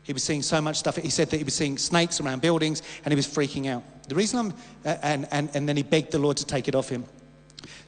He 0.04 0.14
was 0.14 0.24
seeing 0.24 0.42
so 0.42 0.62
much 0.62 0.78
stuff. 0.78 0.98
He 0.98 1.10
said 1.10 1.30
that 1.30 1.38
he 1.38 1.44
was 1.44 1.54
seeing 1.54 1.78
snakes 1.78 2.20
around 2.20 2.42
buildings, 2.42 2.84
and 3.06 3.12
he 3.12 3.16
was 3.16 3.28
freaking 3.28 3.68
out. 3.68 3.84
The 4.10 4.16
reason 4.16 4.40
I'm, 4.40 4.54
uh, 4.86 4.98
and, 5.04 5.28
and, 5.32 5.50
and 5.54 5.70
then 5.70 5.78
he 5.78 5.84
begged 5.84 6.12
the 6.12 6.20
Lord 6.20 6.38
to 6.38 6.46
take 6.46 6.68
it 6.68 6.76
off 6.76 6.90
him. 6.90 7.06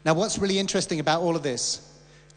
Now, 0.05 0.13
what's 0.13 0.37
really 0.37 0.59
interesting 0.59 0.99
about 0.99 1.21
all 1.21 1.35
of 1.35 1.43
this, 1.43 1.87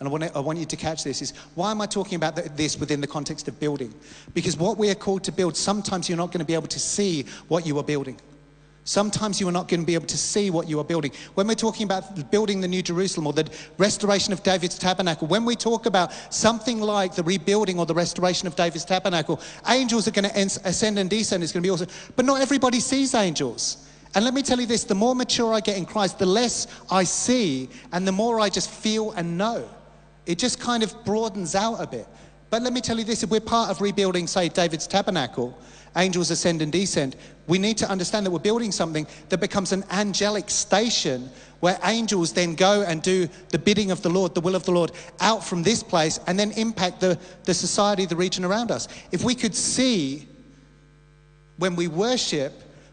and 0.00 0.08
I 0.08 0.10
want, 0.10 0.24
to, 0.24 0.36
I 0.36 0.40
want 0.40 0.58
you 0.58 0.64
to 0.64 0.76
catch 0.76 1.04
this, 1.04 1.22
is 1.22 1.32
why 1.54 1.70
am 1.70 1.80
I 1.80 1.86
talking 1.86 2.16
about 2.16 2.34
this 2.56 2.78
within 2.78 3.00
the 3.00 3.06
context 3.06 3.46
of 3.46 3.60
building? 3.60 3.94
Because 4.32 4.56
what 4.56 4.76
we 4.78 4.90
are 4.90 4.94
called 4.94 5.22
to 5.24 5.32
build, 5.32 5.56
sometimes 5.56 6.08
you're 6.08 6.18
not 6.18 6.32
going 6.32 6.40
to 6.40 6.44
be 6.44 6.54
able 6.54 6.68
to 6.68 6.80
see 6.80 7.26
what 7.48 7.66
you 7.66 7.78
are 7.78 7.84
building. 7.84 8.18
Sometimes 8.84 9.40
you 9.40 9.48
are 9.48 9.52
not 9.52 9.66
going 9.66 9.80
to 9.80 9.86
be 9.86 9.94
able 9.94 10.06
to 10.06 10.18
see 10.18 10.50
what 10.50 10.68
you 10.68 10.78
are 10.78 10.84
building. 10.84 11.10
When 11.34 11.46
we're 11.46 11.54
talking 11.54 11.84
about 11.84 12.30
building 12.30 12.60
the 12.60 12.68
New 12.68 12.82
Jerusalem 12.82 13.26
or 13.26 13.32
the 13.32 13.50
restoration 13.78 14.34
of 14.34 14.42
David's 14.42 14.78
tabernacle, 14.78 15.26
when 15.26 15.46
we 15.46 15.56
talk 15.56 15.86
about 15.86 16.12
something 16.32 16.80
like 16.80 17.14
the 17.14 17.22
rebuilding 17.22 17.78
or 17.78 17.86
the 17.86 17.94
restoration 17.94 18.46
of 18.46 18.56
David's 18.56 18.84
tabernacle, 18.84 19.40
angels 19.68 20.06
are 20.06 20.10
going 20.10 20.28
to 20.28 20.60
ascend 20.64 20.98
and 20.98 21.08
descend. 21.08 21.42
It's 21.42 21.50
going 21.50 21.62
to 21.62 21.66
be 21.66 21.70
awesome. 21.70 21.88
But 22.14 22.26
not 22.26 22.42
everybody 22.42 22.78
sees 22.78 23.14
angels. 23.14 23.88
And 24.14 24.22
let 24.22 24.34
me 24.34 24.42
tell 24.42 24.60
you 24.60 24.66
this 24.66 24.84
the 24.84 24.94
more 24.94 25.14
mature 25.14 25.54
I 25.54 25.60
get 25.60 25.78
in 25.78 25.86
Christ, 25.86 26.18
the 26.18 26.26
less 26.26 26.66
I 26.90 27.04
see 27.04 27.70
and 27.92 28.06
the 28.06 28.12
more 28.12 28.38
I 28.38 28.50
just 28.50 28.70
feel 28.70 29.12
and 29.12 29.38
know. 29.38 29.66
It 30.26 30.38
just 30.38 30.60
kind 30.60 30.82
of 30.82 30.94
broadens 31.04 31.54
out 31.54 31.76
a 31.76 31.86
bit. 31.86 32.06
But 32.54 32.62
let 32.62 32.72
me 32.72 32.80
tell 32.80 32.96
you 32.96 33.04
this 33.04 33.24
if 33.24 33.30
we're 33.30 33.40
part 33.40 33.68
of 33.68 33.80
rebuilding, 33.80 34.28
say, 34.28 34.48
David's 34.48 34.86
tabernacle, 34.86 35.58
angels 35.96 36.30
ascend 36.30 36.62
and 36.62 36.70
descend, 36.70 37.16
we 37.48 37.58
need 37.58 37.76
to 37.78 37.90
understand 37.90 38.24
that 38.24 38.30
we're 38.30 38.38
building 38.38 38.70
something 38.70 39.08
that 39.30 39.38
becomes 39.38 39.72
an 39.72 39.82
angelic 39.90 40.48
station 40.48 41.28
where 41.58 41.76
angels 41.82 42.32
then 42.32 42.54
go 42.54 42.82
and 42.82 43.02
do 43.02 43.28
the 43.48 43.58
bidding 43.58 43.90
of 43.90 44.02
the 44.02 44.08
Lord, 44.08 44.36
the 44.36 44.40
will 44.40 44.54
of 44.54 44.64
the 44.64 44.70
Lord, 44.70 44.92
out 45.18 45.44
from 45.44 45.64
this 45.64 45.82
place 45.82 46.20
and 46.28 46.38
then 46.38 46.52
impact 46.52 47.00
the, 47.00 47.18
the 47.42 47.52
society, 47.52 48.06
the 48.06 48.14
region 48.14 48.44
around 48.44 48.70
us. 48.70 48.86
If 49.10 49.24
we 49.24 49.34
could 49.34 49.56
see 49.56 50.28
when 51.58 51.74
we 51.74 51.88
worship 51.88 52.52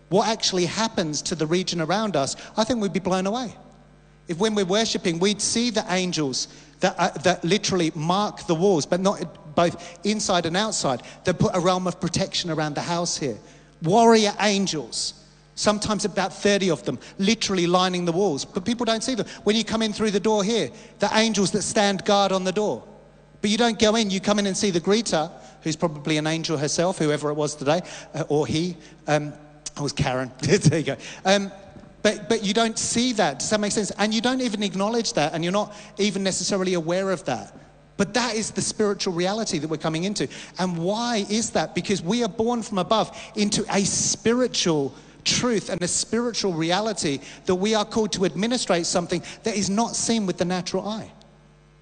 what 0.09 0.27
actually 0.27 0.65
happens 0.65 1.21
to 1.21 1.35
the 1.35 1.45
region 1.45 1.81
around 1.81 2.15
us, 2.15 2.35
I 2.57 2.63
think 2.63 2.81
we'd 2.81 2.93
be 2.93 2.99
blown 2.99 3.27
away. 3.27 3.53
If 4.27 4.39
when 4.39 4.55
we're 4.55 4.65
worshiping, 4.65 5.19
we'd 5.19 5.41
see 5.41 5.69
the 5.69 5.85
angels 5.89 6.47
that, 6.79 6.95
uh, 6.97 7.09
that 7.19 7.43
literally 7.43 7.91
mark 7.93 8.47
the 8.47 8.55
walls, 8.55 8.85
but 8.85 8.99
not 8.99 9.21
both 9.55 9.99
inside 10.05 10.45
and 10.45 10.57
outside, 10.57 11.01
that 11.23 11.39
put 11.39 11.55
a 11.55 11.59
realm 11.59 11.87
of 11.87 11.99
protection 11.99 12.49
around 12.49 12.75
the 12.75 12.81
house 12.81 13.17
here. 13.17 13.37
Warrior 13.81 14.33
angels, 14.39 15.13
sometimes 15.55 16.05
about 16.05 16.33
30 16.33 16.71
of 16.71 16.83
them, 16.83 16.99
literally 17.17 17.67
lining 17.67 18.05
the 18.05 18.11
walls, 18.11 18.45
but 18.45 18.65
people 18.65 18.85
don't 18.85 19.03
see 19.03 19.15
them. 19.15 19.25
When 19.43 19.55
you 19.55 19.63
come 19.63 19.81
in 19.81 19.93
through 19.93 20.11
the 20.11 20.19
door 20.19 20.43
here, 20.43 20.69
the 20.99 21.09
angels 21.13 21.51
that 21.51 21.63
stand 21.63 22.05
guard 22.05 22.31
on 22.31 22.43
the 22.43 22.51
door. 22.51 22.83
But 23.41 23.49
you 23.49 23.57
don't 23.57 23.79
go 23.79 23.95
in, 23.95 24.09
you 24.09 24.19
come 24.19 24.39
in 24.39 24.45
and 24.45 24.55
see 24.55 24.69
the 24.69 24.81
greeter, 24.81 25.31
who's 25.63 25.75
probably 25.75 26.17
an 26.17 26.27
angel 26.27 26.57
herself, 26.57 26.97
whoever 26.97 27.29
it 27.29 27.35
was 27.35 27.55
today, 27.55 27.81
uh, 28.13 28.23
or 28.29 28.45
he. 28.45 28.77
Um, 29.07 29.33
was 29.79 29.93
Karen. 29.93 30.31
there 30.41 30.79
you 30.79 30.85
go. 30.85 30.97
Um, 31.25 31.51
but, 32.01 32.27
but 32.27 32.43
you 32.43 32.53
don't 32.53 32.77
see 32.77 33.13
that. 33.13 33.39
Does 33.39 33.49
that 33.51 33.59
make 33.59 33.71
sense? 33.71 33.91
And 33.91 34.13
you 34.13 34.21
don't 34.21 34.41
even 34.41 34.63
acknowledge 34.63 35.13
that, 35.13 35.33
and 35.33 35.43
you're 35.43 35.53
not 35.53 35.75
even 35.97 36.23
necessarily 36.23 36.73
aware 36.73 37.11
of 37.11 37.23
that. 37.25 37.55
But 38.01 38.15
that 38.15 38.33
is 38.33 38.49
the 38.49 38.63
spiritual 38.63 39.13
reality 39.13 39.59
that 39.59 39.67
we're 39.67 39.77
coming 39.77 40.05
into. 40.05 40.27
And 40.57 40.75
why 40.75 41.23
is 41.29 41.51
that? 41.51 41.75
Because 41.75 42.01
we 42.01 42.23
are 42.23 42.27
born 42.27 42.63
from 42.63 42.79
above 42.79 43.15
into 43.35 43.63
a 43.71 43.85
spiritual 43.85 44.95
truth 45.23 45.69
and 45.69 45.79
a 45.83 45.87
spiritual 45.87 46.51
reality 46.51 47.19
that 47.45 47.53
we 47.53 47.75
are 47.75 47.85
called 47.85 48.11
to 48.13 48.25
administrate 48.25 48.87
something 48.87 49.21
that 49.43 49.55
is 49.55 49.69
not 49.69 49.95
seen 49.95 50.25
with 50.25 50.39
the 50.39 50.45
natural 50.45 50.89
eye. 50.89 51.11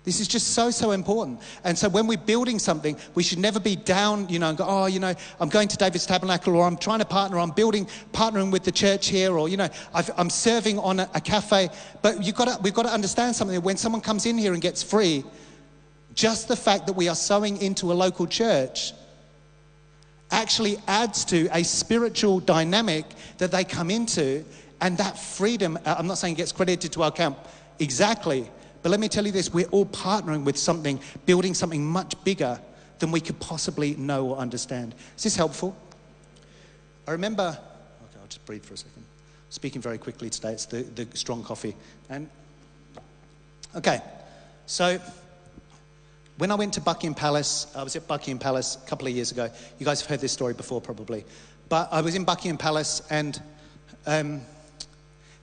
This 0.03 0.19
is 0.19 0.27
just 0.27 0.47
so, 0.47 0.71
so 0.71 0.91
important. 0.91 1.39
And 1.63 1.77
so 1.77 1.87
when 1.87 2.05
we're 2.05 2.17
building 2.17 2.59
something, 2.59 2.97
we 3.15 3.23
should 3.23 3.39
never 3.39 3.61
be 3.61 3.77
down, 3.77 4.27
you 4.27 4.39
know, 4.39 4.49
and 4.49 4.57
go, 4.57 4.65
oh, 4.67 4.87
you 4.87 4.99
know, 4.99 5.15
I'm 5.39 5.47
going 5.47 5.69
to 5.69 5.77
David's 5.77 6.05
Tabernacle 6.05 6.53
or 6.53 6.67
I'm 6.67 6.75
trying 6.75 6.99
to 6.99 7.05
partner, 7.05 7.39
I'm 7.39 7.51
building, 7.51 7.87
partnering 8.11 8.51
with 8.51 8.65
the 8.65 8.73
church 8.73 9.07
here 9.07 9.37
or, 9.37 9.47
you 9.47 9.55
know, 9.55 9.69
i 9.93 10.03
am 10.17 10.29
serving 10.29 10.79
on 10.79 10.99
a, 10.99 11.09
a 11.13 11.21
cafe. 11.21 11.69
But 12.01 12.25
you've 12.25 12.35
got 12.35 12.49
to, 12.49 12.61
we've 12.61 12.73
got 12.73 12.83
to 12.83 12.91
understand 12.91 13.37
something. 13.37 13.61
When 13.61 13.77
someone 13.77 14.01
comes 14.01 14.25
in 14.25 14.37
here 14.37 14.51
and 14.51 14.61
gets 14.61 14.83
free, 14.83 15.23
just 16.13 16.47
the 16.47 16.55
fact 16.55 16.87
that 16.87 16.93
we 16.93 17.07
are 17.07 17.15
sowing 17.15 17.61
into 17.61 17.91
a 17.91 17.93
local 17.93 18.27
church 18.27 18.93
actually 20.31 20.77
adds 20.87 21.25
to 21.25 21.47
a 21.51 21.63
spiritual 21.63 22.39
dynamic 22.39 23.05
that 23.37 23.51
they 23.51 23.63
come 23.63 23.89
into. 23.89 24.43
And 24.81 24.97
that 24.97 25.17
freedom, 25.17 25.77
uh, 25.85 25.95
I'm 25.97 26.07
not 26.07 26.17
saying 26.17 26.35
it 26.35 26.37
gets 26.37 26.51
credited 26.51 26.91
to 26.93 27.03
our 27.03 27.11
camp 27.11 27.37
exactly, 27.79 28.49
but 28.81 28.89
let 28.89 28.99
me 28.99 29.09
tell 29.09 29.25
you 29.25 29.31
this 29.31 29.53
we're 29.53 29.67
all 29.67 29.85
partnering 29.87 30.43
with 30.43 30.57
something, 30.57 30.99
building 31.25 31.53
something 31.53 31.85
much 31.85 32.21
bigger 32.23 32.59
than 32.99 33.11
we 33.11 33.19
could 33.19 33.39
possibly 33.39 33.95
know 33.95 34.27
or 34.27 34.37
understand. 34.37 34.93
Is 35.17 35.23
this 35.23 35.35
helpful? 35.35 35.75
I 37.07 37.11
remember, 37.11 37.57
okay, 38.03 38.19
I'll 38.21 38.27
just 38.27 38.45
breathe 38.45 38.63
for 38.63 38.75
a 38.75 38.77
second. 38.77 39.03
Speaking 39.49 39.81
very 39.81 39.97
quickly 39.97 40.29
today, 40.29 40.51
it's 40.51 40.65
the, 40.65 40.83
the 40.83 41.07
strong 41.17 41.43
coffee. 41.43 41.75
And, 42.09 42.29
okay, 43.75 44.01
so 44.67 44.99
when 46.39 46.51
I 46.51 46.55
went 46.55 46.73
to 46.75 46.81
Buckingham 46.81 47.15
Palace, 47.15 47.67
I 47.75 47.83
was 47.83 47.97
at 47.97 48.07
Buckingham 48.07 48.39
Palace 48.39 48.77
a 48.81 48.87
couple 48.87 49.05
of 49.07 49.13
years 49.13 49.31
ago. 49.31 49.51
You 49.77 49.85
guys 49.85 49.99
have 49.99 50.09
heard 50.09 50.21
this 50.21 50.31
story 50.31 50.53
before, 50.53 50.79
probably. 50.79 51.25
But 51.67 51.89
I 51.91 51.99
was 51.99 52.15
in 52.15 52.23
Buckingham 52.23 52.57
Palace 52.57 53.01
and 53.09 53.41
um, 54.07 54.41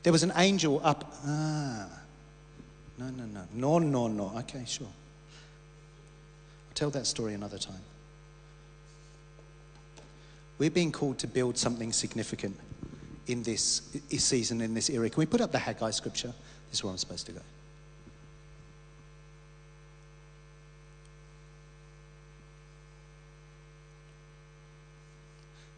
there 0.02 0.12
was 0.12 0.22
an 0.22 0.32
angel 0.36 0.80
up. 0.82 1.12
Ah, 1.26 1.86
no, 2.96 3.10
no, 3.10 3.24
no. 3.26 3.42
No, 3.52 3.78
no, 3.78 4.08
no. 4.08 4.32
Okay, 4.38 4.64
sure. 4.66 4.86
I'll 4.86 6.74
tell 6.74 6.90
that 6.90 7.06
story 7.06 7.34
another 7.34 7.58
time. 7.58 7.82
We're 10.58 10.70
being 10.70 10.92
called 10.92 11.18
to 11.18 11.26
build 11.26 11.58
something 11.58 11.92
significant 11.92 12.56
in 13.26 13.42
this 13.42 13.82
season, 14.08 14.62
in 14.62 14.72
this 14.72 14.88
era. 14.88 15.10
Can 15.10 15.20
we 15.20 15.26
put 15.26 15.42
up 15.42 15.52
the 15.52 15.58
Haggai 15.58 15.90
scripture? 15.90 16.32
This 16.70 16.78
is 16.78 16.84
where 16.84 16.90
I'm 16.90 16.96
supposed 16.96 17.26
to 17.26 17.32
go. 17.32 17.42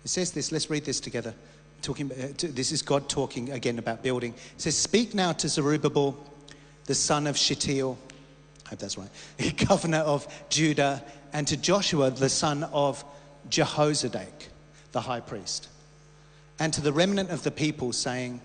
It 0.09 0.13
says 0.13 0.31
this, 0.31 0.53
let's 0.53 0.71
read 0.71 0.87
this 0.87 1.01
together. 1.01 1.35
Talking, 1.83 2.11
uh, 2.11 2.29
this 2.39 2.73
is 2.73 2.81
God 2.81 3.11
talking 3.11 3.51
again 3.51 3.79
about 3.79 4.03
building. 4.03 4.33
It 4.33 4.63
says, 4.63 4.75
Speak 4.75 5.13
now 5.13 5.33
to 5.33 5.51
Zerubbabel 5.51 6.17
the 6.87 6.95
son 6.95 7.27
of 7.27 7.37
Shealtiel, 7.37 7.99
I 8.65 8.69
hope 8.71 8.79
that's 8.79 8.97
right, 8.97 9.11
governor 9.69 9.99
of 9.99 10.27
Judah, 10.49 11.05
and 11.35 11.47
to 11.49 11.59
Joshua, 11.59 12.11
the 12.11 12.31
son 12.31 12.65
of 12.73 13.05
Jehozadak, 13.51 14.49
the 14.93 15.03
high 15.03 15.21
priest, 15.21 15.69
and 16.59 16.73
to 16.73 16.81
the 16.81 16.91
remnant 16.91 17.29
of 17.29 17.43
the 17.43 17.51
people, 17.51 17.93
saying, 17.93 18.41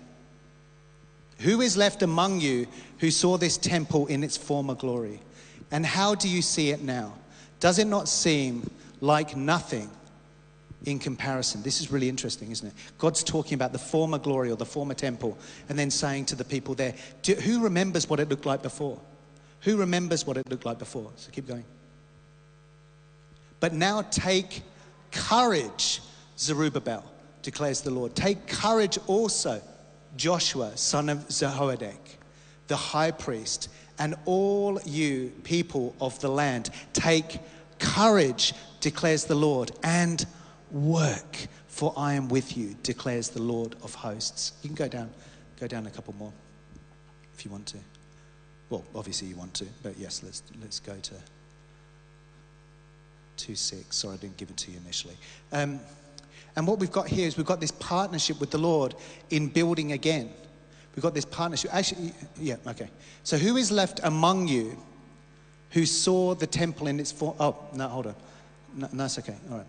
Who 1.38 1.62
is 1.62 1.78
left 1.78 2.02
among 2.02 2.42
you 2.42 2.66
who 2.98 3.10
saw 3.10 3.38
this 3.38 3.56
temple 3.56 4.06
in 4.08 4.22
its 4.22 4.36
former 4.36 4.74
glory? 4.74 5.18
And 5.70 5.86
how 5.86 6.14
do 6.14 6.28
you 6.28 6.42
see 6.42 6.72
it 6.72 6.82
now? 6.82 7.14
Does 7.58 7.78
it 7.78 7.86
not 7.86 8.06
seem 8.06 8.70
like 9.00 9.34
nothing? 9.34 9.88
In 10.84 10.98
comparison. 10.98 11.62
This 11.62 11.80
is 11.80 11.90
really 11.90 12.08
interesting, 12.08 12.50
isn't 12.50 12.68
it? 12.68 12.74
God's 12.98 13.24
talking 13.24 13.54
about 13.54 13.72
the 13.72 13.78
former 13.78 14.18
glory 14.18 14.50
or 14.50 14.56
the 14.56 14.66
former 14.66 14.94
temple 14.94 15.38
and 15.68 15.78
then 15.78 15.90
saying 15.90 16.26
to 16.26 16.36
the 16.36 16.44
people 16.44 16.74
there, 16.74 16.94
who 17.42 17.62
remembers 17.62 18.08
what 18.08 18.20
it 18.20 18.28
looked 18.28 18.46
like 18.46 18.62
before? 18.62 19.00
Who 19.60 19.76
remembers 19.76 20.26
what 20.26 20.36
it 20.36 20.48
looked 20.50 20.66
like 20.66 20.78
before? 20.78 21.10
So 21.16 21.30
keep 21.30 21.46
going. 21.46 21.64
But 23.60 23.72
now 23.72 24.02
take 24.02 24.62
courage, 25.10 26.02
Zerubbabel, 26.38 27.02
declares 27.42 27.80
the 27.80 27.90
Lord. 27.90 28.14
Take 28.14 28.46
courage 28.46 28.98
also, 29.06 29.62
Joshua, 30.16 30.76
son 30.76 31.08
of 31.08 31.18
Jehozadak, 31.28 31.96
the 32.66 32.76
high 32.76 33.10
priest, 33.10 33.70
and 33.98 34.16
all 34.26 34.78
you 34.84 35.32
people 35.44 35.94
of 36.00 36.20
the 36.20 36.28
land. 36.28 36.68
Take 36.92 37.38
courage, 37.78 38.52
declares 38.80 39.24
the 39.24 39.34
Lord, 39.34 39.72
and 39.82 40.26
Work, 40.74 41.46
for 41.68 41.94
I 41.96 42.14
am 42.14 42.28
with 42.28 42.56
you, 42.56 42.74
declares 42.82 43.28
the 43.28 43.40
Lord 43.40 43.76
of 43.84 43.94
hosts. 43.94 44.52
You 44.62 44.68
can 44.68 44.74
go 44.74 44.88
down, 44.88 45.08
go 45.60 45.68
down 45.68 45.86
a 45.86 45.90
couple 45.90 46.14
more 46.18 46.32
if 47.32 47.44
you 47.44 47.50
want 47.52 47.66
to. 47.66 47.78
Well, 48.70 48.84
obviously 48.92 49.28
you 49.28 49.36
want 49.36 49.54
to, 49.54 49.66
but 49.84 49.96
yes, 49.96 50.22
let's, 50.24 50.42
let's 50.60 50.80
go 50.80 50.96
to 50.96 51.14
2 53.36 53.54
6. 53.54 53.96
Sorry, 53.96 54.14
I 54.14 54.16
didn't 54.16 54.36
give 54.36 54.50
it 54.50 54.56
to 54.56 54.72
you 54.72 54.78
initially. 54.84 55.16
Um, 55.52 55.78
and 56.56 56.66
what 56.66 56.80
we've 56.80 56.90
got 56.90 57.06
here 57.06 57.28
is 57.28 57.36
we've 57.36 57.46
got 57.46 57.60
this 57.60 57.70
partnership 57.70 58.40
with 58.40 58.50
the 58.50 58.58
Lord 58.58 58.96
in 59.30 59.48
building 59.48 59.92
again. 59.92 60.30
We've 60.96 61.02
got 61.04 61.14
this 61.14 61.24
partnership. 61.24 61.72
Actually, 61.72 62.12
yeah, 62.40 62.56
okay. 62.66 62.88
So 63.22 63.36
who 63.38 63.56
is 63.56 63.70
left 63.70 64.00
among 64.02 64.48
you 64.48 64.76
who 65.70 65.86
saw 65.86 66.34
the 66.34 66.46
temple 66.48 66.86
in 66.88 66.98
its 66.98 67.12
form? 67.12 67.36
Oh, 67.38 67.56
no, 67.74 67.88
hold 67.88 68.06
on. 68.08 68.14
No, 68.76 68.88
no, 68.92 68.98
that's 68.98 69.20
okay. 69.20 69.36
All 69.50 69.58
right. 69.58 69.66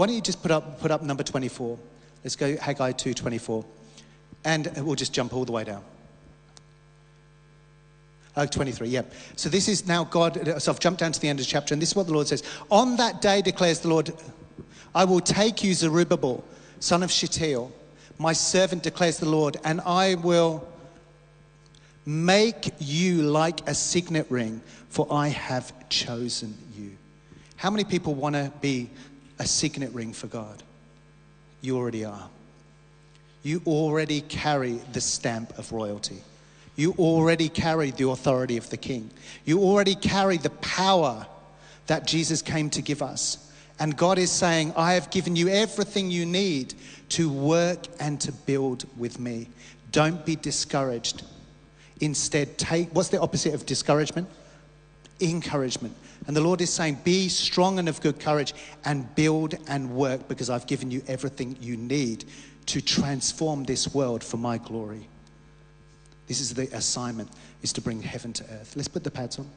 Why 0.00 0.06
don't 0.06 0.14
you 0.14 0.22
just 0.22 0.40
put 0.40 0.50
up, 0.50 0.80
put 0.80 0.90
up 0.90 1.02
number 1.02 1.22
24? 1.22 1.78
Let's 2.24 2.34
go 2.34 2.56
Haggai 2.56 2.92
2 2.92 3.12
24. 3.12 3.62
And 4.46 4.72
we'll 4.78 4.94
just 4.94 5.12
jump 5.12 5.34
all 5.34 5.44
the 5.44 5.52
way 5.52 5.64
down. 5.64 5.84
Oh, 8.34 8.46
23, 8.46 8.88
yeah. 8.88 9.02
So 9.36 9.50
this 9.50 9.68
is 9.68 9.86
now 9.86 10.04
God. 10.04 10.54
So 10.62 10.72
I've 10.72 10.80
jumped 10.80 11.00
down 11.00 11.12
to 11.12 11.20
the 11.20 11.28
end 11.28 11.38
of 11.38 11.44
the 11.44 11.50
chapter, 11.50 11.74
and 11.74 11.82
this 11.82 11.90
is 11.90 11.96
what 11.96 12.06
the 12.06 12.14
Lord 12.14 12.28
says. 12.28 12.42
On 12.70 12.96
that 12.96 13.20
day, 13.20 13.42
declares 13.42 13.80
the 13.80 13.88
Lord, 13.88 14.10
I 14.94 15.04
will 15.04 15.20
take 15.20 15.62
you, 15.62 15.74
Zerubbabel, 15.74 16.42
son 16.78 17.02
of 17.02 17.10
Shealtiel, 17.10 17.70
my 18.16 18.32
servant, 18.32 18.82
declares 18.82 19.18
the 19.18 19.28
Lord, 19.28 19.58
and 19.64 19.82
I 19.82 20.14
will 20.14 20.66
Make 22.06 22.72
you 22.78 23.20
like 23.22 23.68
a 23.68 23.74
signet 23.74 24.26
ring, 24.30 24.62
for 24.88 25.06
I 25.10 25.28
have 25.28 25.72
chosen 25.90 26.56
you. 26.74 26.96
How 27.56 27.70
many 27.70 27.84
people 27.84 28.14
want 28.14 28.36
to 28.36 28.50
be 28.62 28.88
a 29.40 29.46
signet 29.46 29.92
ring 29.92 30.12
for 30.12 30.28
God? 30.28 30.62
You 31.62 31.76
already 31.76 32.04
are. 32.04 32.28
You 33.42 33.62
already 33.66 34.20
carry 34.20 34.74
the 34.92 35.00
stamp 35.00 35.58
of 35.58 35.72
royalty. 35.72 36.22
You 36.76 36.94
already 36.98 37.48
carry 37.48 37.90
the 37.90 38.10
authority 38.10 38.58
of 38.58 38.70
the 38.70 38.76
king. 38.76 39.10
You 39.44 39.60
already 39.60 39.94
carry 39.94 40.36
the 40.36 40.50
power 40.50 41.26
that 41.86 42.06
Jesus 42.06 42.42
came 42.42 42.70
to 42.70 42.82
give 42.82 43.02
us. 43.02 43.50
And 43.78 43.96
God 43.96 44.18
is 44.18 44.30
saying, 44.30 44.74
I 44.76 44.92
have 44.92 45.10
given 45.10 45.36
you 45.36 45.48
everything 45.48 46.10
you 46.10 46.26
need 46.26 46.74
to 47.10 47.30
work 47.30 47.86
and 47.98 48.20
to 48.20 48.32
build 48.32 48.84
with 48.98 49.18
me. 49.18 49.48
Don't 49.90 50.24
be 50.24 50.36
discouraged. 50.36 51.22
Instead, 52.00 52.58
take 52.58 52.90
what's 52.94 53.08
the 53.08 53.20
opposite 53.20 53.54
of 53.54 53.64
discouragement? 53.64 54.28
Encouragement. 55.20 55.96
And 56.26 56.36
the 56.36 56.40
Lord 56.40 56.60
is 56.60 56.70
saying, 56.70 56.98
Be 57.04 57.28
strong 57.28 57.78
and 57.78 57.88
of 57.88 58.00
good 58.00 58.20
courage 58.20 58.54
and 58.84 59.12
build 59.14 59.54
and 59.68 59.90
work 59.90 60.28
because 60.28 60.50
I've 60.50 60.66
given 60.66 60.90
you 60.90 61.02
everything 61.06 61.56
you 61.60 61.76
need 61.76 62.24
to 62.66 62.80
transform 62.80 63.64
this 63.64 63.92
world 63.94 64.22
for 64.22 64.36
my 64.36 64.58
glory. 64.58 65.08
This 66.26 66.40
is 66.40 66.54
the 66.54 66.68
assignment, 66.76 67.28
is 67.62 67.72
to 67.72 67.80
bring 67.80 68.00
heaven 68.00 68.32
to 68.34 68.44
earth. 68.44 68.74
Let's 68.76 68.88
put 68.88 69.02
the 69.02 69.10
pads 69.10 69.38
on. 69.38 69.50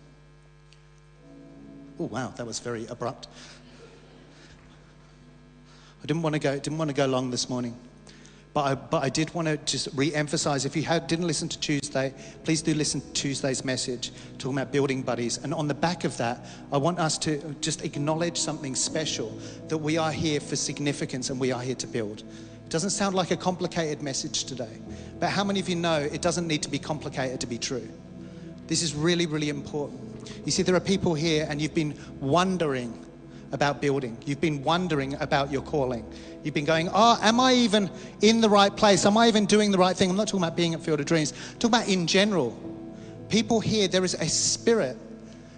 Oh 1.99 2.05
wow, 2.05 2.33
that 2.35 2.47
was 2.47 2.59
very 2.59 2.87
abrupt. 2.87 3.27
I 6.01 6.05
didn't 6.05 6.23
want 6.23 6.33
to 6.33 6.39
go, 6.39 6.57
didn't 6.57 6.79
want 6.79 6.89
to 6.89 6.95
go 6.95 7.05
long 7.05 7.29
this 7.29 7.49
morning. 7.49 7.77
But 8.53 8.61
I, 8.61 8.75
but 8.75 9.03
I 9.03 9.09
did 9.09 9.33
want 9.33 9.47
to 9.47 9.57
just 9.57 9.89
re 9.95 10.13
emphasize 10.13 10.65
if 10.65 10.75
you 10.75 10.83
had, 10.83 11.07
didn't 11.07 11.25
listen 11.25 11.49
to 11.49 11.59
Tuesday, 11.59 12.13
please 12.43 12.61
do 12.61 12.75
listen 12.75 13.01
to 13.01 13.13
Tuesday's 13.13 13.65
message 13.65 14.11
talking 14.37 14.59
about 14.59 14.71
building 14.71 15.01
buddies. 15.01 15.37
And 15.37 15.53
on 15.55 15.67
the 15.67 15.73
back 15.73 16.03
of 16.03 16.15
that, 16.17 16.45
I 16.71 16.77
want 16.77 16.99
us 16.99 17.17
to 17.19 17.55
just 17.61 17.83
acknowledge 17.83 18.37
something 18.37 18.75
special 18.75 19.35
that 19.69 19.79
we 19.79 19.97
are 19.97 20.11
here 20.11 20.39
for 20.39 20.55
significance 20.55 21.31
and 21.31 21.39
we 21.39 21.51
are 21.51 21.61
here 21.61 21.75
to 21.75 21.87
build. 21.87 22.19
It 22.19 22.69
doesn't 22.69 22.91
sound 22.91 23.15
like 23.15 23.31
a 23.31 23.37
complicated 23.37 24.03
message 24.03 24.43
today, 24.43 24.79
but 25.19 25.29
how 25.29 25.43
many 25.43 25.59
of 25.59 25.67
you 25.67 25.75
know 25.75 25.97
it 25.97 26.21
doesn't 26.21 26.47
need 26.47 26.61
to 26.61 26.69
be 26.69 26.79
complicated 26.79 27.41
to 27.41 27.47
be 27.47 27.57
true? 27.57 27.89
This 28.67 28.83
is 28.83 28.93
really, 28.93 29.25
really 29.25 29.49
important. 29.49 29.99
You 30.45 30.51
see, 30.51 30.61
there 30.61 30.75
are 30.75 30.79
people 30.79 31.15
here 31.15 31.47
and 31.49 31.59
you've 31.59 31.73
been 31.73 31.97
wondering 32.19 33.02
about 33.53 33.79
building. 33.79 34.17
You've 34.25 34.41
been 34.41 34.63
wondering 34.63 35.13
about 35.21 35.51
your 35.51 35.61
calling. 35.61 36.05
You've 36.43 36.55
been 36.55 36.65
going, 36.65 36.89
oh, 36.91 37.17
am 37.21 37.39
I 37.39 37.53
even 37.53 37.89
in 38.21 38.41
the 38.41 38.49
right 38.49 38.75
place? 38.75 39.05
Am 39.05 39.17
I 39.17 39.27
even 39.27 39.45
doing 39.45 39.71
the 39.71 39.77
right 39.77 39.95
thing? 39.95 40.09
I'm 40.09 40.17
not 40.17 40.27
talking 40.27 40.43
about 40.43 40.57
being 40.57 40.73
at 40.73 40.81
Field 40.81 40.99
of 40.99 41.05
Dreams. 41.05 41.31
I'm 41.31 41.59
talking 41.59 41.75
about 41.75 41.87
in 41.87 42.07
general. 42.07 42.51
People 43.29 43.59
here, 43.59 43.87
there 43.87 44.03
is 44.03 44.15
a 44.15 44.27
spirit 44.27 44.97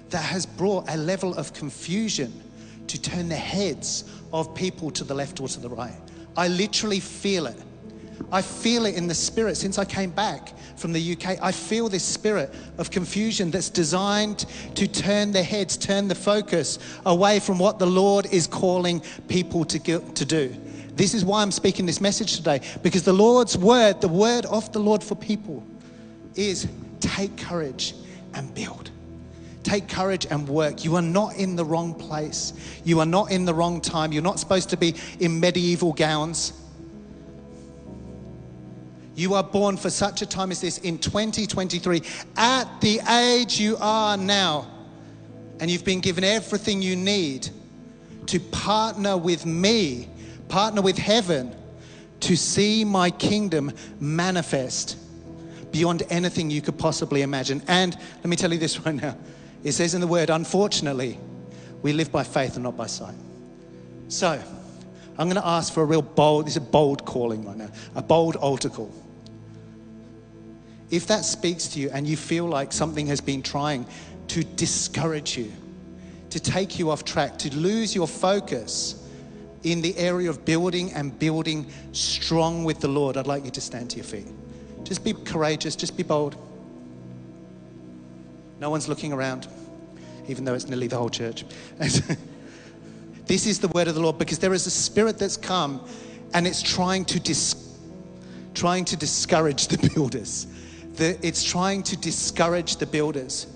that 0.10 0.24
has 0.24 0.46
brought 0.46 0.90
a 0.90 0.98
level 0.98 1.34
of 1.36 1.54
confusion 1.54 2.44
to 2.88 3.02
turn 3.02 3.30
the 3.30 3.36
heads 3.36 4.04
of 4.32 4.54
people 4.54 4.92
to 4.92 5.04
the 5.04 5.14
left 5.14 5.40
or 5.40 5.48
to 5.48 5.60
the 5.60 5.70
right. 5.70 6.00
I 6.38 6.50
literally 6.50 7.00
feel 7.00 7.48
it. 7.48 7.58
I 8.32 8.42
feel 8.42 8.86
it 8.86 8.96
in 8.96 9.08
the 9.08 9.16
spirit 9.16 9.58
since 9.58 9.78
I 9.78 9.86
came 9.86 10.12
back 10.12 10.54
from 10.78 10.94
the 10.94 11.14
UK. 11.14 11.38
I 11.42 11.52
feel 11.52 11.90
this 11.90 12.04
spirit 12.04 12.54
of 12.78 12.92
confusion 12.92 13.52
that's 13.52 13.70
designed 13.70 14.46
to 14.76 14.88
turn 14.88 15.32
their 15.32 15.44
heads, 15.44 15.78
turn 15.78 16.08
the 16.08 16.16
focus 16.16 16.80
away 17.06 17.40
from 17.40 17.60
what 17.60 17.80
the 17.80 17.88
Lord 17.88 18.26
is 18.28 18.48
calling 18.48 19.02
people 19.28 19.66
to, 19.66 19.80
get, 19.80 20.16
to 20.16 20.26
do. 20.26 20.56
This 20.96 21.14
is 21.14 21.26
why 21.26 21.42
I'm 21.42 21.52
speaking 21.52 21.86
this 21.86 22.02
message 22.02 22.38
today, 22.38 22.62
because 22.82 23.04
the 23.04 23.14
Lord's 23.14 23.58
word, 23.58 24.02
the 24.02 24.08
word 24.08 24.46
of 24.46 24.72
the 24.72 24.80
Lord 24.80 25.04
for 25.04 25.16
people, 25.16 25.64
is 26.36 26.68
take 27.00 27.38
courage 27.38 27.96
and 28.34 28.54
build. 28.54 28.92
Take 29.64 29.90
courage 29.90 30.28
and 30.30 30.48
work. 30.48 30.86
You 30.86 30.96
are 30.96 31.02
not 31.02 31.36
in 31.36 31.56
the 31.56 31.66
wrong 31.66 31.96
place. 31.96 32.54
You 32.84 33.00
are 33.00 33.06
not 33.06 33.32
in 33.32 33.46
the 33.46 33.54
wrong 33.54 33.82
time. 33.82 34.12
You're 34.12 34.22
not 34.22 34.40
supposed 34.40 34.70
to 34.70 34.78
be 34.78 34.94
in 35.20 35.40
medieval 35.40 35.92
gowns. 35.92 36.54
You 39.16 39.34
are 39.34 39.44
born 39.44 39.78
for 39.78 39.90
such 39.90 40.22
a 40.22 40.26
time 40.26 40.52
as 40.52 40.62
this 40.62 40.78
in 40.80 40.98
2023, 40.98 42.02
at 42.38 42.82
the 42.82 43.00
age 43.10 43.60
you 43.60 43.78
are 43.80 44.18
now. 44.18 44.68
And 45.60 45.72
you've 45.72 45.86
been 45.86 46.02
given 46.02 46.24
everything 46.24 46.82
you 46.82 46.96
need 46.96 47.50
to 48.28 48.40
partner 48.40 49.18
with 49.18 49.46
me, 49.46 50.10
partner 50.50 50.82
with 50.82 50.98
heaven, 50.98 51.56
to 52.22 52.36
see 52.36 52.84
my 52.84 53.10
kingdom 53.10 53.72
manifest 54.00 54.98
beyond 55.72 56.04
anything 56.10 56.50
you 56.50 56.62
could 56.62 56.78
possibly 56.78 57.22
imagine. 57.22 57.62
And 57.68 57.96
let 58.18 58.26
me 58.26 58.36
tell 58.36 58.52
you 58.52 58.60
this 58.60 58.80
right 58.86 58.96
now 58.96 59.16
it 59.66 59.72
says 59.72 59.96
in 59.96 60.02
the 60.02 60.08
word, 60.08 60.30
unfortunately, 60.30 61.18
we 61.82 61.92
live 61.92 62.12
by 62.12 62.24
faith 62.24 62.54
and 62.54 62.64
not 62.64 62.78
by 62.78 62.86
sight. 62.86 63.16
So, 64.10 64.40
I'm 65.18 65.28
going 65.28 65.42
to 65.42 65.48
ask 65.48 65.74
for 65.74 65.82
a 65.82 65.86
real 65.86 66.04
bold, 66.04 66.46
this 66.46 66.54
is 66.54 66.58
a 66.58 66.62
bold 66.62 67.04
calling 67.04 67.44
right 67.46 67.58
now, 67.58 67.72
a 67.96 68.04
bold 68.04 68.36
altar 68.36 68.70
call. 68.70 68.94
If 70.92 71.08
that 71.08 71.26
speaks 71.26 71.68
to 71.70 71.80
you 71.80 71.90
and 71.92 72.06
you 72.06 72.16
feel 72.16 72.46
like 72.46 72.72
something 72.72 73.08
has 73.08 73.22
been 73.22 73.42
trying 73.42 73.86
to 74.30 74.44
discourage 74.44 75.38
you, 75.38 75.52
to 76.30 76.40
take 76.40 76.78
you 76.78 76.92
off 76.92 77.04
track, 77.04 77.38
to 77.40 77.56
lose 77.56 77.96
your 77.96 78.08
focus 78.08 79.02
in 79.64 79.82
the 79.82 79.98
area 79.98 80.30
of 80.30 80.46
building 80.46 80.92
and 80.94 81.18
building 81.18 81.66
strong 81.92 82.64
with 82.64 82.80
the 82.80 82.88
Lord, 82.88 83.18
I'd 83.18 83.26
like 83.26 83.46
you 83.46 83.52
to 83.52 83.62
stand 83.62 83.90
to 83.92 83.98
your 83.98 84.06
feet. 84.06 84.28
Just 84.84 85.04
be 85.04 85.14
courageous, 85.14 85.76
just 85.76 85.98
be 85.98 86.04
bold. 86.04 86.36
No 88.60 88.70
one's 88.70 88.88
looking 88.88 89.12
around, 89.12 89.48
even 90.28 90.46
though 90.46 90.54
it's 90.54 90.68
nearly 90.68 90.88
the 90.88 90.98
whole 90.98 91.10
church. 91.10 91.46
this 91.80 93.48
is 93.48 93.60
the 93.60 93.68
word 93.70 93.88
of 93.88 93.96
the 93.96 94.02
Lord 94.02 94.20
because 94.20 94.38
there 94.38 94.54
is 94.54 94.68
a 94.68 94.72
spirit 94.72 95.18
that's 95.18 95.38
come 95.38 95.84
and 96.34 96.46
it's 96.46 96.62
trying 96.62 97.04
to 97.06 97.20
dis- 97.20 97.76
trying 98.54 98.86
to 98.86 98.96
discourage 98.96 99.68
the 99.68 99.90
builders 99.96 100.48
that 100.98 101.24
it's 101.24 101.44
trying 101.44 101.84
to 101.84 101.98
discourage 101.98 102.78
the 102.78 102.86
builders. 102.86 103.48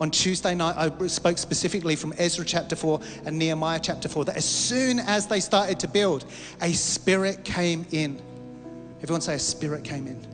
On 0.00 0.10
Tuesday 0.10 0.54
night, 0.54 0.76
I 0.78 1.06
spoke 1.08 1.36
specifically 1.36 1.94
from 1.94 2.14
Ezra 2.16 2.44
chapter 2.44 2.74
4 2.74 3.00
and 3.26 3.38
Nehemiah 3.38 3.80
chapter 3.82 4.08
4 4.08 4.24
that 4.26 4.36
as 4.36 4.46
soon 4.46 4.98
as 4.98 5.26
they 5.26 5.40
started 5.40 5.78
to 5.80 5.88
build, 5.88 6.24
a 6.62 6.72
spirit 6.72 7.44
came 7.44 7.86
in. 7.90 8.20
Everyone 9.02 9.20
say, 9.20 9.34
a 9.34 9.38
spirit 9.38 9.84
came 9.84 10.06
in. 10.06 10.26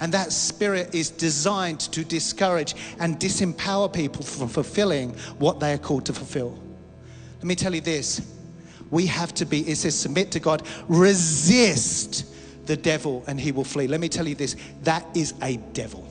And 0.00 0.12
that 0.12 0.32
spirit 0.32 0.94
is 0.94 1.10
designed 1.10 1.80
to 1.80 2.04
discourage 2.04 2.74
and 2.98 3.18
disempower 3.18 3.92
people 3.92 4.22
from 4.22 4.48
fulfilling 4.48 5.10
what 5.38 5.60
they 5.60 5.72
are 5.72 5.78
called 5.78 6.06
to 6.06 6.12
fulfill. 6.12 6.58
Let 7.36 7.44
me 7.44 7.54
tell 7.54 7.74
you 7.74 7.80
this 7.80 8.32
we 8.90 9.06
have 9.06 9.34
to 9.34 9.44
be, 9.44 9.68
it 9.68 9.76
says, 9.76 9.98
submit 9.98 10.30
to 10.32 10.40
God, 10.40 10.66
resist 10.88 12.32
the 12.66 12.76
devil 12.76 13.24
and 13.26 13.40
he 13.40 13.52
will 13.52 13.64
flee. 13.64 13.86
Let 13.86 14.00
me 14.00 14.08
tell 14.08 14.26
you 14.26 14.34
this 14.34 14.56
that 14.82 15.04
is 15.14 15.34
a 15.42 15.56
devil. 15.56 16.06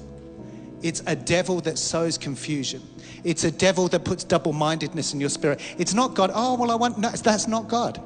It's 0.81 1.01
a 1.07 1.15
devil 1.15 1.61
that 1.61 1.77
sows 1.79 2.17
confusion. 2.17 2.81
It's 3.23 3.43
a 3.43 3.51
devil 3.51 3.87
that 3.87 4.05
puts 4.05 4.23
double 4.23 4.53
mindedness 4.53 5.13
in 5.13 5.19
your 5.19 5.29
spirit. 5.29 5.59
It's 5.79 5.93
not 5.93 6.13
God. 6.13 6.31
Oh, 6.33 6.55
well, 6.55 6.69
I 6.69 6.75
want, 6.75 6.99
no, 6.99 7.09
that's 7.09 7.47
not 7.47 7.67
God. 7.67 7.99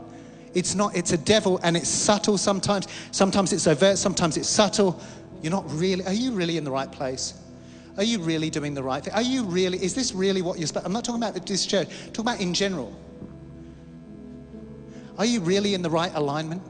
It's 0.54 0.76
not, 0.76 0.96
it's 0.96 1.12
a 1.12 1.18
devil 1.18 1.60
and 1.64 1.76
it's 1.76 1.90
subtle 1.90 2.38
sometimes. 2.38 2.88
Sometimes 3.12 3.52
it's 3.52 3.68
overt, 3.68 3.98
sometimes 3.98 4.38
it's 4.38 4.48
subtle. 4.48 5.00
You're 5.42 5.52
not 5.52 5.70
really, 5.72 6.06
are 6.06 6.14
you 6.14 6.32
really 6.32 6.58
in 6.58 6.64
the 6.64 6.72
right 6.72 6.92
place? 6.92 7.34
Are 7.98 8.04
you 8.04 8.20
really 8.20 8.50
doing 8.50 8.74
the 8.74 8.84
right 8.84 9.04
thing? 9.04 9.14
Are 9.14 9.22
you 9.22 9.44
really, 9.44 9.84
is 9.84 9.94
this 9.94 10.14
really 10.14 10.42
what 10.42 10.58
you're, 10.58 10.70
I'm 10.84 10.94
not 10.94 11.04
talking 11.04 11.22
about 11.22 11.46
this 11.46 11.66
church, 11.66 11.90
I'm 11.90 12.14
talking 12.14 12.32
about 12.32 12.40
in 12.40 12.54
general. 12.54 12.98
Are 15.18 15.26
you 15.26 15.42
really 15.42 15.74
in 15.74 15.82
the 15.82 15.90
right 15.90 16.12
alignment? 16.16 16.62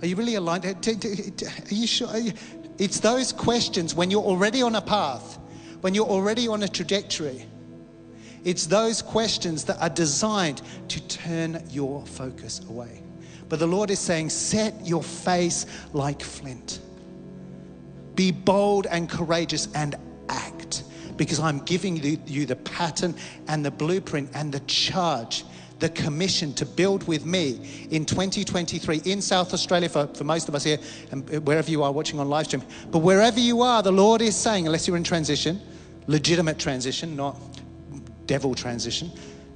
Are 0.00 0.06
you 0.06 0.16
really 0.16 0.36
aligned? 0.36 0.64
Are 0.64 0.74
you 1.70 1.86
sure? 1.86 2.08
It's 2.78 3.00
those 3.00 3.32
questions 3.32 3.94
when 3.94 4.10
you're 4.10 4.22
already 4.22 4.62
on 4.62 4.76
a 4.76 4.80
path, 4.80 5.38
when 5.80 5.94
you're 5.94 6.06
already 6.06 6.46
on 6.46 6.62
a 6.62 6.68
trajectory. 6.68 7.46
It's 8.44 8.66
those 8.66 9.02
questions 9.02 9.64
that 9.64 9.80
are 9.82 9.88
designed 9.88 10.62
to 10.88 11.00
turn 11.08 11.62
your 11.70 12.06
focus 12.06 12.60
away. 12.68 13.02
But 13.48 13.58
the 13.58 13.66
Lord 13.66 13.90
is 13.90 13.98
saying, 13.98 14.30
set 14.30 14.86
your 14.86 15.02
face 15.02 15.66
like 15.92 16.22
flint. 16.22 16.80
Be 18.14 18.30
bold 18.30 18.86
and 18.86 19.08
courageous 19.10 19.68
and 19.74 19.96
act 20.28 20.84
because 21.16 21.40
I'm 21.40 21.58
giving 21.60 21.96
you 22.26 22.46
the 22.46 22.56
pattern 22.56 23.16
and 23.48 23.64
the 23.64 23.70
blueprint 23.72 24.30
and 24.34 24.52
the 24.52 24.60
charge 24.60 25.44
the 25.78 25.88
commission 25.90 26.52
to 26.54 26.66
build 26.66 27.06
with 27.06 27.24
me 27.24 27.86
in 27.90 28.04
2023 28.04 29.02
in 29.04 29.22
South 29.22 29.54
Australia 29.54 29.88
for, 29.88 30.06
for 30.08 30.24
most 30.24 30.48
of 30.48 30.54
us 30.54 30.64
here 30.64 30.78
and 31.12 31.28
wherever 31.46 31.70
you 31.70 31.82
are 31.82 31.92
watching 31.92 32.18
on 32.18 32.28
live 32.28 32.46
stream. 32.46 32.62
But 32.90 32.98
wherever 32.98 33.38
you 33.38 33.62
are, 33.62 33.82
the 33.82 33.92
Lord 33.92 34.20
is 34.20 34.36
saying, 34.36 34.66
unless 34.66 34.88
you're 34.88 34.96
in 34.96 35.04
transition, 35.04 35.60
legitimate 36.06 36.58
transition, 36.58 37.14
not 37.14 37.36
devil 38.26 38.54
transition. 38.54 39.10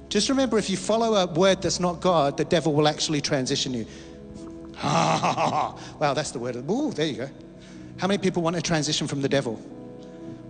Just 0.09 0.29
remember 0.29 0.57
if 0.57 0.69
you 0.69 0.77
follow 0.77 1.15
a 1.15 1.25
word 1.25 1.61
that's 1.61 1.79
not 1.79 1.99
God, 1.99 2.37
the 2.37 2.45
devil 2.45 2.73
will 2.73 2.87
actually 2.87 3.19
transition 3.19 3.73
you. 3.73 3.85
wow, 4.83 5.75
that's 5.99 6.31
the 6.31 6.39
word. 6.39 6.55
Ooh, 6.69 6.91
there 6.91 7.05
you 7.05 7.17
go. 7.17 7.29
How 7.97 8.07
many 8.07 8.17
people 8.17 8.41
want 8.43 8.55
to 8.55 8.61
transition 8.61 9.07
from 9.07 9.21
the 9.21 9.29
devil? 9.29 9.61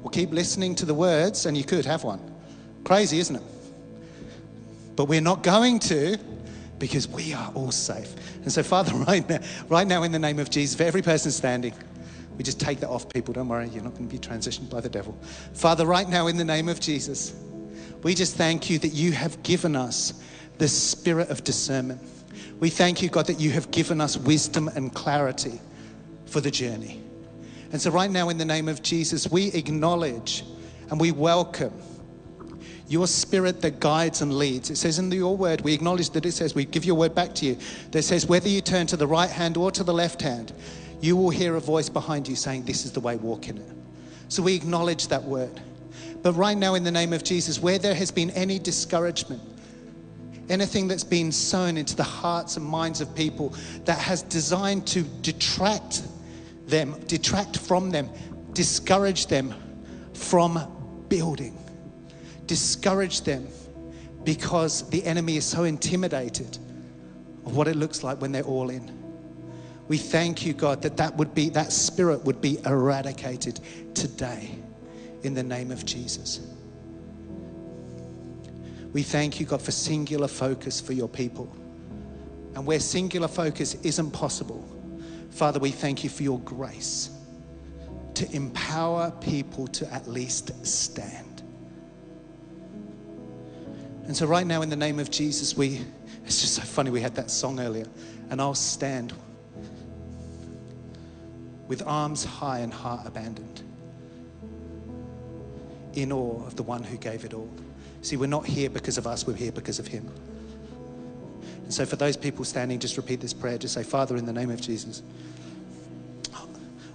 Well, 0.02 0.12
keep 0.12 0.32
listening 0.32 0.76
to 0.76 0.86
the 0.86 0.94
words, 0.94 1.46
and 1.46 1.58
you 1.58 1.64
could 1.64 1.86
have 1.86 2.04
one. 2.04 2.20
Crazy, 2.84 3.20
isn't 3.20 3.36
it? 3.38 3.44
But 4.96 5.06
we're 5.06 5.22
not 5.22 5.44
going 5.44 5.80
to 5.80 6.18
because 6.80 7.08
we 7.08 7.34
are 7.34 7.52
all 7.56 7.72
safe. 7.72 8.14
And 8.44 8.52
so, 8.52 8.64
Father, 8.64 8.94
right 9.08 9.28
now, 9.28 9.40
right 9.70 9.88
now, 9.88 10.04
in 10.04 10.12
the 10.12 10.20
name 10.20 10.40
of 10.40 10.50
Jesus, 10.50 10.76
for 10.76 10.84
every 10.84 11.02
person 11.02 11.32
standing, 11.32 11.74
we 12.38 12.44
just 12.44 12.60
take 12.60 12.80
that 12.80 12.90
off 12.90 13.08
people. 13.10 13.34
Don't 13.34 13.48
worry, 13.48 13.70
you're 13.70 13.84
not 13.84 13.94
going 13.94 14.08
to 14.08 14.12
be 14.12 14.20
transitioned 14.20 14.70
by 14.70 14.82
the 14.82 14.90
devil. 14.90 15.18
Father, 15.54 15.86
right 15.86 16.10
now, 16.10 16.28
in 16.28 16.38
the 16.38 16.46
name 16.46 16.68
of 16.68 16.80
Jesus, 16.80 17.34
we 18.02 18.14
just 18.14 18.36
thank 18.36 18.70
you 18.70 18.80
that 18.80 18.90
you 18.90 19.12
have 19.12 19.42
given 19.44 19.76
us 19.76 20.14
the 20.58 20.68
spirit 20.68 21.30
of 21.30 21.44
discernment. 21.44 22.02
We 22.60 22.70
thank 22.70 23.02
you, 23.02 23.10
God, 23.10 23.28
that 23.28 23.40
you 23.40 23.52
have 23.52 23.72
given 23.72 24.02
us 24.02 24.18
wisdom 24.18 24.68
and 24.70 24.94
clarity 24.94 25.62
for 26.26 26.42
the 26.42 26.52
journey. 26.52 27.02
And 27.72 27.82
so, 27.82 27.92
right 27.92 28.12
now, 28.12 28.30
in 28.30 28.38
the 28.38 28.46
name 28.46 28.68
of 28.68 28.84
Jesus, 28.84 29.30
we 29.32 29.48
acknowledge 29.54 30.44
and 30.90 31.00
we 31.00 31.12
welcome 31.12 31.74
your 32.88 33.08
spirit 33.08 33.62
that 33.62 33.80
guides 33.80 34.22
and 34.22 34.38
leads. 34.38 34.70
It 34.70 34.76
says 34.76 35.00
in 35.00 35.12
your 35.12 35.36
word, 35.36 35.62
we 35.62 35.74
acknowledge 35.74 36.10
that 36.12 36.26
it 36.26 36.34
says, 36.34 36.54
we 36.54 36.66
give 36.66 36.86
your 36.86 36.96
word 36.96 37.16
back 37.16 37.34
to 37.36 37.46
you, 37.46 37.58
that 37.92 38.04
says, 38.04 38.26
whether 38.26 38.50
you 38.50 38.62
turn 38.62 38.88
to 38.88 38.98
the 38.98 39.08
right 39.08 39.30
hand 39.30 39.58
or 39.58 39.72
to 39.72 39.84
the 39.84 39.94
left 39.94 40.22
hand, 40.22 40.54
you 41.04 41.18
will 41.18 41.30
hear 41.30 41.56
a 41.56 41.60
voice 41.60 41.90
behind 41.90 42.30
you 42.30 42.36
saying, 42.36 42.64
This 42.64 42.86
is 42.86 42.94
the 42.94 43.02
way, 43.02 43.18
walk 43.18 43.50
in 43.50 43.58
it. 43.58 43.70
So 44.30 44.42
we 44.42 44.56
acknowledge 44.56 45.10
that 45.10 45.22
word. 45.22 45.60
But 46.22 46.32
right 46.34 46.58
now, 46.58 46.76
in 46.76 46.86
the 46.86 46.92
name 46.92 47.12
of 47.12 47.26
Jesus, 47.26 47.60
where 47.60 47.78
there 47.78 47.94
has 47.94 48.10
been 48.10 48.30
any 48.30 48.58
discouragement, 48.58 49.42
anything 50.48 50.88
that's 50.88 51.04
been 51.04 51.34
sown 51.34 51.76
into 51.76 51.98
the 51.98 52.04
hearts 52.04 52.56
and 52.56 52.66
minds 52.66 53.02
of 53.02 53.14
people 53.16 53.54
that 53.84 54.00
has 54.00 54.22
designed 54.24 54.88
to 54.88 55.04
detract 55.22 56.04
them, 56.68 56.96
detract 57.08 57.58
from 57.58 57.90
them, 57.90 58.10
discourage 58.54 59.28
them 59.28 59.54
from 60.14 61.06
building, 61.10 61.58
discourage 62.48 63.22
them 63.22 63.48
because 64.24 64.90
the 64.90 65.04
enemy 65.04 65.38
is 65.38 65.46
so 65.46 65.64
intimidated 65.64 66.58
of 67.46 67.56
what 67.56 67.68
it 67.68 67.76
looks 67.76 68.04
like 68.04 68.22
when 68.22 68.32
they're 68.32 68.44
all 68.44 68.70
in. 68.70 69.00
We 69.88 69.98
thank 69.98 70.46
you, 70.46 70.54
God, 70.54 70.82
that 70.82 70.98
that 70.98 71.16
would 71.18 71.36
be, 71.36 71.50
that 71.50 71.74
spirit 71.74 72.24
would 72.24 72.40
be 72.42 72.58
eradicated 72.66 73.60
today 73.94 74.56
in 75.24 75.34
the 75.34 75.44
name 75.44 75.72
of 75.72 75.86
Jesus. 75.86 76.40
We 78.94 79.04
thank 79.04 79.40
you, 79.40 79.46
God, 79.46 79.62
for 79.62 79.72
singular 79.72 80.28
focus 80.28 80.80
for 80.80 80.94
your 80.94 81.10
people. 81.10 81.54
And 82.56 82.66
where 82.66 82.80
singular 82.80 83.28
focus 83.28 83.76
isn't 83.84 84.12
possible, 84.12 84.64
Father, 85.32 85.60
we 85.60 85.72
thank 85.72 86.04
you 86.04 86.10
for 86.10 86.22
your 86.22 86.40
grace 86.42 87.10
to 88.14 88.32
empower 88.36 89.10
people 89.20 89.66
to 89.68 89.92
at 89.92 90.08
least 90.08 90.66
stand. 90.66 91.33
And 94.06 94.16
so, 94.16 94.26
right 94.26 94.46
now, 94.46 94.62
in 94.62 94.70
the 94.70 94.76
name 94.76 95.00
of 95.00 95.10
Jesus, 95.10 95.56
we, 95.56 95.82
it's 96.26 96.42
just 96.42 96.56
so 96.56 96.62
funny, 96.62 96.90
we 96.90 97.00
had 97.00 97.16
that 97.16 97.32
song 97.32 97.60
earlier, 97.60 97.86
and 98.30 98.42
I'll 98.42 98.54
stand 98.54 99.14
with 101.68 101.82
arms 101.86 102.26
high 102.26 102.60
and 102.60 102.74
heart 102.74 103.08
abandoned, 103.08 103.64
in 105.94 106.12
awe 106.12 106.46
of 106.46 106.58
the 106.58 106.64
one 106.64 106.84
who 106.84 106.98
gave 106.98 107.24
it 107.24 107.34
all. 107.34 107.50
See, 108.02 108.18
we're 108.18 108.28
not 108.28 108.46
here 108.46 108.70
because 108.70 108.98
of 108.98 109.08
us, 109.08 109.26
we're 109.26 109.36
here 109.36 109.54
because 109.54 109.80
of 109.80 109.88
him. 109.88 110.12
And 111.64 111.74
so, 111.74 111.86
for 111.86 111.96
those 111.96 112.18
people 112.18 112.44
standing, 112.44 112.80
just 112.80 112.98
repeat 112.98 113.22
this 113.22 113.34
prayer. 113.34 113.58
Just 113.58 113.74
say, 113.74 113.84
Father, 113.84 114.18
in 114.18 114.26
the 114.26 114.34
name 114.34 114.52
of 114.52 114.60
Jesus, 114.60 115.02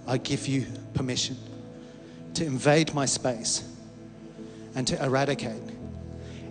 I 0.05 0.17
give 0.17 0.47
you 0.47 0.67
permission 0.93 1.37
to 2.35 2.45
invade 2.45 2.93
my 2.93 3.05
space 3.05 3.67
and 4.75 4.87
to 4.87 5.03
eradicate 5.03 5.61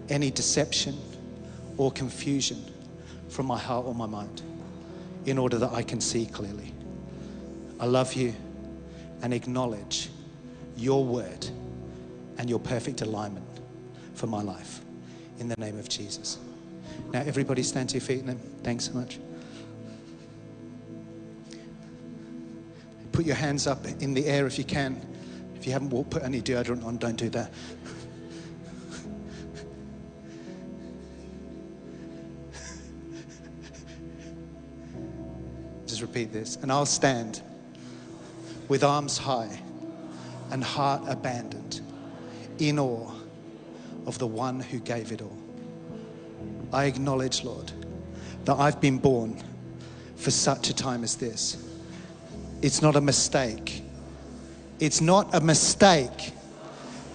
any 0.08 0.30
deception 0.30 0.98
or 1.76 1.90
confusion 1.92 2.64
from 3.28 3.46
my 3.46 3.58
heart 3.58 3.86
or 3.86 3.94
my 3.94 4.06
mind 4.06 4.42
in 5.26 5.38
order 5.38 5.58
that 5.58 5.72
I 5.72 5.82
can 5.82 6.00
see 6.00 6.26
clearly. 6.26 6.72
I 7.78 7.86
love 7.86 8.14
you 8.14 8.34
and 9.22 9.32
acknowledge 9.34 10.10
your 10.76 11.04
word 11.04 11.46
and 12.38 12.48
your 12.48 12.58
perfect 12.58 13.02
alignment 13.02 13.46
for 14.14 14.26
my 14.26 14.42
life 14.42 14.80
in 15.38 15.48
the 15.48 15.56
name 15.58 15.78
of 15.78 15.88
Jesus. 15.88 16.38
Now, 17.12 17.20
everybody 17.20 17.62
stand 17.62 17.90
to 17.90 17.94
your 17.94 18.02
feet 18.02 18.24
and 18.24 18.40
thanks 18.64 18.86
so 18.86 18.92
much. 18.92 19.18
Put 23.12 23.26
your 23.26 23.36
hands 23.36 23.66
up 23.66 23.84
in 24.00 24.14
the 24.14 24.26
air 24.26 24.46
if 24.46 24.58
you 24.58 24.64
can. 24.64 25.00
If 25.56 25.66
you 25.66 25.72
haven't 25.72 25.90
put 26.10 26.22
any 26.22 26.40
deodorant 26.40 26.84
on, 26.84 26.98
don't 26.98 27.16
do 27.16 27.28
that. 27.30 27.52
Repeat 36.02 36.32
this, 36.32 36.56
and 36.56 36.70
I'll 36.70 36.86
stand 36.86 37.42
with 38.68 38.84
arms 38.84 39.18
high 39.18 39.60
and 40.50 40.62
heart 40.62 41.02
abandoned, 41.06 41.80
in 42.58 42.78
awe 42.78 43.12
of 44.06 44.18
the 44.18 44.26
one 44.26 44.60
who 44.60 44.78
gave 44.78 45.12
it 45.12 45.20
all. 45.22 45.36
I 46.72 46.84
acknowledge, 46.84 47.44
Lord, 47.44 47.72
that 48.44 48.54
I've 48.54 48.80
been 48.80 48.98
born 48.98 49.42
for 50.16 50.30
such 50.30 50.70
a 50.70 50.74
time 50.74 51.04
as 51.04 51.16
this. 51.16 51.56
It's 52.62 52.82
not 52.82 52.96
a 52.96 53.00
mistake. 53.00 53.82
It's 54.80 55.00
not 55.00 55.34
a 55.34 55.40
mistake 55.40 56.32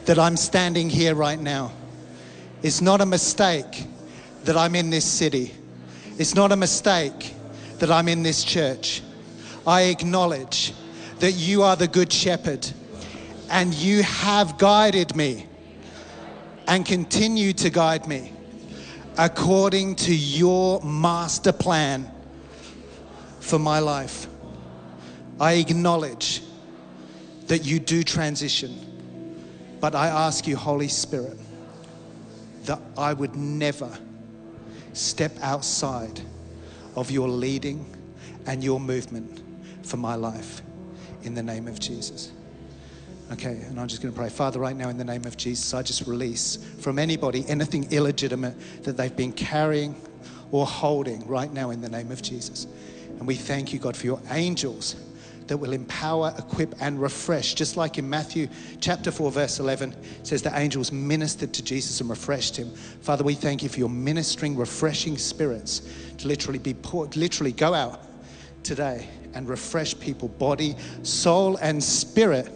that 0.05 0.19
I'm 0.19 0.37
standing 0.37 0.89
here 0.89 1.15
right 1.15 1.39
now. 1.39 1.71
It's 2.61 2.81
not 2.81 3.01
a 3.01 3.05
mistake 3.05 3.85
that 4.43 4.57
I'm 4.57 4.75
in 4.75 4.89
this 4.89 5.05
city. 5.05 5.53
It's 6.17 6.35
not 6.35 6.51
a 6.51 6.55
mistake 6.55 7.33
that 7.83 7.91
I'm 7.91 8.07
in 8.07 8.23
this 8.23 8.45
church. 8.45 9.01
I 9.67 9.81
acknowledge 9.81 10.73
that 11.19 11.33
you 11.33 11.63
are 11.63 11.75
the 11.75 11.89
good 11.89 12.13
shepherd 12.13 12.65
and 13.49 13.73
you 13.73 14.03
have 14.03 14.57
guided 14.57 15.17
me 15.17 15.47
and 16.65 16.85
continue 16.85 17.51
to 17.51 17.69
guide 17.69 18.07
me 18.07 18.31
according 19.17 19.95
to 19.95 20.15
your 20.15 20.81
master 20.81 21.51
plan 21.51 22.09
for 23.41 23.59
my 23.59 23.79
life. 23.79 24.27
I 25.37 25.55
acknowledge 25.55 26.41
that 27.47 27.65
you 27.65 27.79
do 27.79 28.01
transition, 28.01 28.79
but 29.81 29.93
I 29.93 30.07
ask 30.07 30.47
you, 30.47 30.55
Holy 30.55 30.87
Spirit, 30.87 31.37
that 32.63 32.79
I 32.97 33.11
would 33.11 33.35
never 33.35 33.91
step 34.93 35.33
outside 35.41 36.21
of 36.95 37.11
your 37.11 37.27
leading 37.27 37.85
and 38.45 38.63
your 38.63 38.79
movement 38.79 39.41
for 39.85 39.97
my 39.97 40.15
life 40.15 40.61
in 41.23 41.33
the 41.33 41.43
name 41.43 41.67
of 41.67 41.79
Jesus. 41.79 42.31
Okay, 43.31 43.61
and 43.67 43.79
I'm 43.79 43.87
just 43.87 44.01
going 44.01 44.13
to 44.13 44.19
pray. 44.19 44.29
Father, 44.29 44.59
right 44.59 44.75
now, 44.75 44.89
in 44.89 44.97
the 44.97 45.05
name 45.05 45.25
of 45.25 45.37
Jesus, 45.37 45.73
I 45.73 45.81
just 45.81 46.05
release 46.05 46.57
from 46.79 46.99
anybody 46.99 47.45
anything 47.47 47.91
illegitimate 47.91 48.55
that 48.83 48.97
they've 48.97 49.15
been 49.15 49.31
carrying 49.31 49.95
or 50.51 50.65
holding 50.65 51.25
right 51.27 51.51
now 51.51 51.71
in 51.71 51.81
the 51.81 51.89
name 51.89 52.11
of 52.11 52.21
Jesus. 52.21 52.67
And 53.17 53.25
we 53.25 53.35
thank 53.35 53.73
you, 53.73 53.79
God, 53.79 53.95
for 53.95 54.05
your 54.05 54.21
angels 54.29 54.95
that 55.47 55.57
will 55.57 55.73
empower, 55.73 56.33
equip, 56.37 56.73
and 56.81 57.01
refresh. 57.01 57.53
Just 57.53 57.77
like 57.77 57.97
in 57.97 58.09
Matthew 58.09 58.47
chapter 58.79 59.11
4, 59.11 59.31
verse 59.31 59.59
11, 59.59 59.95
says 60.23 60.41
the 60.41 60.57
angels 60.57 60.91
ministered 60.91 61.53
to 61.53 61.63
Jesus 61.63 62.01
and 62.01 62.09
refreshed 62.09 62.55
him. 62.55 62.71
Father, 63.01 63.23
we 63.23 63.35
thank 63.35 63.63
you 63.63 63.69
for 63.69 63.79
your 63.79 63.89
ministering, 63.89 64.55
refreshing 64.55 65.17
spirits 65.17 65.81
to 66.17 66.27
literally 66.27 66.59
be 66.59 66.73
poured, 66.73 67.15
literally 67.15 67.51
go 67.51 67.73
out 67.73 68.01
today 68.63 69.07
and 69.33 69.49
refresh 69.49 69.99
people, 69.99 70.27
body, 70.27 70.75
soul, 71.03 71.57
and 71.57 71.83
spirit, 71.83 72.49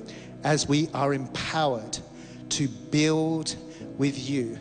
as 0.44 0.68
we 0.68 0.88
are 0.94 1.14
empowered 1.14 1.98
to 2.50 2.68
build 2.68 3.56
with 3.98 4.30
you 4.30 4.58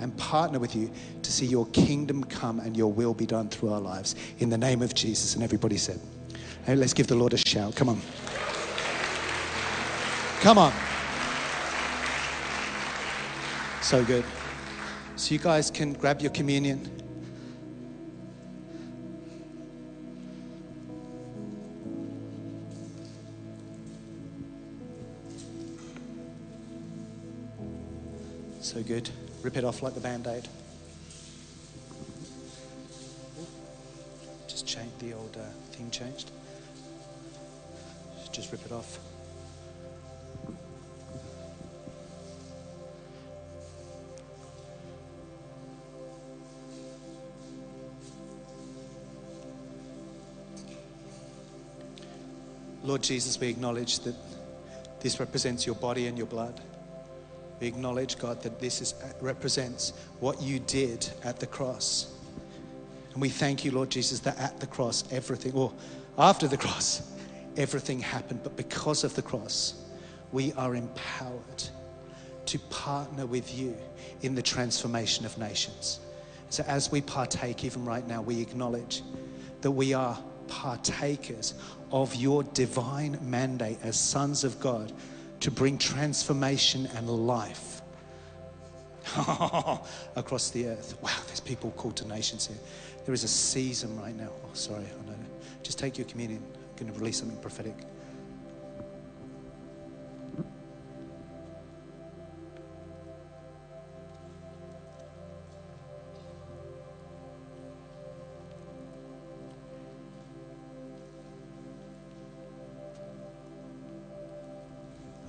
and 0.00 0.16
partner 0.16 0.58
with 0.58 0.74
you 0.74 0.90
to 1.22 1.32
see 1.32 1.46
your 1.46 1.66
kingdom 1.68 2.24
come 2.24 2.60
and 2.60 2.76
your 2.76 2.92
will 2.92 3.14
be 3.14 3.26
done 3.26 3.48
through 3.48 3.72
our 3.72 3.80
lives. 3.80 4.14
In 4.38 4.48
the 4.50 4.58
name 4.58 4.82
of 4.82 4.94
Jesus. 4.94 5.34
And 5.34 5.42
everybody 5.42 5.76
said, 5.76 6.00
let's 6.74 6.92
give 6.92 7.06
the 7.06 7.14
Lord 7.14 7.32
a 7.32 7.38
shout. 7.38 7.74
Come 7.74 7.88
on. 7.88 8.00
Come 10.40 10.58
on. 10.58 10.72
So 13.80 14.04
good. 14.04 14.24
So 15.16 15.32
you 15.32 15.40
guys 15.40 15.70
can 15.70 15.94
grab 15.94 16.20
your 16.20 16.30
communion. 16.30 16.90
So 28.60 28.82
good. 28.82 29.08
Rip 29.42 29.56
it 29.56 29.64
off 29.64 29.82
like 29.82 29.94
the 29.94 30.00
band 30.00 30.26
aid. 30.26 30.46
Just 34.46 34.66
change 34.66 34.92
the 34.98 35.14
old 35.14 35.34
uh, 35.34 35.48
thing 35.72 35.90
changed 35.90 36.30
just 38.32 38.52
rip 38.52 38.64
it 38.64 38.72
off. 38.72 38.98
Lord 52.88 53.02
Jesus, 53.02 53.38
we 53.38 53.48
acknowledge 53.48 53.98
that 54.00 54.14
this 55.00 55.20
represents 55.20 55.66
your 55.66 55.74
body 55.74 56.06
and 56.06 56.16
your 56.16 56.26
blood. 56.26 56.58
We 57.60 57.66
acknowledge, 57.66 58.18
God, 58.18 58.42
that 58.42 58.60
this 58.60 58.80
is, 58.80 58.94
represents 59.20 59.92
what 60.20 60.40
you 60.40 60.58
did 60.60 61.06
at 61.22 61.38
the 61.38 61.46
cross. 61.46 62.14
And 63.12 63.20
we 63.20 63.28
thank 63.28 63.64
you, 63.64 63.72
Lord 63.72 63.90
Jesus, 63.90 64.20
that 64.20 64.38
at 64.38 64.58
the 64.58 64.66
cross, 64.66 65.04
everything, 65.12 65.52
or 65.52 65.72
after 66.16 66.48
the 66.48 66.56
cross, 66.56 67.02
everything 67.58 68.00
happened. 68.00 68.40
But 68.42 68.56
because 68.56 69.04
of 69.04 69.14
the 69.14 69.22
cross, 69.22 69.74
we 70.32 70.52
are 70.54 70.74
empowered 70.74 71.64
to 72.46 72.58
partner 72.70 73.26
with 73.26 73.54
you 73.54 73.76
in 74.22 74.34
the 74.34 74.42
transformation 74.42 75.26
of 75.26 75.36
nations. 75.36 76.00
So 76.48 76.64
as 76.66 76.90
we 76.90 77.02
partake, 77.02 77.64
even 77.64 77.84
right 77.84 78.06
now, 78.08 78.22
we 78.22 78.40
acknowledge 78.40 79.02
that 79.60 79.70
we 79.70 79.92
are 79.92 80.18
partakers 80.46 81.54
of 81.92 82.14
your 82.14 82.42
divine 82.42 83.18
mandate 83.20 83.78
as 83.82 83.98
sons 83.98 84.44
of 84.44 84.58
God 84.60 84.92
to 85.40 85.50
bring 85.50 85.76
transformation 85.76 86.88
and 86.94 87.08
life 87.08 87.82
across 90.16 90.50
the 90.50 90.68
earth. 90.68 90.96
Wow, 91.02 91.10
there's 91.26 91.40
people 91.40 91.70
called 91.72 91.96
to 91.96 92.08
nations 92.08 92.46
here. 92.46 92.56
There 93.04 93.14
is 93.14 93.24
a 93.24 93.28
season 93.28 93.98
right 94.00 94.16
now. 94.16 94.30
Oh, 94.44 94.50
sorry, 94.54 94.84
I 94.84 95.10
know. 95.10 95.16
Just 95.62 95.78
take 95.78 95.98
your 95.98 96.06
communion. 96.06 96.42
Going 96.78 96.92
to 96.92 96.98
release 97.00 97.18
something 97.18 97.36
prophetic. 97.38 97.74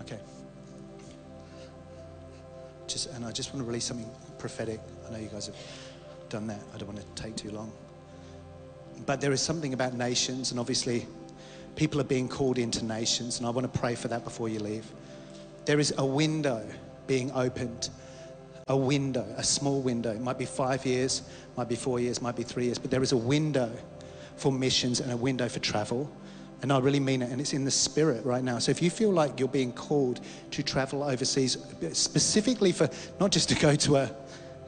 Okay. 0.02 0.20
Just, 2.86 3.08
and 3.08 3.26
I 3.26 3.32
just 3.32 3.52
want 3.56 3.66
to 3.66 3.68
release 3.68 3.86
something 3.86 4.08
prophetic. 4.38 4.80
I 5.08 5.14
know 5.14 5.18
you 5.18 5.30
guys 5.30 5.48
have 5.48 5.56
done 6.30 6.46
that. 6.46 6.62
I 6.76 6.78
don't 6.78 6.94
want 6.94 7.00
to 7.00 7.24
take 7.24 7.36
too 7.36 7.50
long. 7.50 7.72
But 9.08 9.20
there 9.20 9.32
is 9.32 9.42
something 9.42 9.74
about 9.74 9.96
nations, 9.96 10.52
and 10.52 10.60
obviously, 10.60 11.08
people 11.76 12.00
are 12.02 12.06
being 12.06 12.28
called 12.28 12.58
into 12.58 12.84
nations, 12.86 13.38
and 13.38 13.48
I 13.48 13.50
want 13.50 13.72
to 13.72 13.80
pray 13.80 13.96
for 13.96 14.08
that 14.10 14.24
before 14.24 14.50
you 14.50 14.60
leave. 14.60 14.86
There 15.66 15.80
is 15.80 15.94
a 15.98 16.06
window 16.06 16.68
being 17.08 17.32
opened. 17.32 17.90
A 18.68 18.78
window, 18.78 19.26
a 19.36 19.44
small 19.44 19.82
window. 19.82 20.12
It 20.12 20.22
might 20.22 20.38
be 20.38 20.46
five 20.46 20.86
years, 20.86 21.24
might 21.58 21.68
be 21.68 21.76
four 21.76 22.00
years, 22.00 22.22
might 22.22 22.36
be 22.36 22.44
three 22.44 22.66
years, 22.66 22.78
but 22.78 22.92
there 22.92 23.02
is 23.02 23.14
a 23.14 23.18
window 23.18 23.72
for 24.36 24.52
missions 24.52 25.00
and 25.00 25.12
a 25.12 25.18
window 25.18 25.50
for 25.50 25.60
travel. 25.60 26.10
And 26.62 26.72
I 26.72 26.80
really 26.80 27.00
mean 27.00 27.22
it, 27.22 27.32
and 27.32 27.42
it's 27.42 27.54
in 27.54 27.66
the 27.66 27.72
spirit 27.72 28.26
right 28.26 28.44
now. 28.44 28.60
So 28.60 28.70
if 28.70 28.82
you 28.82 28.90
feel 28.90 29.12
like 29.12 29.40
you're 29.40 29.48
being 29.48 29.72
called 29.72 30.20
to 30.52 30.62
travel 30.62 31.04
overseas, 31.04 31.58
specifically 31.94 32.72
for 32.72 32.90
not 33.20 33.32
just 33.32 33.50
to 33.50 33.56
go 33.56 33.76
to 33.76 33.96
a 33.98 34.12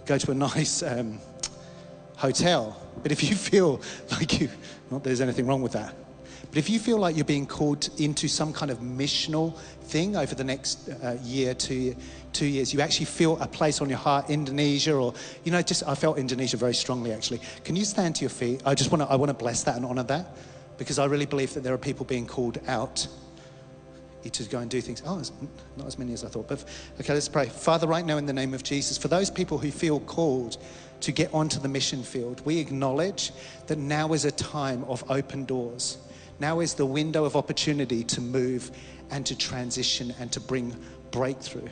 go 0.06 0.18
to 0.18 0.32
a 0.32 0.34
nice 0.34 0.82
um, 0.82 1.20
hotel, 2.16 2.82
but 3.04 3.12
if 3.12 3.24
you 3.24 3.36
feel 3.36 3.82
like 4.12 4.40
you, 4.40 4.50
not 4.90 5.04
there's 5.04 5.22
anything 5.22 5.46
wrong 5.46 5.62
with 5.62 5.74
that, 5.74 5.94
but 6.52 6.58
if 6.58 6.70
you 6.70 6.80
feel 6.80 6.98
like 6.98 7.16
you're 7.16 7.24
being 7.24 7.46
called 7.46 7.90
into 7.98 8.28
some 8.28 8.52
kind 8.52 8.70
of 8.70 8.80
missional 8.80 9.58
thing 9.84 10.18
over 10.18 10.36
the 10.36 10.44
next 10.44 10.90
uh, 10.90 11.18
year, 11.24 11.54
two, 11.54 11.96
two 12.34 12.46
years, 12.46 12.74
you 12.74 12.82
actually 12.82 13.06
feel 13.06 13.40
a 13.40 13.48
place 13.48 13.80
on 13.80 13.88
your 13.88 13.98
heart, 13.98 14.30
Indonesia, 14.30 14.94
or, 14.94 15.14
you 15.46 15.52
know, 15.52 15.62
just, 15.62 15.88
I 15.88 15.96
felt 15.96 16.18
Indonesia 16.18 16.58
very 16.58 16.74
strongly 16.74 17.14
actually. 17.14 17.40
Can 17.64 17.78
you 17.78 17.86
stand 17.86 18.16
to 18.18 18.22
your 18.22 18.30
feet? 18.30 18.62
I 18.66 18.76
just 18.76 18.92
want 18.92 19.02
to, 19.02 19.10
I 19.10 19.16
want 19.16 19.30
to 19.30 19.34
bless 19.34 19.64
that 19.64 19.78
and 19.78 19.86
honor 19.86 20.04
that 20.04 20.36
because 20.78 21.00
I 21.00 21.06
really 21.06 21.26
believe 21.26 21.54
that 21.54 21.62
there 21.62 21.74
are 21.74 21.78
people 21.78 22.06
being 22.06 22.28
called 22.28 22.60
out 22.68 23.08
to 24.30 24.44
go 24.44 24.60
and 24.60 24.70
do 24.70 24.82
things. 24.82 25.02
Oh, 25.06 25.22
not 25.78 25.88
as 25.88 25.98
many 25.98 26.14
as 26.14 26.24
I 26.26 26.28
thought. 26.28 26.48
But 26.50 26.66
okay, 27.00 27.14
let's 27.14 27.30
pray. 27.30 27.48
Father, 27.48 27.88
right 27.88 28.06
now 28.06 28.18
in 28.18 28.26
the 28.26 28.34
name 28.34 28.54
of 28.54 28.62
Jesus, 28.62 28.98
for 28.98 29.08
those 29.08 29.32
people 29.32 29.58
who 29.58 29.72
feel 29.72 30.02
called 30.02 30.58
to 31.00 31.12
get 31.12 31.34
onto 31.34 31.60
the 31.60 31.68
mission 31.68 32.04
field, 32.04 32.42
we 32.46 32.60
acknowledge 32.60 33.32
that 33.68 33.78
now 33.78 34.14
is 34.14 34.26
a 34.26 34.32
time 34.32 34.84
of 34.84 35.04
open 35.10 35.46
doors. 35.46 35.98
Now 36.42 36.60
is 36.60 36.74
the 36.74 36.88
window 36.88 37.24
of 37.24 37.36
opportunity 37.36 38.04
to 38.06 38.20
move 38.20 38.72
and 39.12 39.24
to 39.28 39.38
transition 39.38 40.12
and 40.20 40.32
to 40.32 40.40
bring 40.40 40.76
breakthrough. 41.12 41.70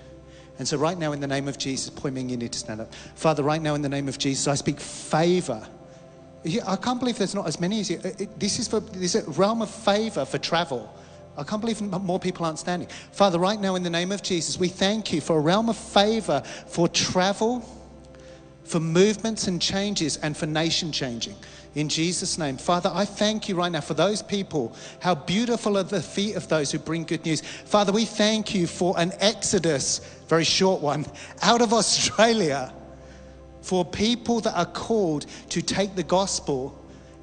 And 0.59 0.67
so, 0.67 0.77
right 0.77 0.97
now, 0.97 1.11
in 1.11 1.19
the 1.19 1.27
name 1.27 1.47
of 1.47 1.57
Jesus, 1.57 1.89
Poiming, 1.89 2.29
you 2.29 2.37
need 2.37 2.51
to 2.51 2.59
stand 2.59 2.79
up. 2.79 2.93
Father, 3.15 3.41
right 3.41 3.61
now, 3.61 3.73
in 3.73 3.81
the 3.81 3.89
name 3.89 4.07
of 4.07 4.19
Jesus, 4.19 4.47
I 4.47 4.53
speak 4.53 4.79
favor. 4.79 5.67
I 6.67 6.75
can't 6.75 6.99
believe 6.99 7.17
there's 7.17 7.33
not 7.33 7.47
as 7.47 7.59
many 7.59 7.79
as 7.79 7.89
you. 7.89 7.97
Uh, 7.97 8.11
this 8.37 8.59
is 8.59 8.67
for 8.67 8.79
this 8.79 9.15
is 9.15 9.27
a 9.27 9.31
realm 9.31 9.63
of 9.63 9.71
favor 9.71 10.23
for 10.23 10.37
travel. 10.37 10.93
I 11.35 11.43
can't 11.43 11.61
believe 11.61 11.81
more 11.81 12.19
people 12.19 12.45
aren't 12.45 12.59
standing. 12.59 12.89
Father, 13.11 13.39
right 13.39 13.59
now, 13.59 13.73
in 13.73 13.81
the 13.81 13.89
name 13.89 14.11
of 14.11 14.21
Jesus, 14.21 14.59
we 14.59 14.67
thank 14.67 15.11
you 15.11 15.19
for 15.19 15.37
a 15.37 15.41
realm 15.41 15.69
of 15.69 15.77
favor 15.77 16.41
for 16.67 16.87
travel 16.87 17.65
for 18.69 18.79
movements 18.79 19.47
and 19.47 19.59
changes 19.59 20.17
and 20.17 20.37
for 20.37 20.45
nation 20.45 20.91
changing. 20.91 21.35
In 21.75 21.87
Jesus' 21.87 22.37
name. 22.37 22.57
Father, 22.57 22.91
I 22.91 23.05
thank 23.05 23.47
you 23.47 23.55
right 23.55 23.71
now 23.71 23.81
for 23.81 23.93
those 23.93 24.23
people. 24.23 24.75
How 24.99 25.13
beautiful 25.13 25.77
are 25.77 25.83
the 25.83 26.01
feet 26.01 26.35
of 26.35 26.47
those 26.47 26.71
who 26.71 26.79
bring 26.79 27.03
good 27.03 27.23
news. 27.25 27.41
Father, 27.41 27.91
we 27.91 28.05
thank 28.05 28.55
you 28.55 28.65
for 28.65 28.97
an 28.97 29.13
exodus, 29.19 29.99
very 30.27 30.43
short 30.43 30.81
one, 30.81 31.05
out 31.41 31.61
of 31.61 31.73
Australia 31.81 32.73
for 33.61 33.85
people 33.85 34.39
that 34.41 34.57
are 34.57 34.65
called 34.65 35.27
to 35.49 35.61
take 35.61 35.93
the 35.95 36.03
gospel 36.03 36.75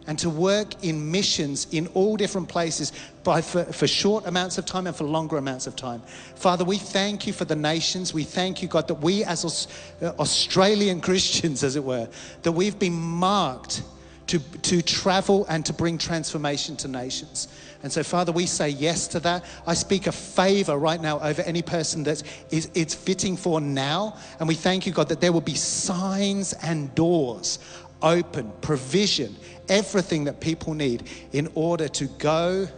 and 0.06 0.16
to 0.20 0.30
work 0.30 0.84
in 0.84 1.10
missions 1.10 1.66
in 1.72 1.88
all 1.88 2.16
different 2.16 2.48
places 2.48 2.92
by, 3.24 3.42
for, 3.42 3.64
for 3.64 3.88
short 3.88 4.24
amounts 4.26 4.56
of 4.56 4.64
time 4.64 4.86
and 4.86 4.94
for 4.94 5.02
longer 5.02 5.36
amounts 5.36 5.66
of 5.66 5.74
time. 5.74 6.00
Father, 6.36 6.64
we 6.64 6.78
thank 6.78 7.26
you 7.26 7.32
for 7.32 7.44
the 7.44 7.56
nations. 7.56 8.14
We 8.14 8.22
thank 8.22 8.62
you, 8.62 8.68
God, 8.68 8.86
that 8.86 8.94
we 8.94 9.24
as 9.24 9.66
Australian 10.00 11.00
Christians, 11.08 11.64
as 11.64 11.74
it 11.74 11.82
were, 11.82 12.08
that 12.42 12.52
we've 12.52 12.78
been 12.78 12.94
marked 12.94 13.82
to, 14.26 14.38
to 14.38 14.82
travel 14.82 15.46
and 15.48 15.64
to 15.66 15.72
bring 15.72 15.98
transformation 15.98 16.76
to 16.76 16.88
nations. 16.88 17.48
And 17.82 17.92
so, 17.92 18.02
Father, 18.02 18.32
we 18.32 18.46
say 18.46 18.70
yes 18.70 19.06
to 19.08 19.20
that. 19.20 19.44
I 19.66 19.74
speak 19.74 20.06
a 20.06 20.12
favor 20.12 20.76
right 20.76 21.00
now 21.00 21.20
over 21.20 21.42
any 21.42 21.62
person 21.62 22.02
that 22.04 22.22
is 22.50 22.70
it's 22.74 22.94
fitting 22.94 23.36
for 23.36 23.60
now. 23.60 24.16
And 24.40 24.48
we 24.48 24.54
thank 24.54 24.86
you, 24.86 24.92
God, 24.92 25.08
that 25.10 25.20
there 25.20 25.32
will 25.32 25.40
be 25.40 25.54
signs 25.54 26.52
and 26.54 26.92
doors 26.94 27.58
open, 28.02 28.52
provision, 28.60 29.36
everything 29.68 30.24
that 30.24 30.40
people 30.40 30.74
need 30.74 31.08
in 31.32 31.48
order 31.54 31.88
to 31.88 32.06
go 32.18 32.68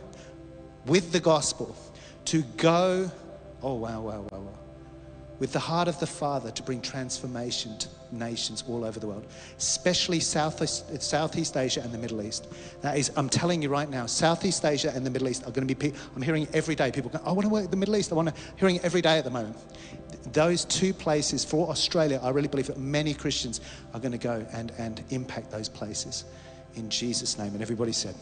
with 0.86 1.12
the 1.12 1.20
gospel, 1.20 1.76
to 2.26 2.42
go, 2.56 3.10
oh, 3.62 3.74
wow, 3.74 4.00
wow, 4.00 4.26
wow, 4.30 4.38
wow, 4.40 4.58
with 5.38 5.52
the 5.52 5.58
heart 5.58 5.88
of 5.88 5.98
the 6.00 6.06
Father 6.06 6.50
to 6.50 6.62
bring 6.62 6.80
transformation 6.80 7.76
to 7.78 7.88
nations 8.12 8.64
all 8.68 8.84
over 8.84 8.98
the 8.98 9.06
world, 9.06 9.26
especially 9.58 10.20
Southeast, 10.20 11.02
Southeast 11.02 11.56
Asia 11.56 11.80
and 11.80 11.92
the 11.92 11.98
Middle 11.98 12.22
East. 12.22 12.48
That 12.82 12.98
is, 12.98 13.10
I'm 13.16 13.28
telling 13.28 13.62
you 13.62 13.68
right 13.68 13.88
now, 13.88 14.06
Southeast 14.06 14.64
Asia 14.64 14.92
and 14.94 15.04
the 15.04 15.10
Middle 15.10 15.28
East 15.28 15.42
are 15.46 15.50
going 15.50 15.66
to 15.66 15.74
be, 15.74 15.92
I'm 16.14 16.22
hearing 16.22 16.48
every 16.52 16.74
day 16.74 16.90
people 16.90 17.10
go, 17.10 17.20
I 17.24 17.32
want 17.32 17.42
to 17.42 17.48
work 17.48 17.64
in 17.64 17.70
the 17.70 17.76
Middle 17.76 17.96
East. 17.96 18.12
I 18.12 18.14
want 18.14 18.28
to, 18.28 18.34
hearing 18.56 18.80
every 18.80 19.02
day 19.02 19.18
at 19.18 19.24
the 19.24 19.30
moment. 19.30 19.56
Those 20.32 20.64
two 20.64 20.92
places 20.92 21.44
for 21.44 21.68
Australia, 21.68 22.20
I 22.22 22.30
really 22.30 22.48
believe 22.48 22.66
that 22.66 22.78
many 22.78 23.14
Christians 23.14 23.60
are 23.94 24.00
going 24.00 24.12
to 24.12 24.18
go 24.18 24.46
and, 24.52 24.72
and 24.78 25.02
impact 25.10 25.50
those 25.50 25.68
places 25.68 26.24
in 26.76 26.90
Jesus' 26.90 27.38
name. 27.38 27.52
And 27.52 27.62
everybody 27.62 27.92
said, 27.92 28.14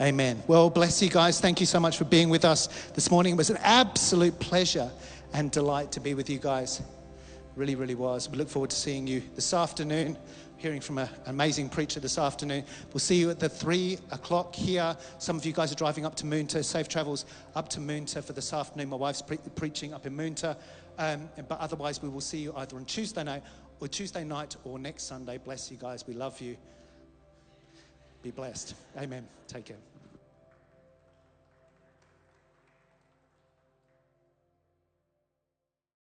Amen. 0.00 0.42
Well, 0.46 0.70
bless 0.70 1.02
you 1.02 1.10
guys. 1.10 1.40
Thank 1.40 1.60
you 1.60 1.66
so 1.66 1.78
much 1.78 1.96
for 1.96 2.04
being 2.04 2.30
with 2.30 2.44
us 2.44 2.68
this 2.94 3.10
morning. 3.10 3.34
It 3.34 3.36
was 3.36 3.50
an 3.50 3.58
absolute 3.58 4.38
pleasure 4.40 4.90
and 5.32 5.50
delight 5.50 5.92
to 5.92 6.00
be 6.00 6.14
with 6.14 6.30
you 6.30 6.38
guys. 6.38 6.80
Really, 7.56 7.74
really 7.74 7.94
was. 7.94 8.28
We 8.28 8.38
look 8.38 8.48
forward 8.48 8.70
to 8.70 8.76
seeing 8.76 9.06
you 9.06 9.22
this 9.34 9.52
afternoon, 9.52 10.16
hearing 10.56 10.80
from 10.80 10.98
an 10.98 11.08
amazing 11.26 11.68
preacher 11.68 11.98
this 11.98 12.16
afternoon. 12.16 12.64
We'll 12.92 13.00
see 13.00 13.16
you 13.16 13.30
at 13.30 13.40
the 13.40 13.48
three 13.48 13.98
o'clock 14.12 14.54
here. 14.54 14.96
Some 15.18 15.36
of 15.36 15.44
you 15.44 15.52
guys 15.52 15.72
are 15.72 15.76
driving 15.76 16.06
up 16.06 16.14
to 16.16 16.24
Moonta. 16.24 16.64
Safe 16.64 16.88
travels 16.88 17.26
up 17.56 17.68
to 17.70 17.80
Moonta 17.80 18.22
for 18.22 18.32
this 18.32 18.52
afternoon. 18.52 18.90
My 18.90 18.96
wife's 18.96 19.22
pre- 19.22 19.38
preaching 19.56 19.92
up 19.92 20.06
in 20.06 20.16
Moonta. 20.16 20.56
Um, 20.98 21.28
but 21.48 21.58
otherwise, 21.58 22.00
we 22.02 22.08
will 22.08 22.20
see 22.20 22.38
you 22.38 22.54
either 22.56 22.76
on 22.76 22.84
Tuesday 22.84 23.24
night 23.24 23.42
or 23.80 23.88
Tuesday 23.88 24.22
night 24.22 24.56
or 24.64 24.78
next 24.78 25.04
Sunday. 25.04 25.38
Bless 25.38 25.70
you 25.70 25.76
guys. 25.76 26.06
We 26.06 26.14
love 26.14 26.40
you. 26.40 26.56
Be 28.22 28.30
blessed. 28.30 28.74
Amen. 28.98 29.26
Take 29.48 29.64
care. 29.66 29.89